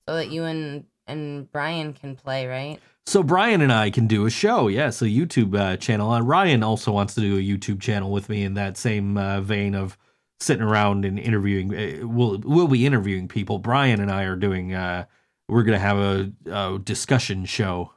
[0.10, 2.80] So that you and and Brian can play, right?
[3.06, 4.68] So Brian and I can do a show.
[4.68, 6.12] Yes, a YouTube uh, channel.
[6.14, 9.42] And Ryan also wants to do a YouTube channel with me in that same uh,
[9.42, 9.98] vein of
[10.40, 11.74] sitting around and interviewing.
[11.74, 13.60] Uh, we'll we'll be interviewing people.
[13.60, 14.74] Brian and I are doing.
[14.74, 15.06] Uh,
[15.48, 17.92] we're gonna have a, a discussion show.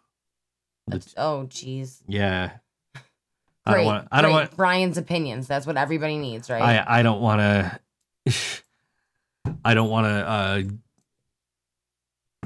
[0.86, 2.02] That's- oh, jeez.
[2.06, 2.52] Yeah.
[3.66, 3.80] I Great.
[3.80, 4.08] don't want.
[4.10, 4.56] I don't want.
[4.56, 5.46] Brian's opinions.
[5.46, 6.62] That's what everybody needs, right?
[6.62, 7.80] I I don't want to.
[9.64, 10.10] I don't want to.
[10.10, 10.62] Uh,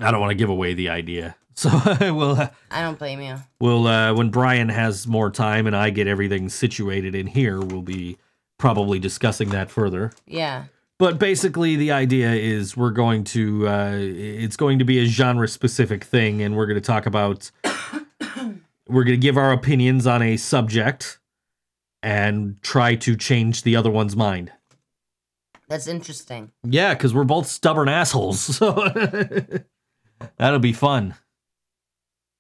[0.01, 1.37] I don't want to give away the idea.
[1.55, 1.69] So
[2.01, 3.37] we'll I don't blame you.
[3.61, 7.83] we'll uh, when Brian has more time and I get everything situated in here, we'll
[7.83, 8.17] be
[8.63, 10.13] probably discussing that further.
[10.25, 10.67] Yeah.
[10.97, 15.49] But basically, the idea is we're going to uh, it's going to be a genre
[15.49, 17.51] specific thing, and we're going to talk about
[18.89, 21.19] we're going to give our opinions on a subject
[22.05, 24.53] and try to change the other one's mind.
[25.69, 26.53] That's interesting.
[26.63, 28.71] Yeah, because we're both stubborn assholes, so
[30.37, 31.17] that'll be fun.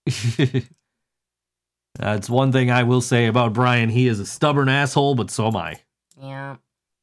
[1.97, 3.89] That's one thing I will say about Brian.
[3.89, 5.81] He is a stubborn asshole, but so am I.
[6.23, 6.57] Yeah.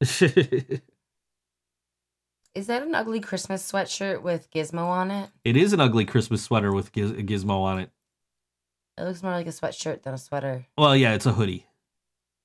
[2.54, 5.30] Is that an ugly Christmas sweatshirt with Gizmo on it?
[5.44, 7.90] it is an ugly Christmas sweater with giz- gizmo on it.
[8.98, 10.66] It looks more like a sweatshirt than a sweater.
[10.76, 11.66] Well, yeah, it's a hoodie.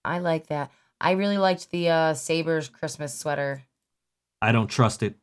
[0.04, 0.70] I like that.
[1.02, 3.64] I really liked the uh, Sabres Christmas sweater.
[4.42, 5.16] I don't trust it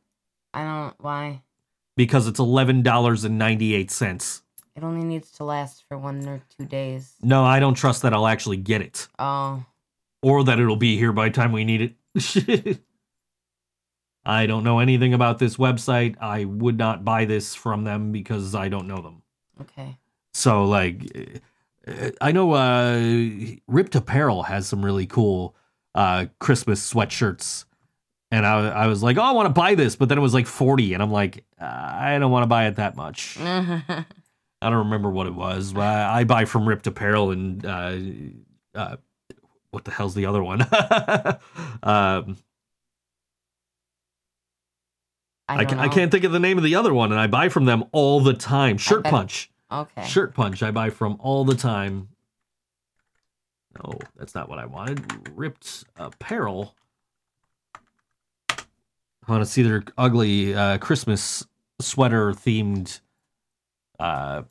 [0.52, 1.42] I don't why.
[1.96, 4.42] because it's eleven dollars and ninety eight cents.
[4.74, 7.14] It only needs to last for one or two days.
[7.22, 9.64] No, I don't trust that I'll actually get it Oh,
[10.22, 12.78] or that it'll be here by the time we need it.
[14.24, 16.16] I don't know anything about this website.
[16.20, 19.22] I would not buy this from them because I don't know them.
[19.60, 19.98] okay.
[20.34, 21.40] So like
[22.20, 25.56] I know uh Ripped Apparel has some really cool
[25.94, 27.64] uh Christmas sweatshirts.
[28.30, 30.32] And I I was like, "Oh, I want to buy this," but then it was
[30.32, 34.04] like 40 and I'm like, "I don't want to buy it that much." I
[34.70, 35.72] don't remember what it was.
[35.72, 37.96] But I, I buy from Ripped Apparel and uh
[38.74, 38.96] uh
[39.72, 40.62] what the hell's the other one?
[41.82, 42.36] um
[45.48, 47.64] I, I can't think of the name of the other one and I buy from
[47.66, 48.78] them all the time.
[48.78, 49.50] Shirt Punch.
[49.70, 50.06] Okay.
[50.06, 52.08] Shirt Punch I buy from all the time.
[53.82, 55.30] No, that's not what I wanted.
[55.34, 56.74] Ripped Apparel.
[58.50, 61.46] I want to see their ugly uh, Christmas
[61.80, 63.00] sweater themed
[63.98, 64.42] uh,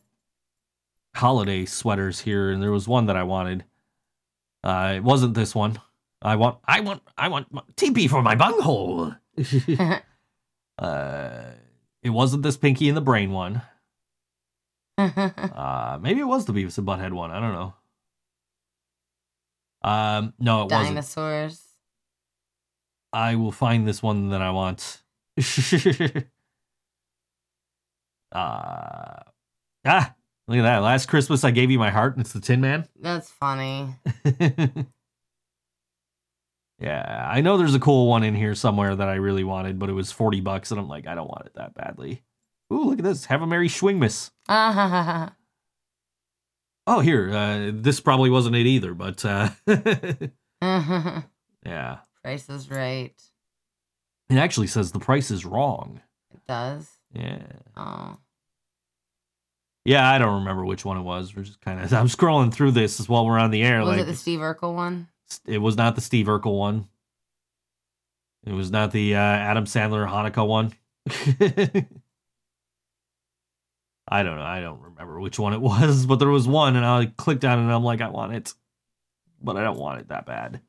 [1.15, 3.65] holiday sweaters here, and there was one that I wanted.
[4.63, 5.79] Uh, it wasn't this one.
[6.21, 9.13] I want, I want, I want TP for my bunghole.
[10.77, 11.43] uh,
[12.03, 13.61] it wasn't this Pinky and the Brain one.
[14.97, 17.31] Uh, maybe it was the Beavis and Butthead one.
[17.31, 17.73] I don't know.
[19.83, 20.89] Um, no, it wasn't.
[20.89, 21.63] Dinosaurs.
[23.13, 25.01] I will find this one that I want.
[28.31, 29.23] uh,
[29.85, 30.15] ah,
[30.51, 30.79] look at that.
[30.79, 32.87] Last Christmas, I gave you my heart, and it's the Tin Man.
[32.99, 33.95] That's funny.
[36.79, 39.89] yeah, I know there's a cool one in here somewhere that I really wanted, but
[39.89, 42.23] it was 40 bucks, and I'm like, I don't want it that badly.
[42.73, 43.25] Ooh, look at this.
[43.25, 44.31] Have a Merry Schwingmas.
[44.49, 45.33] Ah,
[46.87, 47.29] Oh, here.
[47.31, 49.49] Uh, this probably wasn't it either, but uh,
[50.61, 51.97] yeah.
[52.23, 53.13] Price is right.
[54.29, 56.01] It actually says the price is wrong.
[56.33, 56.89] It does.
[57.13, 57.43] Yeah.
[57.77, 58.17] Oh.
[59.83, 61.35] Yeah, I don't remember which one it was.
[61.35, 61.91] We're just kind of.
[61.93, 63.79] I'm scrolling through this as while we're on the air.
[63.79, 65.07] Was like it the Steve Urkel one?
[65.45, 66.87] it was not the Steve Urkel one.
[68.45, 70.73] It was not the uh, Adam Sandler Hanukkah one.
[74.07, 74.43] I don't know.
[74.43, 77.59] I don't remember which one it was, but there was one, and I clicked on
[77.59, 78.53] it, and I'm like, I want it,
[79.41, 80.61] but I don't want it that bad.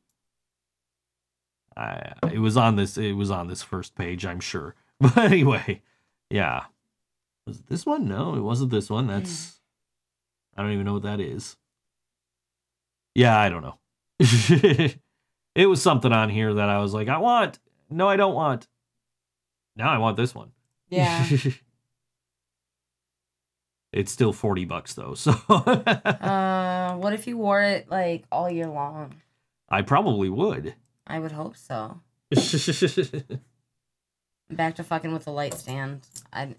[1.76, 2.98] I, it was on this.
[2.98, 4.74] It was on this first page, I'm sure.
[5.00, 5.82] But anyway,
[6.30, 6.66] yeah.
[7.46, 8.06] Was it this one?
[8.06, 9.06] No, it wasn't this one.
[9.06, 9.58] That's.
[10.56, 11.56] I don't even know what that is.
[13.14, 13.78] Yeah, I don't know.
[14.20, 17.58] it was something on here that I was like, I want.
[17.90, 18.68] No, I don't want.
[19.76, 20.52] Now I want this one.
[20.88, 21.26] Yeah.
[23.92, 25.14] it's still 40 bucks though.
[25.14, 29.14] So uh, what if you wore it like all year long?
[29.68, 30.74] I probably would.
[31.06, 32.00] I would hope so.
[34.50, 36.06] Back to fucking with the light stand.
[36.32, 36.54] I,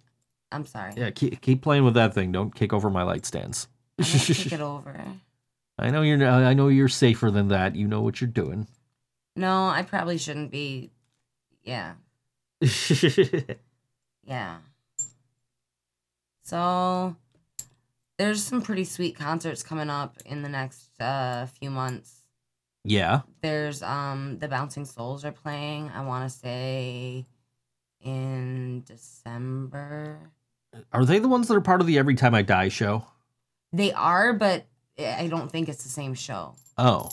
[0.54, 0.94] I'm sorry.
[0.96, 2.32] yeah, keep, keep playing with that thing.
[2.32, 3.68] Don't kick over my light stands.
[4.02, 4.96] Take it over.
[5.80, 7.76] I know you're I know you're safer than that.
[7.76, 8.68] You know what you're doing.
[9.36, 10.92] No, I probably shouldn't be.
[11.64, 11.94] Yeah,
[14.26, 14.58] yeah.
[16.44, 17.16] So,
[18.18, 22.24] there's some pretty sweet concerts coming up in the next uh, few months.
[22.84, 23.22] yeah.
[23.42, 25.90] There's um the Bouncing Souls are playing.
[25.96, 27.26] I want to say
[28.02, 30.20] in December.
[30.92, 33.06] Are they the ones that are part of the Every Time I Die show?
[33.72, 34.66] They are, but
[35.00, 36.56] I don't think it's the same show.
[36.78, 37.10] Oh.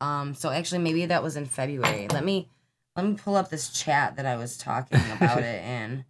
[0.00, 2.08] Um, so actually, maybe that was in February.
[2.08, 2.48] Let me
[2.96, 6.04] let me pull up this chat that I was talking about it in,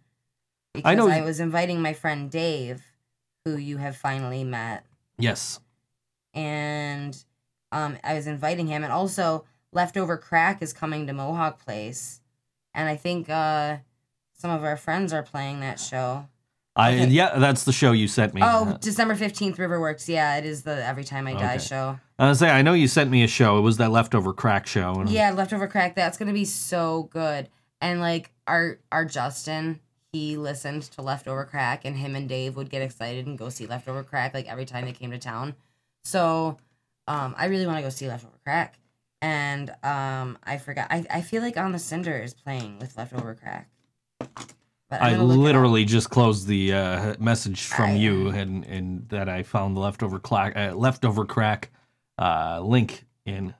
[0.73, 2.83] because I I, was inviting my friend Dave,
[3.45, 4.85] who you have finally met,
[5.17, 5.59] Yes.
[6.33, 7.23] and
[7.71, 12.21] um, I was inviting him, and also leftover crack is coming to Mohawk Place,
[12.73, 13.77] and I think uh,
[14.33, 16.27] some of our friends are playing that show.
[16.75, 17.07] I Okay.
[17.07, 18.41] yeah, that's the show you sent me.
[18.43, 20.07] Oh, December fifteenth, Riverworks.
[20.07, 21.63] Yeah, it is the Every Time I Die Okay.
[21.63, 21.99] show.
[22.17, 23.57] I was say I know you sent me a show.
[23.57, 24.93] It was that leftover crack show.
[25.01, 25.95] And Yeah, leftover crack.
[25.95, 27.49] That's gonna be so good.
[27.81, 29.79] and like our our Justin,
[30.13, 33.65] he listened to Leftover Crack, and him and Dave would get excited and go see
[33.65, 35.55] Leftover Crack like every time they came to town.
[36.03, 36.57] So,
[37.07, 38.77] um, I really want to go see Leftover Crack,
[39.21, 40.87] and um, I forgot.
[40.91, 43.67] I I feel like On the Cinder is playing with Leftover Crack.
[44.91, 45.43] But I gonna look it up.
[45.45, 49.79] literally just closed the uh, message from I- you and and that I found the
[49.79, 51.71] leftover clack uh, leftover crack
[52.19, 53.55] uh, link in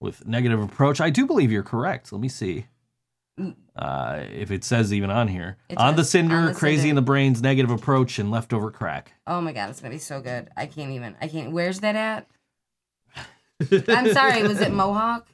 [0.00, 1.00] with negative approach.
[1.00, 2.12] I do believe you're correct.
[2.12, 2.66] Let me see.
[3.40, 3.54] Mm.
[3.74, 6.90] Uh, if it says even on here, on the cinder, On the crazy Cinder.
[6.90, 9.14] in the brains, negative approach, and leftover crack.
[9.26, 10.50] Oh my god, it's gonna be so good.
[10.56, 11.16] I can't even.
[11.20, 11.52] I can't.
[11.52, 12.26] Where's that at?
[13.88, 14.42] I'm sorry.
[14.42, 15.26] Was it Mohawk?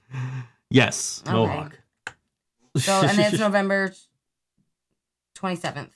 [0.71, 1.33] Yes, Okay.
[1.35, 1.79] Mohawk.
[2.77, 3.93] So and that's November
[5.45, 5.93] twenty seventh.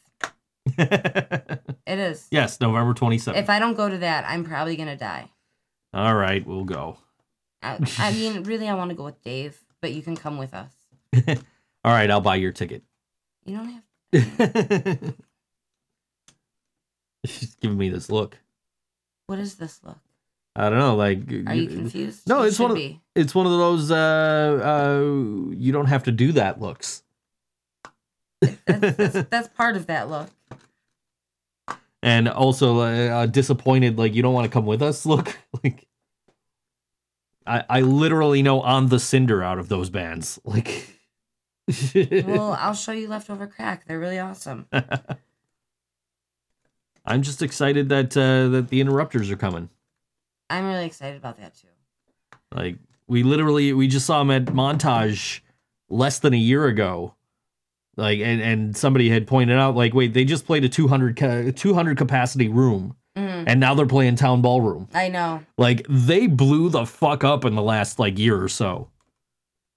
[1.87, 2.27] It is.
[2.31, 3.43] yes, November twenty seventh.
[3.43, 5.31] If I don't go to that, I'm probably gonna die.
[5.95, 6.99] All right, we'll go.
[7.63, 10.53] I, I mean, really, I want to go with Dave, but you can come with
[10.53, 10.71] us.
[11.83, 12.83] All right, I'll buy your ticket.
[13.47, 15.15] You don't have.
[17.25, 18.37] She's giving me this look.
[19.29, 19.99] What is this look?
[20.55, 22.29] I don't know, like Are you confused?
[22.29, 23.01] No, You it's one of be.
[23.15, 23.97] it's one of those uh
[24.63, 25.01] uh
[25.55, 27.03] you don't have to do that looks.
[28.41, 30.29] That's, that's, that's part of that look.
[32.03, 32.85] and also uh,
[33.23, 35.87] uh, disappointed like you don't want to come with us look like
[37.47, 40.87] I I literally know on the cinder out of those bands like
[41.95, 43.87] Well, I'll show you leftover crack.
[43.87, 44.67] They're really awesome.
[47.05, 49.69] I'm just excited that uh that the interrupters are coming.
[50.51, 51.69] I'm really excited about that too.
[52.55, 55.41] Like we literally we just saw them at montage
[55.91, 57.15] less than a year ago.
[57.99, 61.51] Like and and somebody had pointed out like wait they just played a 200 ca-
[61.51, 63.45] 200 capacity room Mhm.
[63.49, 64.89] and now they're playing town ballroom.
[64.95, 65.41] I know.
[65.59, 68.89] Like they blew the fuck up in the last like year or so.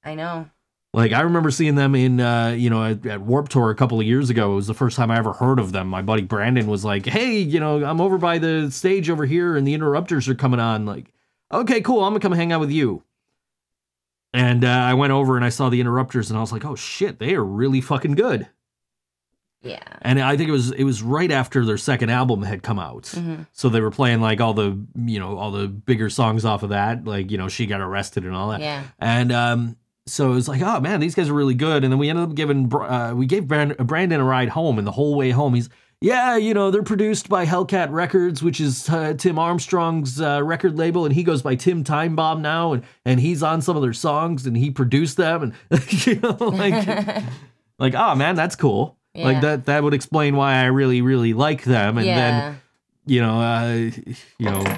[0.05, 0.49] I know.
[0.93, 3.99] Like I remember seeing them in uh you know at, at Warp Tour a couple
[3.99, 4.51] of years ago.
[4.51, 5.87] It was the first time I ever heard of them.
[5.87, 9.55] My buddy Brandon was like, "Hey, you know, I'm over by the stage over here
[9.57, 11.11] and the Interrupters are coming on." Like,
[11.51, 12.03] "Okay, cool.
[12.03, 13.03] I'm to come hang out with you."
[14.33, 16.75] And uh, I went over and I saw the Interrupters and I was like, "Oh
[16.75, 18.47] shit, they are really fucking good."
[19.63, 19.83] Yeah.
[20.01, 23.03] And I think it was it was right after their second album had come out.
[23.03, 23.45] Mhm.
[23.51, 26.69] So they were playing like all the, you know, all the bigger songs off of
[26.69, 28.61] that, like, you know, she got arrested and all that.
[28.61, 28.83] Yeah.
[28.97, 29.75] And um,
[30.07, 31.83] so it was like, oh man, these guys are really good.
[31.83, 34.91] And then we ended up giving, uh, we gave Brandon a ride home, and the
[34.91, 35.69] whole way home, he's,
[36.01, 40.75] yeah, you know, they're produced by Hellcat Records, which is uh, Tim Armstrong's uh, record
[40.75, 43.83] label, and he goes by Tim Time Bomb now, and and he's on some of
[43.83, 46.87] their songs, and he produced them, and you know, like,
[47.79, 48.97] like, oh man, that's cool.
[49.13, 49.25] Yeah.
[49.25, 51.97] Like that, that would explain why I really, really like them.
[51.97, 52.15] And yeah.
[52.15, 52.61] then,
[53.05, 53.91] you know, uh,
[54.37, 54.77] you know,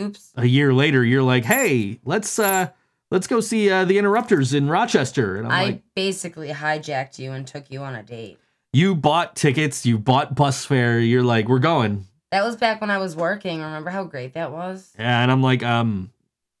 [0.00, 0.32] Oops.
[0.36, 2.68] a year later, you're like, hey, let's uh
[3.10, 5.36] let's go see uh, the Interrupters in Rochester.
[5.36, 8.38] And I'm I like, basically hijacked you and took you on a date.
[8.72, 12.06] You bought tickets, you bought bus fare, you're like, we're going.
[12.30, 13.60] That was back when I was working.
[13.60, 14.92] Remember how great that was?
[14.98, 16.12] Yeah, and I'm like, um,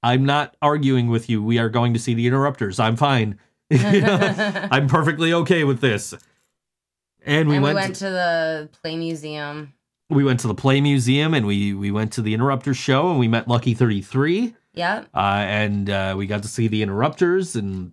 [0.02, 1.42] I'm not arguing with you.
[1.42, 2.80] We are going to see the Interrupters.
[2.80, 3.38] I'm fine.
[3.70, 4.18] You know,
[4.72, 6.12] I'm perfectly okay with this.
[7.24, 9.74] And we and went, we went to the play museum.
[10.08, 13.20] we went to the Play Museum and we we went to the Interrupters show and
[13.20, 14.56] we met Lucky 33.
[14.74, 15.04] Yeah.
[15.14, 17.92] uh, and uh, we got to see the interrupters and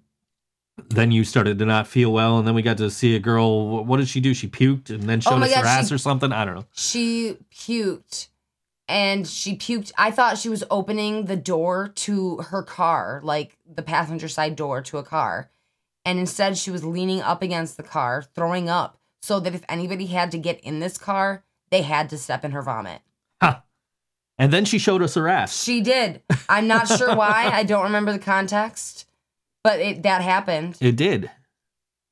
[0.89, 3.83] then you started to not feel well and then we got to see a girl
[3.83, 5.95] what did she do she puked and then showed Oh us her God, ass she-
[5.95, 8.27] or something i don't know She puked.
[8.89, 9.91] And she puked.
[9.97, 14.81] I thought she was opening the door to her car, like the passenger side door
[14.83, 15.49] to a car.
[16.05, 20.05] And instead, she was leaning up against the car, throwing up, so that if anybody
[20.05, 23.01] had to get in this car, they had to step in her vomit.
[23.41, 26.21] and then she showed us her ass She did.
[26.47, 27.49] I'm not sure why.
[27.53, 29.06] I don't remember the context,
[29.67, 30.77] but it that happened.
[30.79, 31.29] it did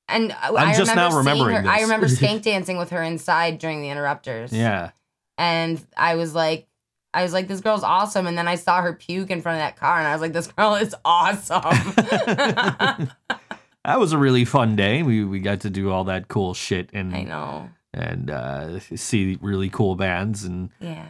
[0.10, 1.70] And I'm I just now remembering her.
[1.70, 4.52] I remember skank dancing with her inside during the interrupters.
[4.52, 4.92] yeah
[5.38, 6.68] And I was like,
[7.14, 8.28] I was like, this girl's awesome.
[8.28, 10.34] And then I saw her puke in front of that car, and I was like,
[10.34, 11.62] this girl is awesome.
[13.86, 16.90] that was a really fun day we we got to do all that cool shit
[16.94, 17.70] and I know.
[17.94, 21.06] and uh, see really cool bands and Yeah.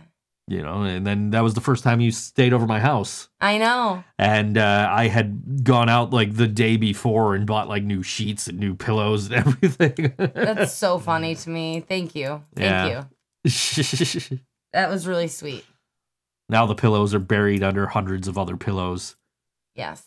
[0.47, 3.57] You know and then that was the first time you stayed over my house I
[3.57, 4.03] know.
[4.19, 8.47] and uh, I had gone out like the day before and bought like new sheets
[8.47, 10.13] and new pillows and everything.
[10.17, 11.79] That's so funny to me.
[11.79, 12.43] Thank you.
[12.55, 13.05] Thank Yeah.
[13.43, 14.39] you.
[14.73, 15.63] That was really sweet.
[16.49, 19.15] now the pillows are buried under hundreds of other pillows.
[19.73, 20.03] Yes.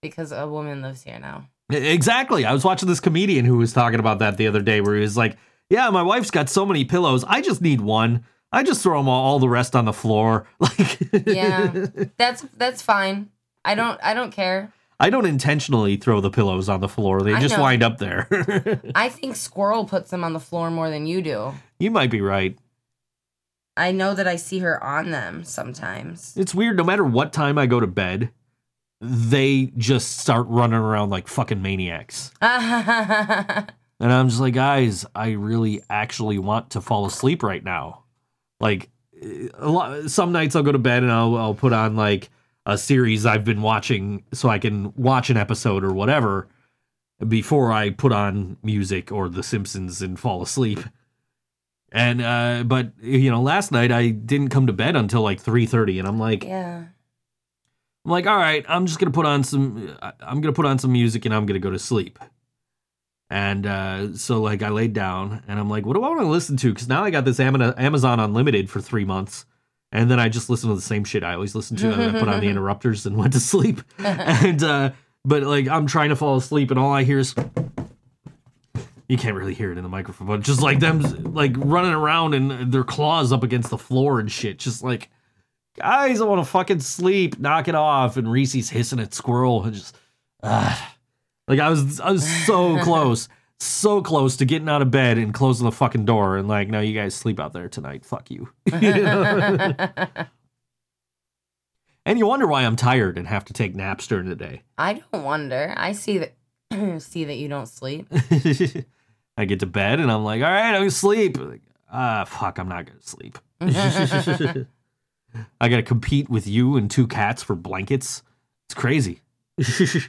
[0.00, 1.48] Because a woman lives here now.
[1.70, 2.44] Exactly.
[2.46, 5.00] I was watching this comedian who was talking about that the other day, where he
[5.02, 5.36] was like,
[5.70, 7.24] "Yeah, my wife's got so many pillows.
[7.24, 8.24] I just need one.
[8.54, 11.86] I just throw them all, all the rest on the floor." Like, Yeah.
[12.16, 13.30] That's that's fine.
[13.64, 14.72] I don't I don't care.
[15.00, 17.20] I don't intentionally throw the pillows on the floor.
[17.22, 17.62] They I just know.
[17.62, 18.28] wind up there.
[18.94, 21.52] I think Squirrel puts them on the floor more than you do.
[21.78, 22.56] you might be right.
[23.76, 26.32] I know that I see her on them sometimes.
[26.36, 26.76] It's weird.
[26.76, 28.30] No matter what time I go to bed,
[29.00, 32.30] they just start running around like fucking maniacs.
[34.00, 38.03] And I'm just like, guys, I really actually want to fall asleep right now.
[38.64, 38.88] Like,
[39.58, 42.30] a lot, some nights I'll go to bed and I'll, I'll put on like
[42.66, 46.48] a series I've been watching so I can watch an episode or whatever
[47.28, 50.80] before I put on music or The Simpsons and fall asleep.
[51.92, 56.00] And uh but you know, last night I didn't come to bed until like 3:30
[56.00, 56.84] and I'm like yeah.
[58.04, 59.96] I'm like, all right, I'm just gonna put on some.
[60.20, 62.18] I'm gonna put on some music and I'm gonna go to sleep.
[63.30, 66.26] And uh, so, like, I laid down and I'm like, what do I want to
[66.26, 66.72] listen to?
[66.72, 69.46] Because now I got this Amazon Unlimited for three months,
[69.90, 71.92] and then I just listen to the same shit I always listen to.
[71.92, 73.80] and I put on the interrupters and went to sleep.
[73.98, 74.90] and uh,
[75.24, 77.34] but like, I'm trying to fall asleep, and all I hear is.
[79.08, 81.00] You can't really hear it in the microphone, but just like them,
[81.34, 84.58] like running around and their claws up against the floor and shit.
[84.58, 85.10] Just like,
[85.76, 87.38] guys, I want to fucking sleep.
[87.38, 88.16] Knock it off.
[88.16, 89.96] And Reese's hissing at Squirrel and just.
[91.48, 93.28] Like I was, I was so close,
[93.60, 96.80] so close to getting out of bed and closing the fucking door and like, no,
[96.80, 98.04] you guys sleep out there tonight.
[98.04, 98.50] Fuck you.
[102.06, 104.62] And you wonder why I'm tired and have to take naps during the day.
[104.76, 105.72] I don't wonder.
[105.76, 106.34] I see that
[107.00, 108.06] see that you don't sleep.
[109.36, 111.38] I get to bed and I'm like, all right, I'm gonna sleep.
[111.38, 113.38] Like, ah, fuck, I'm not gonna sleep.
[113.60, 114.66] I
[115.68, 118.22] gotta compete with you and two cats for blankets.
[118.66, 119.22] It's crazy.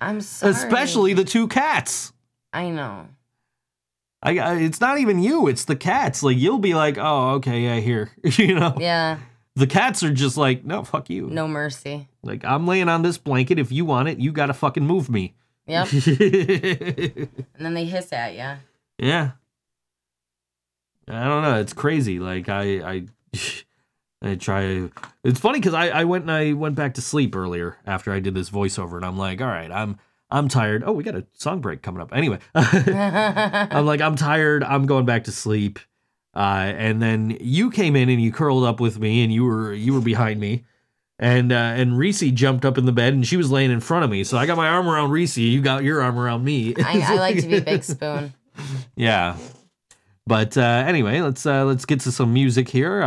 [0.01, 0.51] I'm sorry.
[0.53, 2.11] Especially the two cats.
[2.53, 3.07] I know.
[4.23, 6.23] I, I, it's not even you, it's the cats.
[6.23, 8.11] Like you'll be like, oh, okay, yeah, here.
[8.23, 9.19] you know, Yeah.
[9.55, 11.27] the cats are just like, no, fuck you.
[11.27, 12.07] No mercy.
[12.23, 13.59] Like I'm laying on this blanket.
[13.59, 15.35] If you want it, you gotta fucking move me.
[15.67, 15.87] Yep.
[16.07, 18.59] and then they hiss at you.
[19.05, 19.31] Yeah.
[21.07, 21.59] I don't know.
[21.59, 22.19] It's crazy.
[22.19, 22.63] Like I,
[22.95, 23.05] I,
[24.25, 24.89] I try.
[25.23, 28.19] It's funny because I, I went and I went back to sleep earlier after I
[28.19, 29.97] did this voiceover, and I'm like, all right, I'm,
[30.29, 30.83] I'm tired.
[30.85, 32.11] Oh, we got a song break coming up.
[32.13, 34.63] Anyway, I'm like, I'm tired.
[34.63, 35.79] I'm going back to sleep.
[36.35, 39.73] Uh, and then you came in and you curled up with me, and you were
[39.73, 40.65] you were behind me,
[41.17, 44.03] and uh, and Reese jumped up in the bed, and she was laying in front
[44.03, 44.23] of me.
[44.23, 45.37] So I got my arm around Reese.
[45.37, 46.73] You got your arm around me.
[46.77, 48.33] I, I like to be Big Spoon.
[48.95, 49.37] Yeah.
[50.27, 53.03] But uh, anyway, let's uh, let's get to some music here.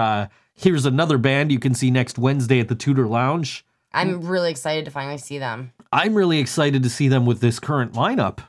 [0.58, 3.64] Here's another band you can see next Wednesday at the Tudor Lounge.
[3.92, 5.72] I'm really excited to finally see them.
[5.92, 8.40] I'm really excited to see them with this current lineup.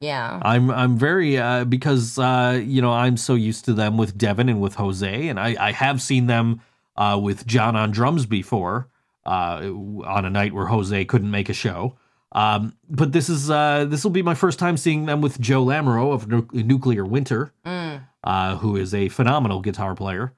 [0.00, 0.38] Yeah.
[0.42, 4.48] I'm I'm very uh, because uh, you know I'm so used to them with Devin
[4.48, 6.60] and with Jose, and I, I have seen them
[6.96, 8.88] uh, with John on drums before
[9.26, 9.60] uh,
[10.06, 11.96] on a night where Jose couldn't make a show.
[12.30, 15.64] Um, but this is uh, this will be my first time seeing them with Joe
[15.64, 18.02] Lamoureux of Nu- Nuclear Winter, Mm.
[18.22, 20.32] uh, who is a phenomenal guitar player,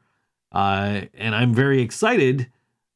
[0.53, 2.51] uh, and I'm very excited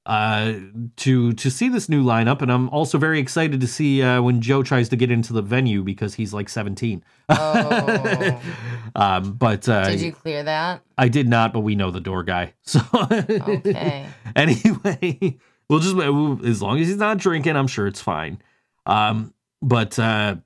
[0.07, 0.55] uh,
[0.97, 4.41] to to see this new lineup, and I'm also very excited to see uh, when
[4.43, 7.03] Joe tries to get into the venue because he's like 17.
[7.31, 8.41] Oh.
[8.97, 10.83] um, but uh, Did you clear that?
[10.99, 12.53] I did not, but we know the door guy.
[12.65, 14.07] So Okay.
[14.37, 15.39] anyway,
[15.71, 18.43] we'll just we'll, as long as he's not drinking, I'm sure it's fine.
[18.85, 19.33] Um,
[19.63, 20.37] but uh,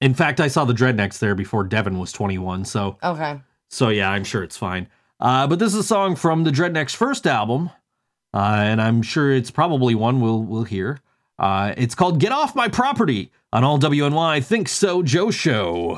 [0.00, 3.40] in fact, I saw the Dredneks there before Devin was 21, so Okay.
[3.68, 4.86] so yeah, I'm sure it's fine.
[5.20, 7.70] Uh, but this is a song from the Dredneks' first album,
[8.32, 11.00] uh, and I'm sure it's probably one we'll we'll hear.
[11.38, 15.96] Uh, it's called "Get Off My Property" on all WNY Think So Joe Show.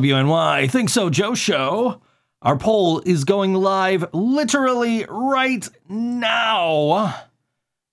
[0.00, 2.02] WNY Think So Joe show.
[2.42, 7.24] Our poll is going live literally right now.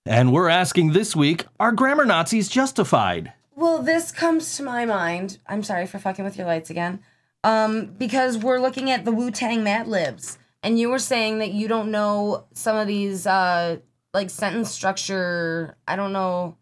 [0.05, 3.31] And we're asking this week are grammar Nazis justified?
[3.55, 5.38] Well, this comes to my mind.
[5.47, 6.99] I'm sorry for fucking with your lights again.
[7.45, 11.53] Um, because we're looking at the Wu Tang Mad Libs, and you were saying that
[11.53, 13.77] you don't know some of these uh
[14.13, 15.77] like sentence structure.
[15.88, 16.57] I don't know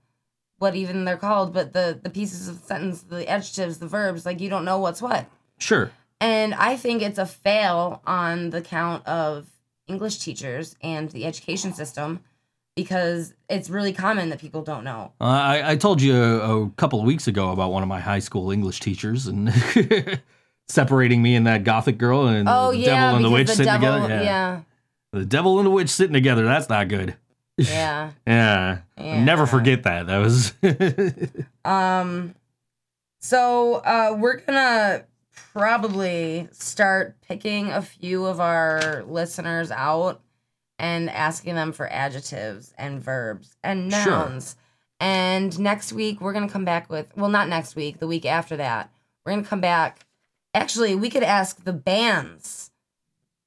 [0.61, 4.39] what even they're called, but the the pieces of sentence, the adjectives, the verbs, like
[4.39, 5.25] you don't know what's what.
[5.57, 5.91] Sure.
[6.19, 9.47] And I think it's a fail on the count of
[9.87, 12.19] English teachers and the education system
[12.75, 15.11] because it's really common that people don't know.
[15.19, 17.99] Uh, I, I told you a, a couple of weeks ago about one of my
[17.99, 19.51] high school English teachers and
[20.69, 23.55] separating me and that gothic girl and Oh the yeah, devil and the witch the
[23.55, 24.23] sitting devil, together.
[24.23, 24.61] yeah,
[25.11, 26.45] The devil and the witch sitting together.
[26.45, 27.15] That's not good.
[27.69, 28.11] Yeah.
[28.25, 28.79] Yeah.
[28.97, 30.07] Never forget that.
[30.07, 30.53] That was.
[31.63, 32.33] Um,
[33.19, 35.05] so uh, we're gonna
[35.53, 40.21] probably start picking a few of our listeners out
[40.79, 44.55] and asking them for adjectives and verbs and nouns.
[44.55, 44.61] Sure.
[44.99, 48.57] And next week we're gonna come back with well, not next week, the week after
[48.57, 48.91] that.
[49.25, 50.05] We're gonna come back.
[50.53, 52.70] Actually, we could ask the bands,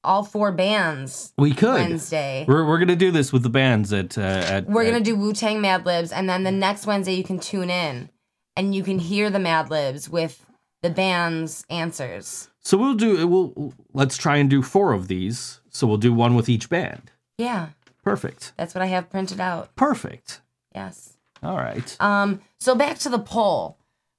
[0.04, 1.74] all four bands, we could.
[1.74, 2.44] Wednesday.
[2.46, 4.66] We're, we're gonna do this with the bands at uh, at.
[4.66, 7.38] We're gonna at- do Wu Tang Mad Libs, and then the next Wednesday you can
[7.38, 8.10] tune in,
[8.56, 10.44] and you can hear the Mad Libs with
[10.82, 12.48] the band's answers.
[12.60, 13.18] So we'll do.
[13.20, 15.60] It we'll let's try and do four of these.
[15.70, 17.10] So we'll do one with each band.
[17.38, 17.68] Yeah,
[18.04, 18.52] Perfect.
[18.56, 19.74] that's what I have printed out.
[19.74, 20.40] Perfect.
[20.74, 21.14] Yes.
[21.42, 21.96] All right.
[22.00, 22.40] Um.
[22.60, 23.78] So back to the poll.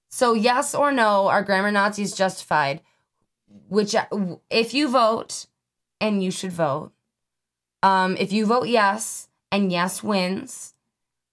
[0.10, 2.82] So yes or no, are grammar Nazis justified?
[3.68, 3.96] Which,
[4.50, 5.46] if you vote,
[6.08, 6.92] and you should vote.
[7.84, 10.74] Um, if you vote yes, and yes wins,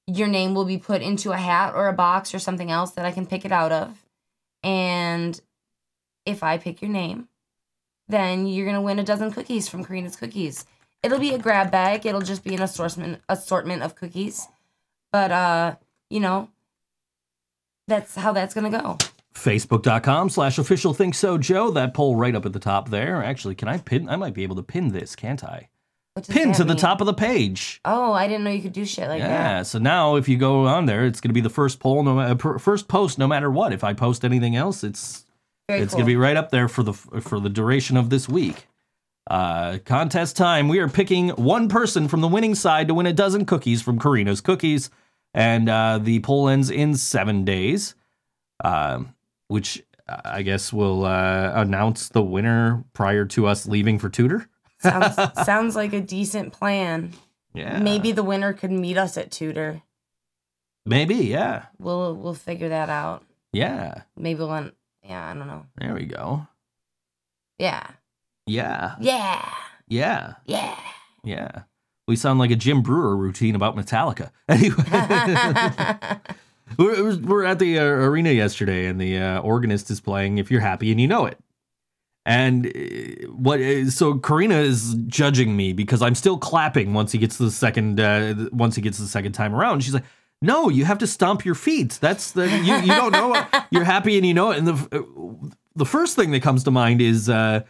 [0.07, 3.07] your name will be put into a hat or a box or something else that
[3.07, 4.05] I can pick it out of.
[4.63, 5.41] And
[6.27, 7.29] if I pick your name,
[8.09, 10.67] then you're gonna win a dozen cookies from Corina's Cookies.
[11.03, 12.07] It'll be a grab bag.
[12.07, 14.47] It'll just be an assortment assortment of cookies.
[15.11, 15.77] But uh,
[16.11, 16.49] you know,
[17.89, 18.99] that's how that's gonna go.
[19.35, 21.71] Facebook.com slash official think so Joe.
[21.71, 23.23] That poll right up at the top there.
[23.23, 24.09] Actually, can I pin?
[24.09, 25.69] I might be able to pin this, can't I?
[26.29, 27.81] Pin to the top of the page.
[27.87, 29.29] Oh, I didn't know you could do shit like yeah.
[29.29, 29.57] that.
[29.57, 29.63] Yeah.
[29.63, 32.37] So now if you go on there, it's going to be the first poll, no
[32.37, 33.73] first post, no matter what.
[33.73, 35.25] If I post anything else, it's
[35.69, 36.01] Very it's cool.
[36.01, 38.69] going to be right up there for the for the duration of this week.
[39.31, 40.69] Uh, contest time.
[40.69, 43.99] We are picking one person from the winning side to win a dozen cookies from
[43.99, 44.91] Corina's Cookies,
[45.33, 47.95] and uh, the poll ends in seven days,
[48.63, 49.15] um,
[49.53, 54.49] which I guess will uh, announce the winner prior to us leaving for Tudor.
[54.81, 55.17] sounds
[55.47, 57.13] sounds like a decent plan.
[57.55, 59.83] Yeah, Maybe the winner could meet us at Tudor.
[60.87, 63.25] maybe, yeah, We'll we'll figure that out.
[63.53, 64.03] yeah.
[64.17, 64.71] Maybe we'll
[65.05, 65.67] yeah, I don't know.
[65.79, 66.47] There we go.
[67.59, 67.87] Yeah.
[68.47, 69.49] Yeah, Yeah.
[69.89, 70.77] yeah, Yeah.
[71.25, 71.63] yeah.
[72.09, 74.31] We sound like a Jim Breuer routine about Metallica.
[74.49, 74.83] Anyway.
[76.79, 80.91] We're, at the uh, arena yesterday, and the uh, organist is playing "If You're Happy
[80.91, 81.39] and You Know It."
[82.25, 83.61] And uh, what?
[83.61, 87.99] uh, So Corina is judging me because I'm still clapping once he gets the second.
[88.01, 90.05] Uh, once he gets the second time around, she's like,
[90.41, 91.99] "No, you have to stomp your feet.
[92.01, 92.77] That's the you.
[92.77, 93.45] You don't know.
[93.71, 96.71] You're happy and you know it." And the uh, the first thing that comes to
[96.71, 97.29] mind is.
[97.29, 97.63] Uh,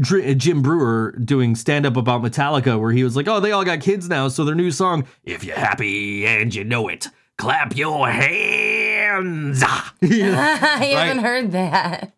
[0.00, 3.80] Jim Breuer doing stand up about Metallica, where he was like, "Oh, they all got
[3.80, 7.06] kids now, so their new song, if you're happy and you know it,
[7.38, 9.62] clap your hands."
[10.02, 12.12] I haven't heard that.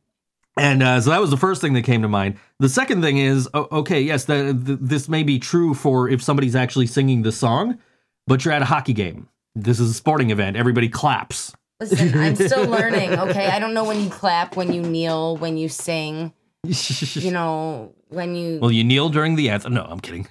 [0.59, 2.39] And uh, so that was the first thing that came to mind.
[2.61, 6.57] The second thing is, okay, yes, the, the, this may be true for if somebody's
[6.57, 7.79] actually singing the song,
[8.27, 9.29] but you're at a hockey game.
[9.55, 10.57] This is a sporting event.
[10.57, 11.55] Everybody claps.
[11.79, 13.49] Listen, I'm still learning, okay?
[13.49, 16.33] I don't know when you clap, when you kneel, when you sing,
[16.65, 19.75] you know, when you Well, you kneel during the anthem.
[19.75, 20.27] No, I'm kidding.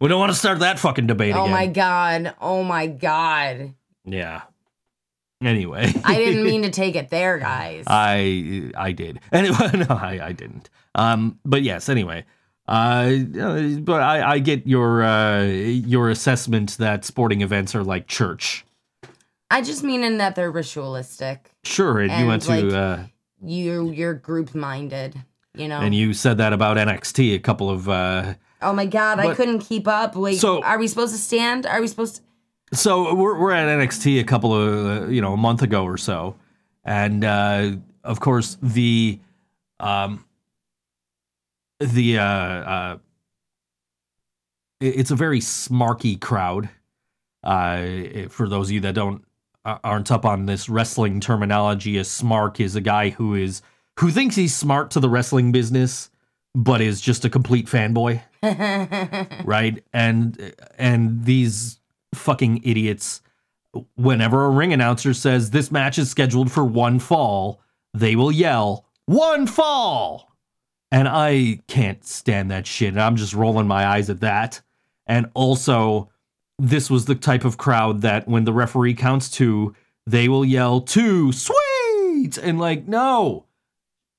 [0.00, 1.50] we don't want to start that fucking debate Oh again.
[1.50, 2.34] my god.
[2.40, 3.74] Oh my god.
[4.04, 4.42] Yeah.
[5.42, 7.84] Anyway, I didn't mean to take it there, guys.
[7.86, 9.20] I I did.
[9.32, 10.68] Anyway, no, I, I didn't.
[10.94, 11.88] Um, but yes.
[11.88, 12.26] Anyway,
[12.68, 13.10] uh,
[13.40, 18.66] uh, but I, I get your uh, your assessment that sporting events are like church.
[19.50, 21.50] I just mean in that they're ritualistic.
[21.64, 23.04] Sure, and, you And, went to uh,
[23.42, 25.16] You you're group minded,
[25.56, 25.80] you know.
[25.80, 27.88] and you said that about NXT a couple of.
[27.88, 30.14] Uh, oh my god, I couldn't keep up.
[30.16, 31.64] Wait, So- are we supposed to stand?
[31.64, 32.22] Are we supposed to
[32.72, 35.96] so we're we're at NXT a couple of uh, you know a month ago or
[35.96, 36.36] so,
[36.84, 37.72] and uh,
[38.04, 39.18] of course the
[39.80, 40.24] um
[41.80, 42.98] the uh, uh
[44.80, 46.70] it's a very smarky crowd.
[47.42, 49.24] Uh, for those of you that don't
[49.64, 53.62] aren't up on this wrestling terminology, a smark is a guy who is
[53.98, 56.10] who thinks he's smart to the wrestling business,
[56.54, 58.22] but is just a complete fanboy,
[59.44, 59.82] right?
[59.92, 61.79] And and these
[62.14, 63.22] fucking idiots,
[63.96, 67.60] whenever a ring announcer says this match is scheduled for one fall,
[67.94, 70.30] they will yell one fall,
[70.92, 72.90] and I can't stand that shit.
[72.90, 74.60] And I'm just rolling my eyes at that.
[75.06, 76.10] And also,
[76.58, 79.74] this was the type of crowd that when the referee counts two,
[80.06, 83.46] they will yell two sweet and like no.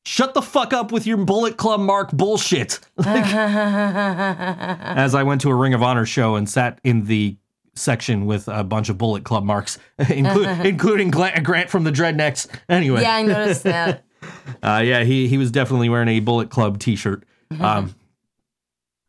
[0.03, 2.79] Shut the fuck up with your Bullet Club Mark bullshit.
[2.97, 7.37] Like, as I went to a Ring of Honor show and sat in the
[7.81, 12.47] section with a bunch of Bullet Club marks, inclu- including Gla- Grant from the Dredneks.
[12.69, 14.03] Anyway, yeah, I noticed that.
[14.63, 17.23] uh, yeah, he he was definitely wearing a Bullet Club T-shirt.
[17.59, 17.95] Um,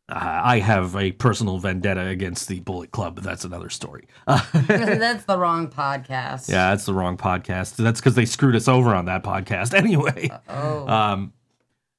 [0.09, 4.07] I have a personal vendetta against the Bullet Club, but that's another story.
[4.27, 6.49] That's the wrong podcast.
[6.49, 7.77] yeah, that's the wrong podcast.
[7.77, 9.73] That's because they screwed us over on that podcast.
[9.73, 10.87] Anyway, Oh.
[10.87, 11.33] um,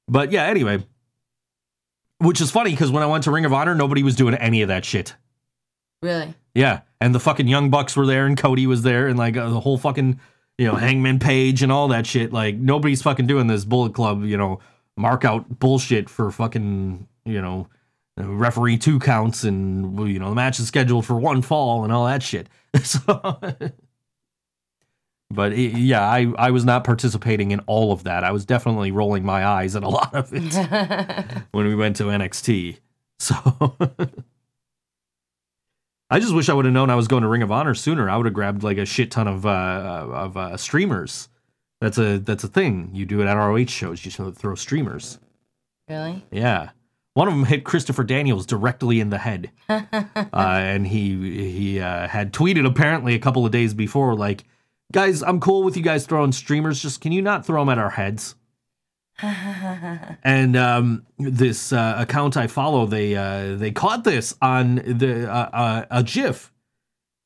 [0.07, 0.85] but yeah, anyway,
[2.19, 4.61] which is funny because when I went to Ring of Honor, nobody was doing any
[4.61, 5.15] of that shit.
[6.05, 6.33] Really?
[6.53, 9.49] Yeah, and the fucking Young Bucks were there, and Cody was there, and like uh,
[9.49, 10.19] the whole fucking
[10.57, 12.31] you know Hangman Page and all that shit.
[12.31, 14.59] Like nobody's fucking doing this Bullet Club, you know,
[14.95, 17.67] mark out bullshit for fucking you know
[18.17, 22.05] referee two counts and you know the match is scheduled for one fall and all
[22.05, 22.47] that shit.
[22.83, 23.41] So,
[25.31, 28.23] but it, yeah, I I was not participating in all of that.
[28.23, 32.05] I was definitely rolling my eyes at a lot of it when we went to
[32.05, 32.79] NXT.
[33.19, 33.77] So
[36.09, 38.09] I just wish I would have known I was going to Ring of Honor sooner.
[38.09, 39.49] I would have grabbed like a shit ton of uh,
[40.11, 41.29] of uh, streamers.
[41.81, 44.05] That's a that's a thing you do it at ROH shows.
[44.05, 45.19] You throw streamers.
[45.89, 46.23] really?
[46.31, 46.69] Yeah,
[47.15, 49.83] one of them hit Christopher Daniels directly in the head, uh,
[50.33, 54.43] and he he uh, had tweeted apparently a couple of days before like,
[54.91, 56.81] guys, I'm cool with you guys throwing streamers.
[56.81, 58.35] Just can you not throw them at our heads?
[59.21, 65.49] and um, this uh, account I follow, they uh, they caught this on the uh,
[65.53, 66.51] uh, a GIF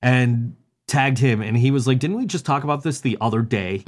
[0.02, 0.56] and
[0.88, 3.84] tagged him, and he was like, "Didn't we just talk about this the other day?"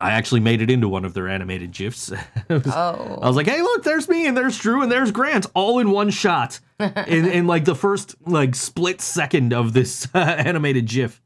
[0.00, 2.10] I actually made it into one of their animated GIFs.
[2.50, 3.18] I was- I oh.
[3.20, 6.10] was like, "Hey, look, there's me, and there's Drew, and there's Grant, all in one
[6.10, 11.22] shot, in in like the first like split second of this uh, animated GIF."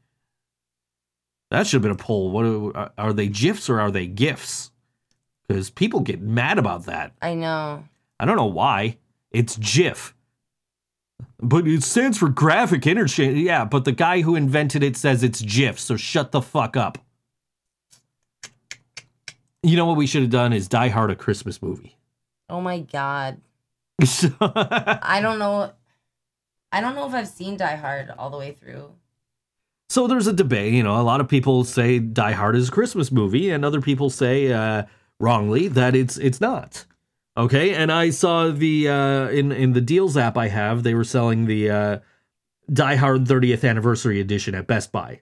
[1.51, 2.31] That should have been a poll.
[2.31, 4.73] What are, are they GIFs or are they GIFs?
[5.47, 7.13] Because people get mad about that.
[7.23, 7.85] I know.
[8.19, 8.99] I don't know why.
[9.31, 10.15] It's GIF.
[11.39, 13.39] But it stands for graphic interchange.
[13.39, 16.99] Yeah, but the guy who invented it says it's GIF, so shut the fuck up.
[19.63, 21.97] You know what we should have done is Die Hard a Christmas movie.
[22.49, 23.41] Oh my god.
[24.41, 25.73] I don't know.
[26.73, 28.93] I don't know if I've seen Die Hard all the way through.
[29.89, 32.73] So there's a debate, you know, a lot of people say Die Hard is a
[32.73, 34.85] Christmas movie and other people say uh
[35.21, 36.85] wrongly that it's it's not.
[37.37, 37.75] Okay?
[37.75, 41.47] And I saw the uh in in the deals app I have, they were selling
[41.47, 41.99] the uh
[42.73, 45.21] Die Hard 30th anniversary edition at Best Buy.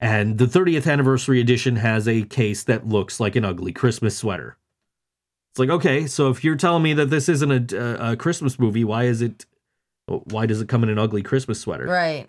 [0.00, 4.58] And the 30th anniversary edition has a case that looks like an ugly Christmas sweater.
[5.52, 8.82] It's like, okay, so if you're telling me that this isn't a, a, Christmas movie,
[8.82, 9.46] why is it
[10.06, 11.86] why does it come in an ugly Christmas sweater?
[11.86, 12.28] Right.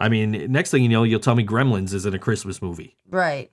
[0.00, 3.50] I mean, next thing you know, you'll tell me Gremlins isn't a Christmas movie, Right.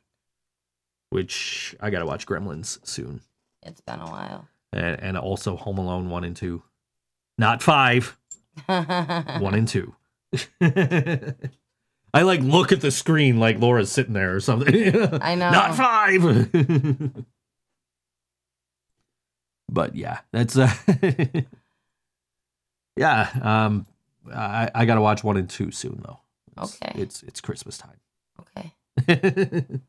[1.09, 3.21] which I gotta watch Gremlins soon,
[3.63, 4.47] It's been a while.
[4.73, 6.63] and, and also Home Alone one and two,
[7.37, 8.17] not five,
[8.65, 9.93] one and two.
[12.13, 14.73] I like look at the screen like Laura's sitting there or something.
[15.21, 15.51] I know.
[15.51, 16.21] Not five.
[19.69, 20.71] but yeah, that's uh
[22.95, 23.29] yeah.
[23.41, 23.85] Um,
[24.33, 26.19] I I gotta watch one and two soon though.
[26.61, 27.01] It's, Okay.
[27.01, 27.99] it's it's Christmas time.
[28.41, 28.73] okay.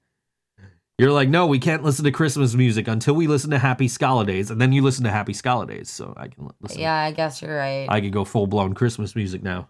[0.99, 4.51] You're like, no, we can't listen to Christmas music until we listen to Happy Scala-Days,
[4.51, 6.81] and then you listen to Happy Scala-Days, so I can listen.
[6.81, 7.87] Yeah, I guess you're right.
[7.89, 9.69] I could go full blown Christmas music now.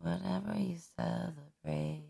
[0.00, 2.04] Whatever you celebrate.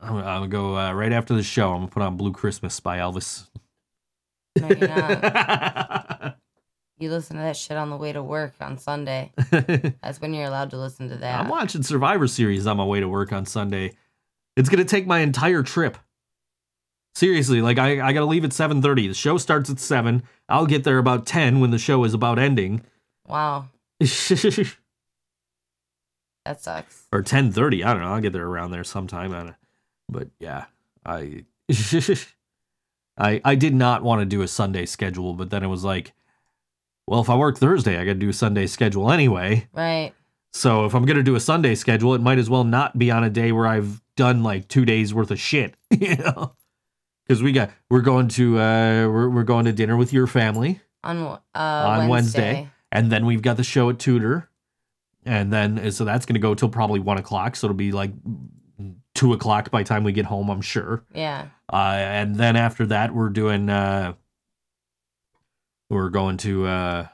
[0.00, 1.72] I'm, I'm gonna go uh, right after the show.
[1.72, 3.48] I'm gonna put on Blue Christmas by Elvis.
[4.58, 4.68] No.
[7.00, 9.32] You listen to that shit on the way to work on Sunday.
[9.50, 11.40] That's when you're allowed to listen to that.
[11.40, 13.92] I'm watching Survivor Series on my way to work on Sunday.
[14.54, 15.96] It's gonna take my entire trip.
[17.14, 19.08] Seriously, like I, I gotta leave at 7:30.
[19.08, 20.24] The show starts at seven.
[20.50, 22.82] I'll get there about 10 when the show is about ending.
[23.26, 24.74] Wow, that
[26.58, 27.06] sucks.
[27.10, 27.82] or 10:30.
[27.82, 28.12] I don't know.
[28.12, 29.32] I'll get there around there sometime.
[29.32, 29.54] I
[30.10, 30.66] but yeah,
[31.06, 31.46] I
[33.16, 36.12] I I did not want to do a Sunday schedule, but then it was like,
[37.10, 39.66] well, if I work Thursday, I got to do a Sunday schedule anyway.
[39.72, 40.12] Right.
[40.52, 43.24] So if I'm gonna do a Sunday schedule, it might as well not be on
[43.24, 46.54] a day where I've done like two days worth of shit, you know.
[47.26, 50.80] Because we got we're going to uh we're we're going to dinner with your family,
[51.02, 52.42] On uh, On Wednesday.
[52.42, 52.70] Wednesday.
[52.92, 54.48] and then we've got the show at Tudor,
[55.24, 57.56] and then so that's gonna go till probably one o'clock.
[57.56, 58.12] So it'll be like
[59.14, 61.04] two o'clock by the time we get home, I'm sure.
[61.12, 61.48] Yeah.
[61.72, 64.14] Uh, and then after that, we're doing uh,
[65.90, 67.06] we're going to uh,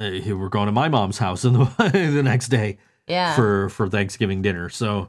[0.00, 1.64] uh, we're going to my mom's house in the
[2.14, 3.34] the next day Yeah.
[3.34, 4.68] for for Thanksgiving dinner.
[4.68, 5.08] So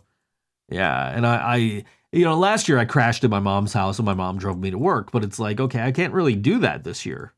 [0.70, 1.56] yeah, and I, I
[2.14, 4.72] you know last year I crashed at my mom's house and my mom drove me
[4.72, 7.34] to work, but it's like okay, I can't really do that this year.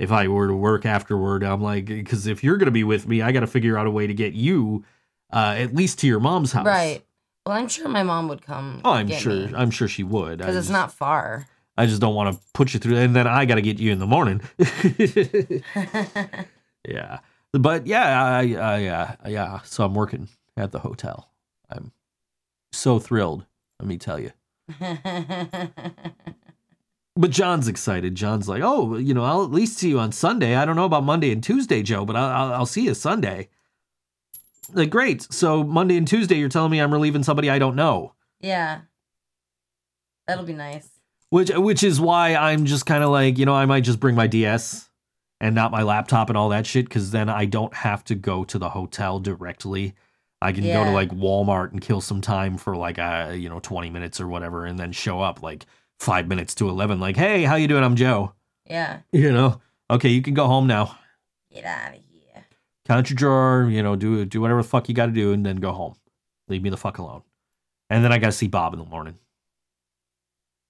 [0.00, 3.22] If I were to work afterward, I'm like because if you're gonna be with me,
[3.22, 4.84] I got to figure out a way to get you
[5.32, 6.66] uh, at least to your mom's house.
[6.66, 7.04] Right.
[7.46, 8.80] Well, I'm sure my mom would come.
[8.84, 9.48] Oh, I'm sure.
[9.54, 10.38] I'm sure she would.
[10.38, 11.46] Because it's just- not far.
[11.76, 13.90] I just don't want to put you through, and then I got to get you
[13.92, 14.40] in the morning.
[16.88, 17.18] yeah,
[17.52, 19.60] but yeah, I, I, yeah, yeah.
[19.64, 21.30] So I'm working at the hotel.
[21.70, 21.92] I'm
[22.72, 23.46] so thrilled.
[23.80, 24.32] Let me tell you.
[27.16, 28.16] But John's excited.
[28.16, 30.56] John's like, "Oh, you know, I'll at least see you on Sunday.
[30.56, 33.50] I don't know about Monday and Tuesday, Joe, but I'll, I'll, I'll see you Sunday."
[34.72, 35.22] Like, great.
[35.32, 38.14] So Monday and Tuesday, you're telling me I'm relieving somebody I don't know.
[38.40, 38.80] yeah.
[40.26, 40.88] That'll be nice.
[41.34, 44.14] Which which is why I'm just kind of like, you know, I might just bring
[44.14, 44.88] my DS
[45.40, 48.44] and not my laptop and all that shit cuz then I don't have to go
[48.44, 49.96] to the hotel directly.
[50.40, 53.58] I can go to like Walmart and kill some time for like uh, you know,
[53.58, 55.66] 20 minutes or whatever and then show up like
[55.98, 57.82] 5 minutes to 11 like, "Hey, how you doing?
[57.82, 58.34] I'm Joe."
[58.64, 59.00] Yeah.
[59.12, 59.60] You know.
[59.90, 60.96] Okay, you can go home now.
[61.52, 62.46] Get out of here.
[62.86, 65.44] Count your drawer, you know, do do whatever the fuck you got to do and
[65.44, 65.96] then go home.
[66.46, 67.24] Leave me the fuck alone.
[67.90, 69.18] And then I got to see Bob in the morning.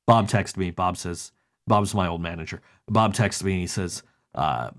[0.07, 0.71] Bob texted me.
[0.71, 1.33] Bob says,
[1.67, 2.61] Bob's my old manager.
[2.89, 4.03] Bob texted me and he says,
[4.35, 4.71] uh,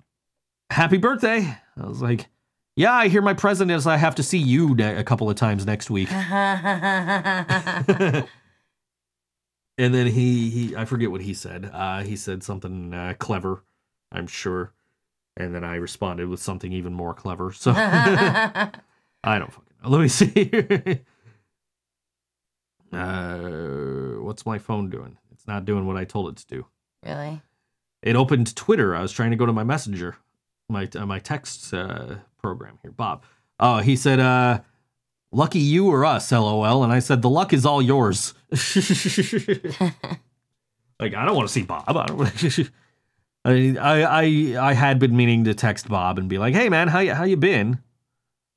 [0.70, 1.58] Happy birthday.
[1.82, 2.28] I was like,
[2.76, 5.36] Yeah, I hear my president is I have to see you ne- a couple of
[5.36, 6.10] times next week.
[6.12, 8.28] and
[9.78, 11.70] then he, he, I forget what he said.
[11.74, 13.64] Uh, he said something uh, clever,
[14.12, 14.74] I'm sure.
[15.38, 17.52] And then I responded with something even more clever.
[17.52, 18.70] So I
[19.24, 19.90] don't fucking know.
[19.90, 21.02] Let me see.
[22.94, 25.18] uh, what's my phone doing?
[25.32, 26.66] It's not doing what I told it to do.
[27.06, 27.42] really?
[28.02, 28.96] It opened Twitter.
[28.96, 30.18] I was trying to go to my messenger,
[30.70, 32.92] my uh, my text uh, program here.
[32.92, 33.24] Bob.
[33.60, 34.60] Oh, he said, uh,
[35.32, 36.84] "Lucky you or us?" LOL.
[36.84, 38.36] And I said, "The luck is all yours."
[41.00, 41.86] like I don't want to see Bob.
[41.88, 42.22] I don't.
[43.46, 46.90] I, I I I had been meaning to text Bob and be like, "Hey man,
[46.90, 47.80] how you how you been?"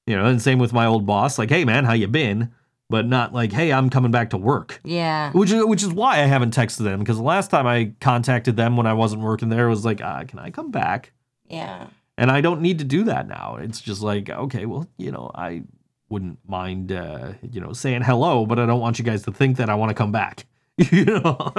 [0.06, 2.52] You know, and same with my old boss, like, "Hey man, how you been?"
[2.90, 5.30] But not like, "Hey, I'm coming back to work." Yeah.
[5.32, 8.56] Which is which is why I haven't texted them because the last time I contacted
[8.56, 11.12] them when I wasn't working there was like, uh, "Can I come back?"
[11.48, 11.88] Yeah.
[12.16, 13.56] And I don't need to do that now.
[13.60, 15.62] It's just like, okay, well, you know, I
[16.08, 19.58] wouldn't mind, uh, you know, saying hello, but I don't want you guys to think
[19.58, 20.46] that I want to come back.
[20.78, 21.52] you know.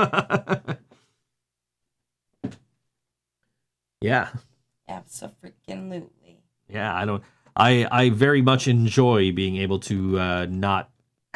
[4.02, 4.30] yeah.
[4.88, 6.42] Absolutely.
[6.68, 7.24] Yeah, I don't.
[7.56, 10.90] I I very much enjoy being able to uh, not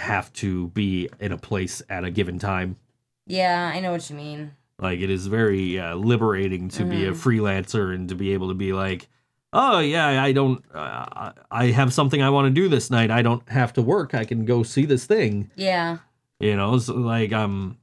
[0.04, 2.78] have to be in a place at a given time.
[3.26, 4.52] Yeah, I know what you mean.
[4.80, 8.54] Like it is very uh, liberating to be a freelancer and to be able to
[8.54, 9.08] be like,
[9.54, 10.64] oh yeah, I don't.
[10.74, 13.10] Uh, I have something I want to do this night.
[13.12, 14.14] I don't have to work.
[14.14, 15.50] I can go see this thing.
[15.56, 16.00] Yeah.
[16.40, 17.78] You know, so like I'm.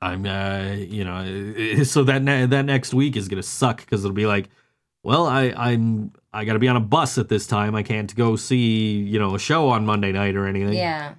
[0.00, 4.14] I'm, uh, you know, so that ne- that next week is gonna suck because it'll
[4.14, 4.48] be like,
[5.02, 7.74] well, I I'm I gotta be on a bus at this time.
[7.74, 10.74] I can't go see you know a show on Monday night or anything.
[10.74, 11.14] Yeah.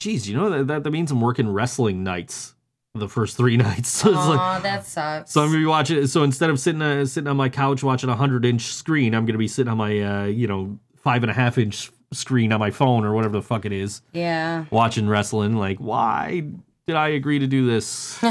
[0.00, 2.54] Jeez, you know that that, that means I'm working wrestling nights
[2.94, 3.88] the first three nights.
[3.88, 5.32] So it's like that sucks.
[5.32, 6.06] so I'm gonna be watching.
[6.06, 9.24] So instead of sitting uh, sitting on my couch watching a hundred inch screen, I'm
[9.24, 12.60] gonna be sitting on my uh, you know five and a half inch screen on
[12.60, 14.66] my phone or whatever the fuck it is, yeah.
[14.70, 15.56] watching wrestling.
[15.56, 16.44] Like, why
[16.86, 18.22] did I agree to do this?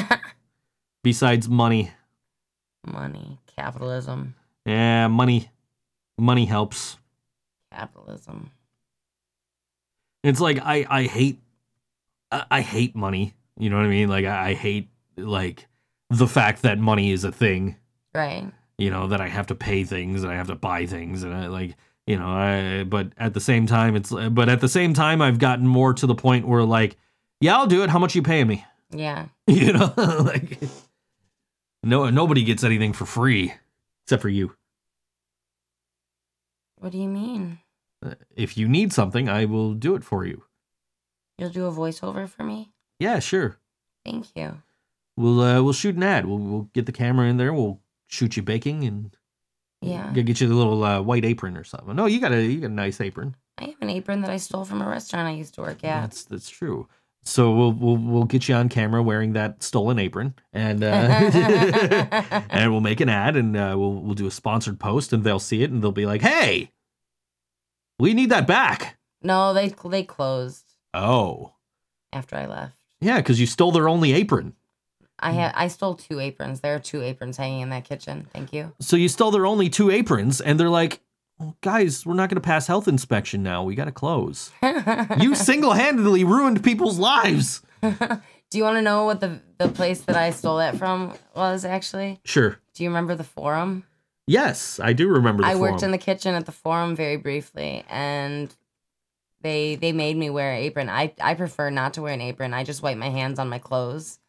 [1.03, 1.89] Besides money,
[2.85, 3.39] Money.
[3.61, 4.35] Capitalism.
[4.65, 5.49] yeah, money,
[6.17, 6.97] money helps.
[7.71, 8.51] Capitalism.
[10.23, 11.39] It's like I I hate
[12.31, 13.33] I, I hate money.
[13.57, 14.09] You know what I mean?
[14.09, 15.67] Like I, I hate like
[16.09, 17.75] the fact that money is a thing.
[18.13, 18.51] Right.
[18.77, 21.33] you know that I have to pay things and I have to buy things and
[21.33, 21.75] I like
[22.05, 25.39] you know I but at the same time it's but at the same time I've
[25.39, 26.97] gotten more to the point where like
[27.39, 29.27] yeah I'll do it how much you paying me Yeah.
[29.47, 30.57] you know like
[31.83, 33.53] no nobody gets anything for free
[34.05, 34.55] except for you
[36.77, 37.59] What do you mean?
[38.35, 40.43] if you need something I will do it for you
[41.37, 42.71] You'll do a voiceover for me?
[42.99, 43.57] yeah sure
[44.05, 44.61] Thank you.
[45.17, 48.35] we'll uh, we'll shoot an ad we'll we'll get the camera in there we'll shoot
[48.35, 49.15] you baking and
[49.81, 50.11] Yeah.
[50.13, 52.61] get get you a little uh, white apron or something no you got a you
[52.61, 55.31] got a nice apron I have an apron that I stole from a restaurant I
[55.33, 56.01] used to work at.
[56.01, 56.87] That's that's true.
[57.23, 60.87] So we'll we'll we'll get you on camera wearing that stolen apron, and uh,
[62.49, 65.37] and we'll make an ad, and uh, we'll we'll do a sponsored post, and they'll
[65.39, 66.71] see it, and they'll be like, "Hey,
[67.99, 70.65] we need that back." no, they they closed
[70.95, 71.53] Oh,
[72.11, 72.75] after I left.
[73.01, 74.55] yeah, because you stole their only apron.
[75.19, 76.61] I had I stole two aprons.
[76.61, 78.25] There are two aprons hanging in that kitchen.
[78.33, 78.73] Thank you.
[78.81, 81.01] So you stole their only two aprons, and they're like,
[81.41, 83.63] well, "Guys, we're not going to pass health inspection now.
[83.63, 84.51] We got to close."
[85.19, 87.61] you single handedly ruined people's lives.
[87.81, 91.65] Do you want to know what the the place that I stole that from was
[91.65, 92.19] actually?
[92.23, 92.59] Sure.
[92.73, 93.85] Do you remember the forum?
[94.27, 95.43] Yes, I do remember.
[95.43, 95.63] The forum.
[95.63, 98.53] I worked in the kitchen at the forum very briefly, and
[99.41, 100.89] they they made me wear an apron.
[100.89, 102.53] I I prefer not to wear an apron.
[102.53, 104.19] I just wipe my hands on my clothes,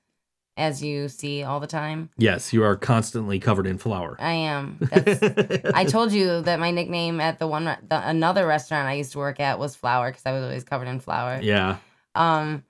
[0.57, 2.11] as you see all the time.
[2.17, 4.17] Yes, you are constantly covered in flour.
[4.19, 4.79] I am.
[4.81, 9.13] That's, I told you that my nickname at the one the, another restaurant I used
[9.13, 11.41] to work at was flour because I was always covered in flour.
[11.43, 11.79] yeah.
[12.15, 12.65] Um,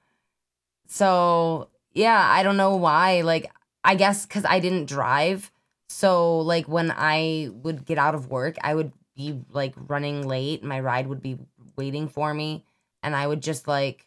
[0.86, 3.22] so yeah, I don't know why.
[3.22, 3.50] Like,
[3.84, 5.50] I guess because I didn't drive.
[5.88, 10.62] So like when I would get out of work, I would be like running late.
[10.62, 11.38] My ride would be
[11.76, 12.64] waiting for me,
[13.02, 14.06] and I would just like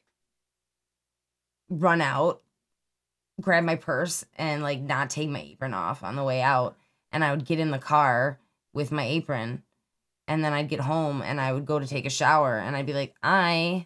[1.70, 2.42] run out,
[3.42, 6.78] grab my purse, and like not take my apron off on the way out.
[7.12, 8.40] And I would get in the car
[8.74, 9.64] with my apron,
[10.28, 12.86] and then I'd get home and I would go to take a shower, and I'd
[12.86, 13.86] be like, I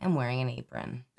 [0.00, 1.04] am wearing an apron.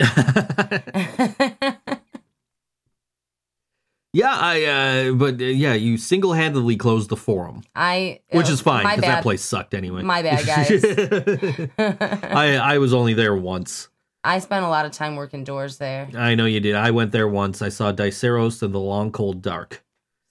[4.12, 4.64] yeah, I.
[4.64, 9.00] Uh, but uh, yeah, you single handedly closed the forum, I which is fine because
[9.02, 10.02] that place sucked anyway.
[10.02, 10.84] My bad, guys.
[11.78, 13.88] I I was only there once.
[14.24, 16.08] I spent a lot of time working doors there.
[16.14, 16.74] I know you did.
[16.76, 17.60] I went there once.
[17.62, 19.82] I saw Diceros and the Long Cold Dark.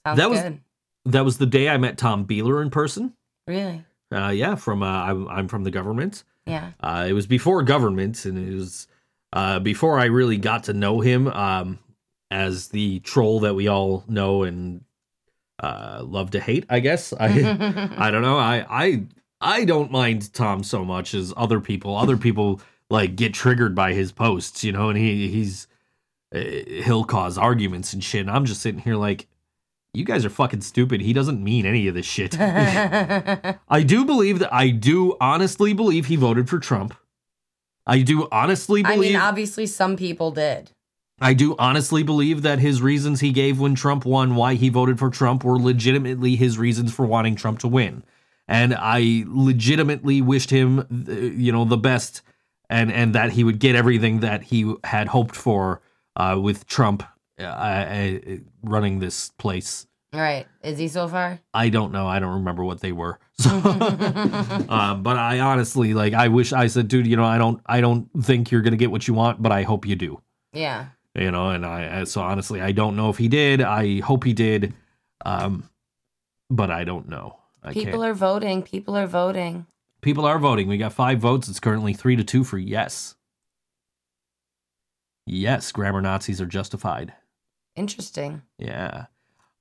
[0.05, 0.59] Sounds That was- good.
[1.05, 3.13] That was the day I met Tom Beeler in person.
[3.47, 3.83] Really?
[4.13, 6.23] Uh, yeah, from uh, I'm, I'm from the government.
[6.45, 6.71] Yeah.
[6.79, 8.87] Uh, it was before government, and it was
[9.33, 11.79] uh, before I really got to know him um,
[12.29, 14.83] as the troll that we all know and
[15.63, 16.65] uh, love to hate.
[16.69, 17.25] I guess I
[17.97, 18.37] I don't know.
[18.37, 19.03] I I
[19.41, 21.95] I don't mind Tom so much as other people.
[21.95, 22.61] Other people
[22.91, 25.67] like get triggered by his posts, you know, and he he's
[26.33, 26.39] uh,
[26.83, 28.21] he'll cause arguments and shit.
[28.21, 29.27] And I'm just sitting here like.
[29.93, 31.01] You guys are fucking stupid.
[31.01, 32.39] He doesn't mean any of this shit.
[32.39, 36.95] I do believe that I do honestly believe he voted for Trump.
[37.85, 40.71] I do honestly I believe mean, obviously, some people did.
[41.19, 44.97] I do honestly believe that his reasons he gave when Trump won why he voted
[44.97, 48.03] for Trump were legitimately his reasons for wanting Trump to win.
[48.47, 50.87] And I legitimately wished him
[51.37, 52.21] you know the best
[52.71, 55.81] and and that he would get everything that he had hoped for
[56.15, 57.03] uh, with Trump
[57.39, 58.19] uh, uh,
[58.63, 59.85] running this place.
[60.13, 60.45] All right.
[60.61, 61.39] Is he so far?
[61.53, 62.05] I don't know.
[62.07, 63.19] I don't remember what they were.
[63.41, 66.13] So, um, but I honestly like.
[66.13, 67.07] I wish I said, dude.
[67.07, 67.59] You know, I don't.
[67.65, 70.21] I don't think you're gonna get what you want, but I hope you do.
[70.53, 70.87] Yeah.
[71.15, 72.03] You know, and I.
[72.03, 73.61] So honestly, I don't know if he did.
[73.61, 74.73] I hope he did.
[75.25, 75.69] Um,
[76.51, 77.39] but I don't know.
[77.63, 78.11] I People can't.
[78.11, 78.61] are voting.
[78.61, 79.65] People are voting.
[80.01, 80.67] People are voting.
[80.67, 81.47] We got five votes.
[81.47, 83.15] It's currently three to two for yes.
[85.27, 87.13] Yes, grammar Nazis are justified.
[87.75, 88.41] Interesting.
[88.57, 89.05] Yeah.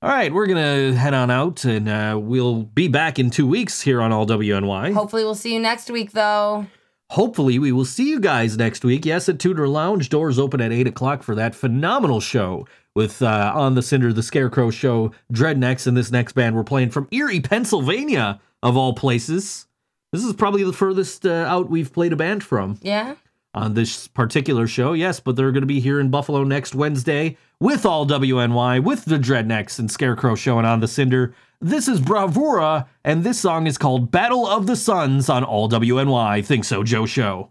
[0.01, 3.81] All right, we're gonna head on out, and uh, we'll be back in two weeks
[3.81, 4.93] here on All WNY.
[4.93, 6.65] Hopefully, we'll see you next week, though.
[7.11, 9.05] Hopefully, we will see you guys next week.
[9.05, 10.09] Yes, at Tudor Lounge.
[10.09, 12.65] Doors open at 8 o'clock for that phenomenal show
[12.95, 16.89] with uh, On the Cinder, the Scarecrow Show, Dredneks, and this next band we're playing
[16.89, 19.67] from Erie, Pennsylvania, of all places.
[20.11, 23.15] This is probably the furthest uh, out we've played a band from Yeah.
[23.53, 24.91] on this particular show.
[24.93, 29.05] Yes, but they're going to be here in Buffalo next Wednesday with all WNY, with
[29.05, 31.33] the Dredneks and Scarecrow showing On the Cinder.
[31.61, 36.43] This is Bravura, and this song is called Battle of the Suns on all WNY.
[36.43, 37.49] Think so, Joe Show.